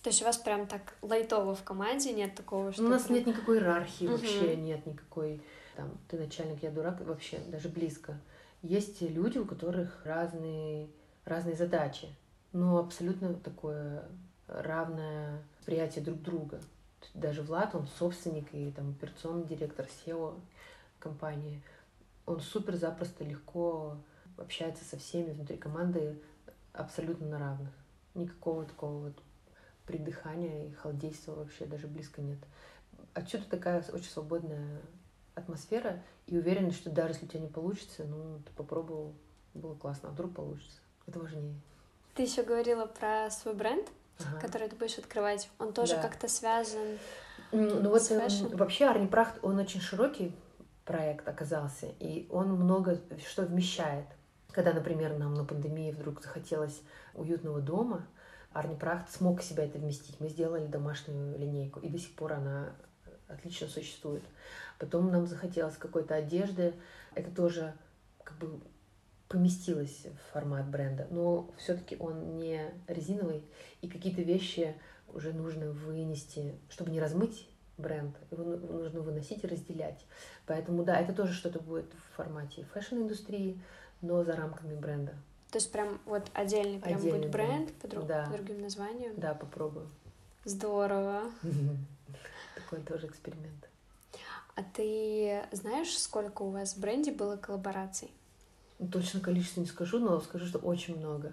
То 0.02 0.10
есть 0.10 0.22
у 0.22 0.24
вас 0.24 0.36
прям 0.36 0.66
так 0.66 0.94
лайтово 1.02 1.54
в 1.54 1.64
команде, 1.64 2.12
нет 2.12 2.34
такого, 2.34 2.72
что... 2.72 2.84
У 2.84 2.88
нас 2.88 3.04
прям... 3.04 3.18
нет 3.18 3.26
никакой 3.26 3.58
иерархии 3.58 4.04
угу. 4.04 4.12
вообще, 4.12 4.56
нет 4.56 4.86
никакой, 4.86 5.40
там, 5.74 5.98
ты 6.08 6.18
начальник, 6.18 6.62
я 6.62 6.70
дурак, 6.70 7.00
вообще 7.00 7.38
даже 7.48 7.68
близко. 7.68 8.20
Есть 8.62 9.00
люди, 9.02 9.38
у 9.38 9.44
которых 9.44 10.04
разные, 10.04 10.88
разные 11.24 11.56
задачи, 11.56 12.08
но 12.52 12.78
абсолютно 12.78 13.34
такое 13.34 14.04
равное 14.48 15.42
восприятие 15.58 16.04
друг 16.04 16.22
друга. 16.22 16.60
Даже 17.14 17.42
Влад, 17.42 17.74
он 17.74 17.86
собственник 17.98 18.52
и 18.52 18.70
там 18.70 18.90
операционный 18.90 19.46
директор 19.46 19.86
SEO 19.86 20.38
компании. 20.98 21.62
Он 22.26 22.40
супер 22.40 22.76
запросто, 22.76 23.24
легко 23.24 23.96
общается 24.36 24.84
со 24.84 24.96
всеми 24.96 25.32
внутри 25.32 25.56
команды 25.56 26.20
абсолютно 26.72 27.26
на 27.28 27.38
равных. 27.38 27.72
Никакого 28.14 28.64
такого 28.64 29.04
вот 29.06 29.22
придыхания 29.86 30.66
и 30.66 30.72
халдейства 30.72 31.34
вообще 31.34 31.64
даже 31.66 31.86
близко 31.86 32.20
нет. 32.20 32.38
Отсюда 33.14 33.44
такая 33.48 33.84
очень 33.92 34.10
свободная 34.10 34.80
атмосфера 35.34 36.02
и 36.26 36.36
уверенность, 36.36 36.78
что 36.78 36.90
даже 36.90 37.14
если 37.14 37.26
у 37.26 37.28
тебя 37.28 37.40
не 37.40 37.48
получится, 37.48 38.04
ну, 38.04 38.40
ты 38.44 38.52
попробовал, 38.52 39.14
было 39.54 39.74
классно, 39.74 40.08
а 40.08 40.12
вдруг 40.12 40.34
получится. 40.34 40.80
Это 41.06 41.20
важнее. 41.20 41.54
Ты 42.14 42.22
еще 42.22 42.42
говорила 42.42 42.86
про 42.86 43.30
свой 43.30 43.54
бренд, 43.54 43.86
ага. 44.20 44.38
который 44.40 44.68
ты 44.68 44.76
будешь 44.76 44.98
открывать. 44.98 45.48
Он 45.58 45.72
тоже 45.72 45.94
да. 45.96 46.02
как-то 46.02 46.28
связан 46.28 46.98
ну, 47.52 47.90
вот, 47.90 48.02
fashion? 48.02 48.54
Вообще 48.54 48.86
Arny 48.86 49.06
Praht, 49.06 49.38
он 49.42 49.58
очень 49.58 49.80
широкий 49.80 50.34
проект 50.84 51.28
оказался, 51.28 51.86
и 51.98 52.26
он 52.30 52.52
много 52.52 53.00
что 53.28 53.42
вмещает. 53.42 54.06
Когда, 54.52 54.72
например, 54.72 55.18
нам 55.18 55.34
на 55.34 55.44
пандемии 55.44 55.90
вдруг 55.90 56.22
захотелось 56.22 56.80
уютного 57.14 57.60
дома, 57.60 58.06
Arny 58.52 58.74
Praht 58.74 59.10
смог 59.12 59.42
себя 59.42 59.64
это 59.64 59.78
вместить. 59.78 60.18
Мы 60.20 60.28
сделали 60.28 60.66
домашнюю 60.66 61.38
линейку, 61.38 61.80
и 61.80 61.88
до 61.88 61.98
сих 61.98 62.14
пор 62.14 62.34
она 62.34 62.72
отлично 63.28 63.68
существует. 63.68 64.22
Потом 64.78 65.10
нам 65.10 65.26
захотелось 65.26 65.76
какой-то 65.76 66.14
одежды. 66.14 66.74
Это 67.14 67.30
тоже 67.30 67.74
как 68.24 68.38
бы 68.38 68.60
поместилось 69.28 70.06
в 70.06 70.32
формат 70.32 70.68
бренда, 70.68 71.06
но 71.10 71.50
все-таки 71.58 71.96
он 71.98 72.38
не 72.38 72.72
резиновый, 72.86 73.44
и 73.80 73.88
какие-то 73.88 74.22
вещи 74.22 74.74
уже 75.12 75.32
нужно 75.32 75.72
вынести, 75.72 76.54
чтобы 76.68 76.90
не 76.90 77.00
размыть 77.00 77.48
бренд, 77.78 78.16
его 78.30 78.44
нужно 78.44 79.00
выносить 79.00 79.44
и 79.44 79.46
разделять. 79.46 80.04
Поэтому 80.46 80.84
да, 80.84 80.98
это 80.98 81.12
тоже 81.12 81.32
что-то 81.32 81.60
будет 81.60 81.92
в 81.92 82.16
формате 82.16 82.66
fashion 82.72 83.07
-индустрии, 83.07 83.60
но 84.00 84.24
за 84.24 84.36
рамками 84.36 84.74
бренда. 84.74 85.14
То 85.50 85.58
есть 85.58 85.70
прям 85.72 86.00
вот 86.06 86.28
отдельный 86.32 86.80
прям 86.80 86.98
отдельный 86.98 87.18
будет 87.18 87.30
бренд, 87.30 87.50
бренд. 87.50 87.72
По, 87.74 87.88
друг, 87.88 88.06
да. 88.06 88.24
по 88.26 88.36
другим 88.36 88.62
названиям? 88.62 89.14
Да, 89.16 89.34
попробую. 89.34 89.88
Здорово. 90.44 91.22
Такой 92.54 92.80
тоже 92.80 93.06
эксперимент. 93.06 93.68
А 94.54 94.62
ты 94.62 95.42
знаешь, 95.52 95.96
сколько 95.98 96.42
у 96.42 96.50
вас 96.50 96.74
в 96.74 96.80
бренде 96.80 97.12
было 97.12 97.36
коллабораций? 97.36 98.10
Точно 98.92 99.20
количество 99.20 99.60
не 99.60 99.66
скажу, 99.66 99.98
но 99.98 100.20
скажу, 100.20 100.46
что 100.46 100.58
очень 100.58 100.98
много. 100.98 101.32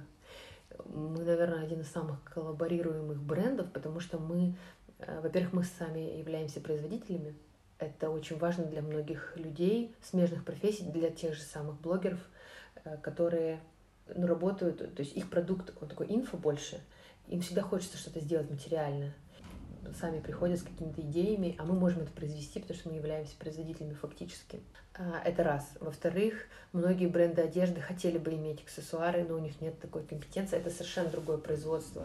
Мы, 0.86 1.24
наверное, 1.24 1.64
один 1.64 1.82
из 1.82 1.90
самых 1.90 2.24
коллаборируемых 2.24 3.22
брендов, 3.22 3.72
потому 3.72 4.00
что 4.00 4.18
мы, 4.18 4.56
э, 5.00 5.20
во-первых, 5.22 5.54
мы 5.54 5.64
сами 5.64 6.18
являемся 6.18 6.62
производителями. 6.62 7.36
Это 7.80 8.10
очень 8.10 8.38
важно 8.38 8.66
для 8.66 8.82
многих 8.82 9.34
людей, 9.36 9.94
смежных 10.02 10.46
профессий, 10.46 10.84
для 10.84 11.10
тех 11.10 11.36
же 11.36 11.42
самых 11.42 11.80
блогеров, 11.82 12.20
э, 12.86 12.98
которые 12.98 13.60
ну, 14.16 14.26
работают, 14.26 14.78
то 14.78 15.02
есть 15.02 15.16
их 15.16 15.30
продукт, 15.30 15.74
он 15.82 15.90
такой 15.90 16.08
инфо 16.10 16.38
больше, 16.38 16.82
им 17.28 17.42
всегда 17.42 17.62
хочется 17.62 17.98
что-то 17.98 18.20
сделать 18.20 18.50
материальное 18.50 19.14
сами 20.00 20.20
приходят 20.20 20.60
с 20.60 20.64
какими-то 20.64 21.02
идеями, 21.02 21.56
а 21.60 21.66
мы 21.66 21.74
можем 21.74 22.02
это 22.02 22.12
произвести, 22.12 22.60
потому 22.60 22.80
что 22.80 22.90
мы 22.90 22.96
являемся 22.96 23.36
производителями 23.38 23.94
фактически. 23.94 24.62
А, 24.96 25.22
это 25.24 25.44
раз. 25.44 25.68
Во-вторых, 25.80 26.46
многие 26.72 27.08
бренды 27.08 27.42
одежды 27.42 27.82
хотели 27.82 28.18
бы 28.18 28.34
иметь 28.34 28.62
аксессуары, 28.62 29.24
но 29.24 29.36
у 29.36 29.40
них 29.40 29.60
нет 29.62 29.80
такой 29.80 30.04
компетенции. 30.04 30.58
Это 30.58 30.70
совершенно 30.70 31.10
другое 31.10 31.38
производство 31.38 32.04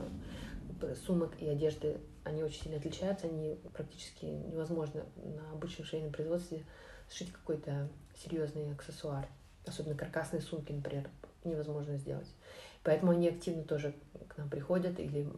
сумок 1.06 1.32
и 1.40 1.48
одежды. 1.48 1.98
Они 2.24 2.42
очень 2.42 2.62
сильно 2.62 2.78
отличаются, 2.78 3.26
они 3.26 3.58
практически 3.74 4.26
невозможно 4.26 5.04
на 5.16 5.50
обычном 5.52 5.86
швейном 5.86 6.12
производстве 6.12 6.64
сшить 7.10 7.32
какой-то 7.32 7.88
серьезный 8.16 8.72
аксессуар. 8.72 9.26
Особенно 9.66 9.96
каркасные 9.96 10.40
сумки, 10.40 10.72
например, 10.72 11.08
невозможно 11.44 11.96
сделать. 11.96 12.28
Поэтому 12.82 13.12
они 13.12 13.28
активно 13.28 13.64
тоже 13.64 13.94
к 14.28 14.38
нам 14.38 14.48
приходят 14.48 14.98
или 14.98 15.28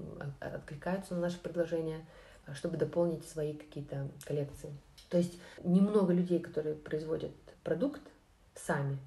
откликаются 0.40 1.14
на 1.14 1.20
наши 1.20 1.38
предложения. 1.38 2.06
А, 2.46 2.54
чтобы 2.54 2.76
дополнить 2.76 3.26
свои 3.26 3.54
какие-то 3.54 4.08
коллекции. 4.24 4.70
То 5.08 5.18
есть 5.18 5.38
немного 5.62 6.12
людей, 6.12 6.38
которые 6.38 6.74
производят 6.74 7.32
продукт 7.62 8.02
сами 8.54 8.98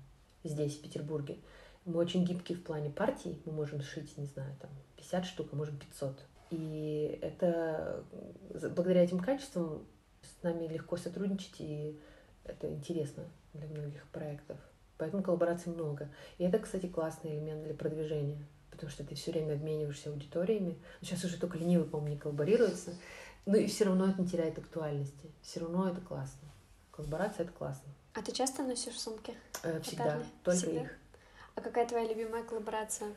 здесь, 0.43 0.77
в 0.77 0.81
Петербурге. 0.81 1.37
Мы 1.85 1.99
очень 1.99 2.25
гибкие 2.25 2.57
в 2.57 2.63
плане 2.63 2.89
партий. 2.89 3.41
Мы 3.45 3.53
можем 3.53 3.81
сшить, 3.81 4.17
не 4.17 4.25
знаю, 4.25 4.55
там 4.61 4.69
50 4.97 5.25
штук, 5.25 5.49
а 5.51 5.55
можем 5.55 5.77
500. 5.77 6.25
И 6.51 7.19
это 7.21 8.03
благодаря 8.75 9.03
этим 9.03 9.19
качествам 9.19 9.85
с 10.21 10.43
нами 10.43 10.67
легко 10.67 10.97
сотрудничать, 10.97 11.55
и 11.59 11.99
это 12.45 12.69
интересно 12.69 13.23
для 13.53 13.67
многих 13.67 14.05
проектов. 14.09 14.57
Поэтому 14.97 15.23
коллабораций 15.23 15.73
много. 15.73 16.09
И 16.37 16.43
это, 16.43 16.59
кстати, 16.59 16.87
классный 16.87 17.31
элемент 17.31 17.63
для 17.63 17.73
продвижения, 17.73 18.45
потому 18.69 18.91
что 18.91 19.03
ты 19.03 19.15
все 19.15 19.31
время 19.31 19.53
обмениваешься 19.53 20.09
аудиториями. 20.09 20.77
Сейчас 21.01 21.23
уже 21.23 21.37
только 21.37 21.57
ленивый, 21.57 21.87
по-моему, 21.87 22.13
не 22.13 22.19
коллаборируется. 22.19 22.93
Ну 23.45 23.55
и 23.57 23.67
все 23.67 23.85
равно 23.85 24.07
это 24.09 24.21
не 24.21 24.27
теряет 24.27 24.57
актуальности. 24.57 25.31
Все 25.41 25.59
равно 25.59 25.89
это 25.89 26.01
классно. 26.01 26.47
Коллаборация— 26.91 27.43
это 27.45 27.53
классно. 27.53 27.91
А 28.13 28.21
ты 28.21 28.31
часто 28.31 28.63
носишь 28.63 28.99
сумки? 28.99 29.33
Э, 29.63 29.81
всегда, 29.81 30.03
Подарные? 30.03 30.27
только 30.43 30.59
всегда? 30.59 30.81
их. 30.81 30.91
А 31.55 31.61
какая 31.61 31.87
твоя 31.87 32.07
любимая 32.07 32.43
коллаборация? 32.43 33.13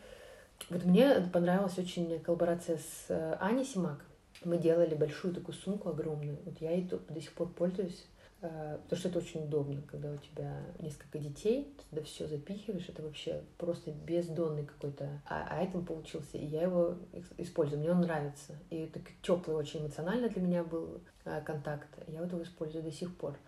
Вот 0.70 0.85
мне 0.85 1.20
понравилась 1.33 1.79
очень 1.79 2.18
коллаборация 2.20 2.79
с 2.79 3.07
э, 3.09 3.37
Аней 3.41 3.64
Симак. 3.64 4.05
Мы 4.45 4.59
делали 4.59 4.95
большую 4.95 5.35
такую 5.35 5.55
сумку 5.55 5.91
огромную. 5.91 6.39
Вот 6.45 6.59
я 6.61 6.72
ей 6.72 6.85
до 6.85 7.20
сих 7.20 7.33
пор 7.33 7.49
пользуюсь. 7.49 8.07
Э, 8.43 8.78
потому 8.82 8.99
что 8.99 9.09
это 9.09 9.18
очень 9.18 9.45
удобно, 9.45 9.82
когда 9.82 10.12
у 10.12 10.16
тебя 10.18 10.62
несколько 10.78 11.18
детей, 11.18 11.74
ты 11.76 11.84
туда 11.91 12.03
все 12.03 12.26
запихиваешь, 12.26 12.89
это 12.89 13.03
вообще 13.03 13.43
просто 13.57 13.91
бездонный 13.91 14.66
какой-то 14.66 15.22
а, 15.26 15.59
айтем 15.59 15.84
получился, 15.84 16.37
и 16.37 16.45
я 16.45 16.62
его 16.62 16.97
использую, 17.39 17.80
мне 17.80 17.91
он 17.91 18.01
нравится. 18.01 18.55
И 18.70 18.76
это 18.76 19.01
теплый, 19.22 19.57
очень 19.57 19.80
эмоционально 19.80 20.28
для 20.28 20.43
меня 20.43 20.64
был 20.64 21.01
э, 21.24 21.41
контакт, 21.43 21.89
я 22.09 22.20
вот 22.20 22.30
его 22.30 22.43
использую 22.43 22.84
до 22.84 22.93
сих 22.93 23.16
пор. 23.16 23.39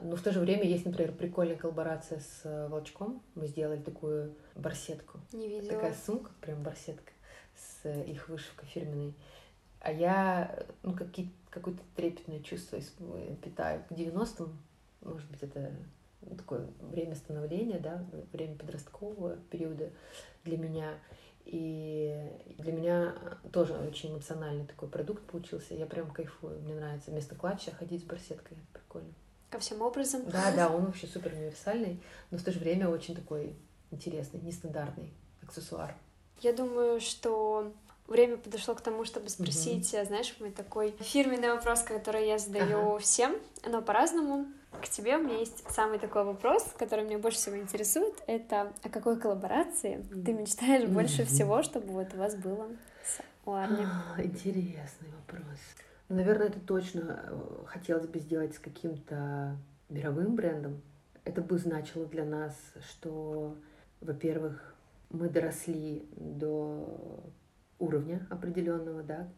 Но 0.00 0.16
в 0.16 0.22
то 0.22 0.32
же 0.32 0.40
время 0.40 0.64
есть, 0.64 0.84
например, 0.84 1.12
прикольная 1.12 1.56
коллаборация 1.56 2.20
с 2.20 2.40
э, 2.44 2.68
Волчком. 2.68 3.22
Мы 3.34 3.46
сделали 3.46 3.80
такую 3.80 4.34
барсетку. 4.54 5.20
Не 5.32 5.48
видела. 5.48 5.74
Такая 5.74 5.94
сумка, 5.94 6.30
прям 6.40 6.62
барсетка 6.62 7.12
с 7.56 7.88
их 7.88 8.28
вышивкой 8.28 8.68
фирменной. 8.68 9.14
А 9.80 9.92
я, 9.92 10.64
ну, 10.82 10.94
какие 10.94 11.30
какое-то 11.54 11.80
трепетное 11.94 12.40
чувство 12.40 12.78
питаю 13.42 13.84
к 13.88 13.92
90-м. 13.92 14.58
Может 15.02 15.30
быть, 15.30 15.42
это 15.42 15.72
такое 16.36 16.66
время 16.80 17.14
становления, 17.14 17.78
да, 17.78 18.04
время 18.32 18.56
подросткового 18.56 19.36
периода 19.50 19.90
для 20.44 20.58
меня. 20.58 20.98
И 21.44 22.30
для 22.58 22.72
меня 22.72 23.14
тоже 23.52 23.74
очень 23.74 24.10
эмоциональный 24.12 24.66
такой 24.66 24.88
продукт 24.88 25.22
получился. 25.24 25.74
Я 25.74 25.86
прям 25.86 26.10
кайфую. 26.10 26.60
Мне 26.62 26.74
нравится 26.74 27.10
вместо 27.10 27.34
клатча 27.34 27.70
ходить 27.70 28.02
с 28.02 28.04
барсеткой. 28.04 28.56
Прикольно. 28.72 29.12
Ко 29.50 29.58
всем 29.58 29.82
образом. 29.82 30.22
Да, 30.30 30.52
да, 30.56 30.70
он 30.70 30.86
вообще 30.86 31.06
супер 31.06 31.32
универсальный, 31.32 32.02
но 32.30 32.38
в 32.38 32.42
то 32.42 32.50
же 32.50 32.58
время 32.58 32.88
очень 32.88 33.14
такой 33.14 33.54
интересный, 33.90 34.40
нестандартный 34.40 35.12
аксессуар. 35.42 35.94
Я 36.40 36.52
думаю, 36.52 36.98
что 37.00 37.72
время 38.06 38.36
подошло 38.36 38.74
к 38.74 38.80
тому, 38.80 39.04
чтобы 39.04 39.28
спросить, 39.28 39.92
mm-hmm. 39.92 40.06
знаешь, 40.06 40.34
мой 40.40 40.50
такой 40.50 40.94
фирменный 41.00 41.52
вопрос, 41.52 41.82
который 41.82 42.26
я 42.26 42.38
задаю 42.38 42.78
ага. 42.78 42.98
всем, 42.98 43.36
но 43.66 43.82
по-разному. 43.82 44.46
К 44.82 44.88
тебе 44.88 45.16
у 45.16 45.22
меня 45.22 45.38
есть 45.38 45.64
самый 45.70 45.98
такой 45.98 46.24
вопрос, 46.24 46.64
который 46.78 47.04
меня 47.04 47.18
больше 47.18 47.38
всего 47.38 47.56
интересует. 47.56 48.14
Это 48.26 48.72
о 48.82 48.88
какой 48.88 49.18
коллаборации 49.18 49.98
mm-hmm. 49.98 50.24
ты 50.24 50.32
мечтаешь 50.32 50.88
больше 50.88 51.22
mm-hmm. 51.22 51.26
всего, 51.26 51.62
чтобы 51.62 51.92
вот 51.92 52.12
у 52.12 52.16
вас 52.16 52.34
было 52.34 52.68
с 53.04 53.20
Уарни? 53.46 53.86
А, 53.86 54.22
интересный 54.22 55.08
вопрос. 55.20 55.58
Наверное, 56.08 56.48
это 56.48 56.60
точно 56.60 57.24
э, 57.26 57.64
хотелось 57.66 58.06
бы 58.06 58.18
сделать 58.18 58.54
с 58.54 58.58
каким-то 58.58 59.56
мировым 59.88 60.34
брендом. 60.34 60.82
Это 61.24 61.40
бы 61.40 61.56
значило 61.56 62.04
для 62.04 62.24
нас, 62.24 62.54
что, 62.90 63.56
во-первых, 64.00 64.74
мы 65.10 65.28
доросли 65.28 66.06
до 66.16 67.22
уровня 67.78 68.26
определенного, 68.30 69.02
да, 69.02 69.28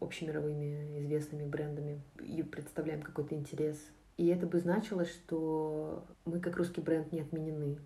общемировыми 0.00 1.00
известными 1.00 1.44
брендами 1.44 2.02
и 2.20 2.42
представляем 2.42 3.02
какой-то 3.02 3.34
интерес. 3.34 3.78
И 4.16 4.26
это 4.28 4.46
бы 4.46 4.58
значило, 4.58 5.04
что 5.04 6.04
мы 6.24 6.40
как 6.40 6.56
русский 6.56 6.80
бренд 6.80 7.12
не 7.12 7.20
отменены. 7.20 7.78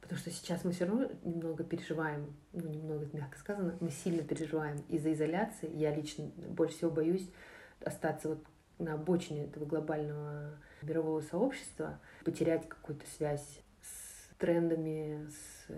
Потому 0.00 0.20
что 0.20 0.30
сейчас 0.30 0.64
мы 0.64 0.70
все 0.70 0.84
равно 0.84 1.08
немного 1.24 1.64
переживаем, 1.64 2.36
ну 2.52 2.68
немного, 2.68 3.08
мягко 3.12 3.38
сказано, 3.38 3.76
мы 3.80 3.90
сильно 3.90 4.22
переживаем 4.22 4.78
из-за 4.88 5.12
изоляции. 5.12 5.68
Я 5.74 5.94
лично 5.94 6.26
больше 6.48 6.76
всего 6.76 6.90
боюсь 6.92 7.28
остаться 7.84 8.28
вот 8.28 8.44
на 8.78 8.94
обочине 8.94 9.46
этого 9.46 9.64
глобального 9.64 10.58
мирового 10.82 11.22
сообщества, 11.22 11.98
потерять 12.24 12.68
какую-то 12.68 13.04
связь 13.16 13.60
с 13.82 14.36
трендами, 14.38 15.28
с 15.28 15.70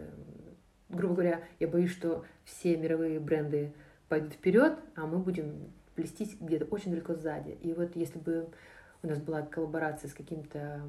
грубо 0.88 1.14
говоря, 1.14 1.42
я 1.58 1.68
боюсь, 1.68 1.90
что 1.90 2.24
все 2.44 2.76
мировые 2.76 3.20
бренды 3.20 3.72
пойдут 4.08 4.34
вперед, 4.34 4.78
а 4.94 5.06
мы 5.06 5.18
будем 5.18 5.72
плестись 5.94 6.36
где-то 6.40 6.64
очень 6.66 6.90
далеко 6.90 7.14
сзади. 7.14 7.58
И 7.62 7.72
вот 7.72 7.96
если 7.96 8.18
бы 8.18 8.48
у 9.02 9.06
нас 9.06 9.18
была 9.18 9.42
коллаборация 9.42 10.08
с 10.08 10.14
каким-то 10.14 10.82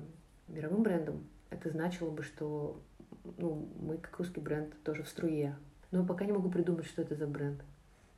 мировым 0.47 0.83
брендом, 0.83 1.27
это 1.49 1.69
значило 1.69 2.09
бы, 2.09 2.23
что 2.23 2.81
ну, 3.37 3.67
мы 3.79 3.97
как 3.97 4.17
русский 4.17 4.39
бренд 4.39 4.73
тоже 4.83 5.03
в 5.03 5.09
струе. 5.09 5.55
Но 5.91 6.05
пока 6.05 6.25
не 6.25 6.31
могу 6.31 6.49
придумать, 6.49 6.85
что 6.85 7.01
это 7.01 7.15
за 7.15 7.27
бренд. 7.27 7.61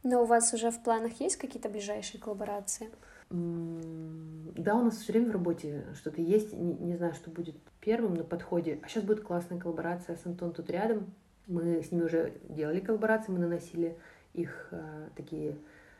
Но 0.03 0.23
у 0.23 0.25
вас 0.25 0.53
уже 0.53 0.71
в 0.71 0.83
планах 0.83 1.19
есть 1.19 1.37
какие-то 1.37 1.69
ближайшие 1.69 2.19
коллаборации? 2.19 2.89
Да, 3.29 4.75
у 4.75 4.83
нас 4.83 4.97
все 4.97 5.13
время 5.13 5.29
в 5.29 5.31
работе 5.31 5.85
что-то 5.95 6.21
есть. 6.21 6.53
Не, 6.53 6.73
не 6.73 6.95
знаю, 6.97 7.13
что 7.13 7.29
будет 7.29 7.55
первым 7.79 8.15
на 8.15 8.23
подходе. 8.23 8.79
А 8.83 8.89
сейчас 8.89 9.03
будет 9.03 9.21
классная 9.21 9.59
коллаборация 9.59 10.17
с 10.17 10.25
Антон 10.25 10.51
тут 10.51 10.69
рядом. 10.69 11.13
Мы 11.47 11.81
с 11.81 11.91
ними 11.91 12.03
уже 12.03 12.33
делали 12.49 12.79
коллаборации, 12.79 13.31
мы 13.31 13.39
наносили 13.39 13.97
их 14.33 14.67
э, 14.71 15.09
такие 15.15 15.57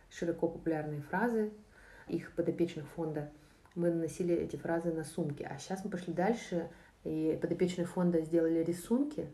широко 0.10 0.48
популярные 0.48 1.02
фразы, 1.02 1.52
их 2.08 2.34
подопечных 2.34 2.88
фонда. 2.88 3.32
Мы 3.76 3.90
наносили 3.90 4.36
эти 4.36 4.56
фразы 4.56 4.92
на 4.94 5.04
сумки. 5.04 5.44
А 5.44 5.58
сейчас 5.58 5.84
мы 5.84 5.92
пошли 5.92 6.14
дальше, 6.14 6.70
и 7.04 7.38
подопечные 7.42 7.86
фонда 7.86 8.22
сделали 8.22 8.64
рисунки, 8.64 9.28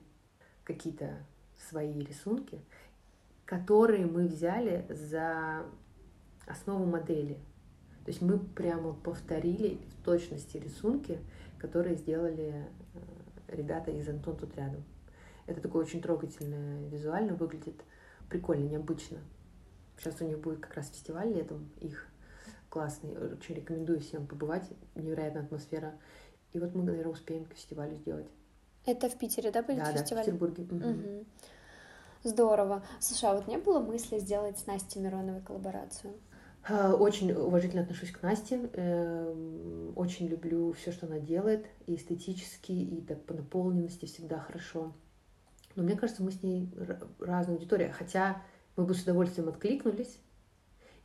какие-то 0.64 1.18
свои 1.70 2.00
рисунки, 2.00 2.62
которые 3.46 4.06
мы 4.06 4.28
взяли 4.28 4.86
за 4.90 5.66
основу 6.46 6.86
модели. 6.86 7.36
То 8.06 8.12
есть 8.12 8.22
мы 8.22 8.40
прямо 8.40 8.94
повторили 8.94 9.80
в 9.90 10.04
точности 10.04 10.58
рисунки, 10.58 11.20
которые 11.58 11.96
сделали 11.96 12.66
э, 12.94 13.56
ребята 13.56 13.92
из 13.92 14.08
Антон 14.08 14.38
тут 14.38 14.56
рядом. 14.56 14.84
Это 15.48 15.62
такое 15.62 15.84
очень 15.84 16.02
трогательное 16.02 16.88
визуально 16.90 17.34
выглядит. 17.34 17.82
Прикольно, 18.30 18.66
необычно. 18.66 19.18
Сейчас 19.98 20.22
у 20.22 20.26
них 20.26 20.40
будет 20.40 20.60
как 20.60 20.76
раз 20.76 20.90
фестиваль 20.90 21.34
летом, 21.34 21.70
их 21.80 22.08
классный. 22.70 23.18
Очень 23.34 23.56
рекомендую 23.56 24.00
всем 24.02 24.28
побывать. 24.28 24.70
Невероятная 24.96 25.44
атмосфера. 25.44 25.94
И 26.54 26.60
вот 26.60 26.76
мы, 26.76 26.84
наверное, 26.84 27.14
успеем 27.14 27.46
к 27.46 27.54
фестивалю 27.54 27.96
сделать. 27.96 28.28
Это 28.86 29.10
в 29.10 29.18
Питере, 29.18 29.52
да, 29.52 29.64
будет 29.64 29.80
да, 29.80 29.94
фестиваль? 29.94 30.26
Да, 30.26 30.32
в 30.32 30.38
Петербурге. 30.38 30.64
Угу. 30.64 30.90
Угу. 30.90 31.26
Здорово. 32.24 32.84
Слушай, 33.00 33.30
а 33.30 33.36
вот 33.36 33.48
не 33.48 33.58
было 33.58 33.80
мысли 33.80 34.20
сделать 34.20 34.58
с 34.58 34.66
Настей 34.66 35.02
Мироновой 35.02 35.42
коллаборацию? 35.42 36.14
А, 36.70 36.94
очень 36.94 37.32
уважительно 37.32 37.84
отношусь 37.84 38.12
к 38.12 38.22
Насте, 38.22 38.70
эм, 38.74 39.94
очень 39.96 40.28
люблю 40.28 40.74
все, 40.74 40.92
что 40.92 41.06
она 41.06 41.20
делает, 41.20 41.66
и 41.86 41.96
эстетически, 41.96 42.74
и 42.74 43.02
так 43.02 43.24
по 43.24 43.34
наполненности 43.34 44.06
всегда 44.06 44.40
хорошо. 44.40 44.94
Но 45.78 45.84
мне 45.84 45.96
кажется, 45.96 46.24
мы 46.24 46.32
с 46.32 46.42
ней 46.42 46.74
разная 47.20 47.56
аудитория, 47.56 47.92
хотя 47.92 48.42
мы 48.76 48.84
бы 48.84 48.96
с 48.96 49.04
удовольствием 49.04 49.48
откликнулись, 49.48 50.20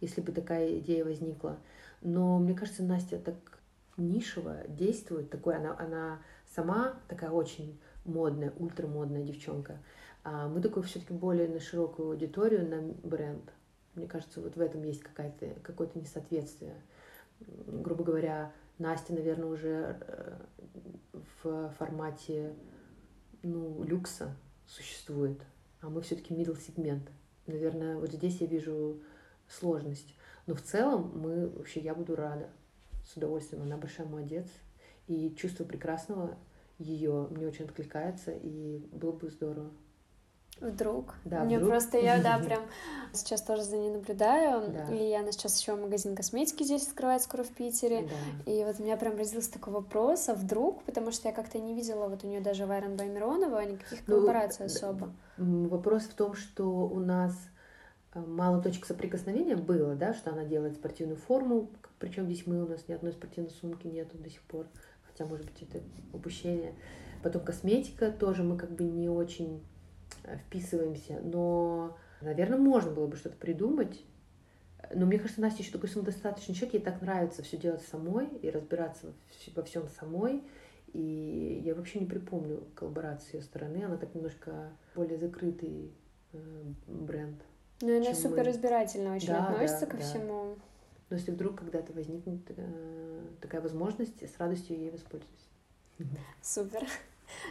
если 0.01 0.23
бы 0.23 0.33
такая 0.33 0.79
идея 0.79 1.05
возникла. 1.05 1.59
Но 2.01 2.39
мне 2.39 2.55
кажется, 2.55 2.83
Настя 2.83 3.19
так 3.19 3.37
нишево 3.99 4.67
действует, 4.69 5.29
такой 5.29 5.57
она, 5.57 5.77
она 5.79 6.23
сама 6.47 6.95
такая 7.07 7.31
очень 7.31 7.79
модная, 8.07 8.51
ультрамодная 8.57 9.23
девчонка. 9.23 9.77
А 10.25 10.49
мы 10.49 10.63
такой 10.63 10.85
все-таки 10.85 11.13
более 11.13 11.49
на 11.49 11.61
широкую 11.61 12.09
аудиторию, 12.09 12.67
на 12.67 12.81
бренд. 13.07 13.53
Мне 13.95 14.07
кажется, 14.07 14.41
вот 14.41 14.57
в 14.57 14.61
этом 14.61 14.85
есть 14.85 15.03
какая-то, 15.03 15.61
какое-то 15.61 15.99
несоответствие. 15.99 16.81
Грубо 17.41 18.05
говоря, 18.05 18.53
Настя, 18.79 19.13
наверное, 19.13 19.51
уже 19.51 19.99
э, 20.01 20.39
в 21.43 21.75
формате 21.77 22.55
ну, 23.43 23.85
люкса 23.85 24.35
существует, 24.73 25.39
а 25.81 25.91
мы 25.91 26.01
все-таки 26.01 26.35
middle 26.35 26.59
сегмент. 26.59 27.11
Наверное, 27.47 27.99
вот 27.99 28.13
здесь 28.13 28.41
я 28.41 28.47
вижу 28.47 29.01
сложность. 29.49 30.15
Но 30.47 30.55
в 30.55 30.63
целом 30.63 31.13
мы 31.15 31.49
вообще 31.49 31.81
я 31.81 31.95
буду 31.95 32.17
рада 32.17 32.49
с 33.05 33.17
удовольствием. 33.17 33.63
Она 33.63 33.77
большая 33.77 34.07
молодец. 34.07 34.47
И 35.09 35.35
чувство 35.37 35.65
прекрасного 35.65 36.39
ее 36.79 37.27
мне 37.31 37.47
очень 37.47 37.65
откликается, 37.65 38.33
и 38.33 38.79
было 38.93 39.13
бы 39.13 39.29
здорово. 39.31 39.71
Вдруг. 40.63 41.15
Да, 41.25 41.43
Мне 41.43 41.57
вдруг. 41.57 41.73
просто 41.73 41.99
я, 41.99 42.23
да, 42.23 42.39
прям 42.45 42.63
сейчас 43.13 43.43
тоже 43.43 43.65
за 43.65 43.77
ней 43.77 43.91
наблюдаю. 43.91 44.71
Да. 44.71 44.95
И 44.95 45.13
она 45.13 45.33
сейчас 45.33 45.61
еще 45.61 45.75
магазин 45.75 46.15
косметики 46.15 46.63
здесь 46.63 46.87
открывает 46.87 47.23
скоро 47.23 47.43
в 47.43 47.51
Питере. 47.51 48.09
Да. 48.09 48.53
И 48.53 48.65
вот 48.65 48.79
у 48.79 48.85
меня 48.85 48.97
прям 48.97 49.17
родился 49.17 49.53
такой 49.53 49.73
вопрос, 49.73 50.29
а 50.29 50.35
вдруг, 50.35 50.85
потому 50.85 51.11
что 51.11 51.29
я 51.29 51.35
как-то 51.35 51.59
не 51.59 51.75
видела 51.75 52.07
вот 52.09 52.23
у 52.23 52.29
нее 52.29 52.41
даже 52.41 52.65
Вайрон 52.67 52.97
Баймиронова 52.97 53.65
никаких 53.65 54.07
ну, 54.07 54.15
коллабораций 54.15 54.67
ну, 54.67 54.73
особо. 54.73 55.13
Вопрос 55.37 56.05
в 56.05 56.15
том, 56.15 56.35
что 56.35 56.65
у 56.65 57.01
нас 57.01 57.35
э, 58.15 58.21
мало 58.21 58.63
точек 58.63 58.87
соприкосновения 58.87 59.57
было, 59.57 59.97
да, 59.97 60.15
что 60.15 60.31
она 60.31 60.45
делает 60.45 60.77
спортивную 60.77 61.17
форму, 61.17 61.71
причем 61.99 62.27
здесь 62.27 62.47
мы 62.47 62.63
у 62.63 62.69
нас 62.69 62.87
ни 62.87 62.93
одной 62.93 63.13
спортивной 63.13 63.51
сумки 63.51 63.89
нету 63.89 64.17
до 64.17 64.31
сих 64.31 64.43
пор, 64.43 64.67
хотя, 65.09 65.25
может 65.25 65.47
быть, 65.47 65.63
это 65.63 65.83
упущение. 66.13 66.75
Потом 67.23 67.43
косметика 67.45 68.11
тоже 68.11 68.43
мы 68.45 68.57
как 68.57 68.71
бы 68.71 68.85
не 68.85 69.09
очень 69.09 69.63
вписываемся, 70.47 71.21
но, 71.23 71.97
наверное, 72.21 72.59
можно 72.59 72.91
было 72.91 73.07
бы 73.07 73.17
что-то 73.17 73.37
придумать. 73.37 74.05
Но 74.95 75.07
мне 75.07 75.19
кажется, 75.19 75.41
Настя 75.41 75.63
еще 75.63 75.73
такой 75.73 75.89
самодостаточный 75.89 76.55
человек, 76.55 76.75
ей 76.75 76.83
так 76.83 77.01
нравится 77.01 77.43
все 77.43 77.57
делать 77.57 77.83
самой 77.83 78.27
и 78.43 78.51
разбираться 78.51 79.13
во 79.55 79.63
всем 79.63 79.89
самой. 79.89 80.43
И 80.93 81.63
я 81.65 81.75
вообще 81.75 82.01
не 82.01 82.07
припомню 82.07 82.65
коллаборации 82.75 83.31
с 83.31 83.35
ее 83.35 83.43
стороны. 83.43 83.85
Она 83.85 83.97
так 83.97 84.15
немножко 84.15 84.71
более 84.95 85.17
закрытый 85.17 85.93
э, 86.33 86.39
бренд. 86.87 87.41
Ну, 87.81 87.97
она 87.97 88.15
супер 88.15 88.39
мы... 88.39 88.45
разбирательно 88.45 89.15
очень 89.15 89.29
да, 89.29 89.47
относится 89.47 89.87
да, 89.87 89.93
ко 89.93 89.97
да. 89.97 90.03
всему. 90.03 90.57
Но 91.09 91.17
если 91.17 91.31
вдруг 91.31 91.59
когда-то 91.59 91.93
возникнет 91.93 92.43
э, 92.49 93.21
такая 93.41 93.61
возможность, 93.61 94.23
с 94.23 94.39
радостью 94.39 94.79
ей 94.79 94.91
воспользуюсь. 94.91 95.49
Супер. 96.43 96.87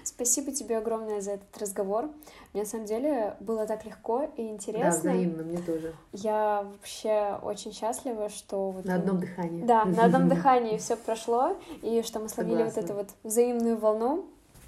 Спасибо 0.04 0.52
тебе 0.52 0.78
огромное 0.78 1.22
за 1.22 1.32
этот 1.32 1.58
разговор. 1.58 2.10
Мне 2.54 2.64
на 2.64 2.70
самом 2.70 2.86
деле 2.86 3.36
было 3.40 3.66
так 3.66 3.86
легко 3.86 4.30
и 4.38 4.48
интересно. 4.48 4.92
Да, 4.92 4.98
взаимно, 4.98 5.44
мне 5.44 5.58
тоже. 5.60 5.94
Я 6.14 6.66
вообще 6.72 7.40
очень 7.44 7.74
счастлива, 7.74 8.30
что 8.30 8.72
вот 8.72 8.86
на 8.86 8.96
одном 8.96 9.20
дыхании. 9.20 9.64
Да, 9.64 9.86
на 9.86 10.06
одном 10.06 10.30
дыхании 10.34 10.78
все 10.78 10.96
прошло, 10.96 11.58
и 11.82 12.02
что 12.04 12.20
мы 12.20 12.30
словили 12.30 12.64
вот 12.64 12.78
эту 12.78 12.94
вот 12.94 13.10
взаимную 13.24 13.78
волну. 13.78 14.26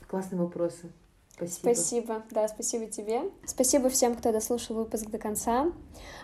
Классные 0.08 0.42
вопросы. 0.42 0.92
Спасибо. 1.36 1.74
Спасибо, 1.74 2.24
да, 2.30 2.48
спасибо 2.48 2.86
тебе. 2.86 3.22
Спасибо 3.46 3.90
всем, 3.90 4.16
кто 4.16 4.32
дослушал 4.32 4.76
выпуск 4.76 5.10
до 5.10 5.18
конца. 5.18 5.72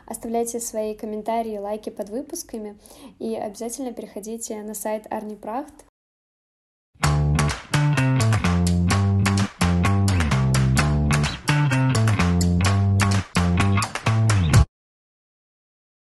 Оставляйте 0.06 0.60
свои 0.60 0.94
комментарии, 0.94 1.58
лайки 1.58 1.90
под 1.90 2.10
выпусками 2.10 2.78
и 3.18 3.36
обязательно 3.36 3.92
переходите 3.92 4.62
на 4.62 4.76
сайт 4.76 5.08
Арни 5.10 5.36
Прахт 5.36 5.74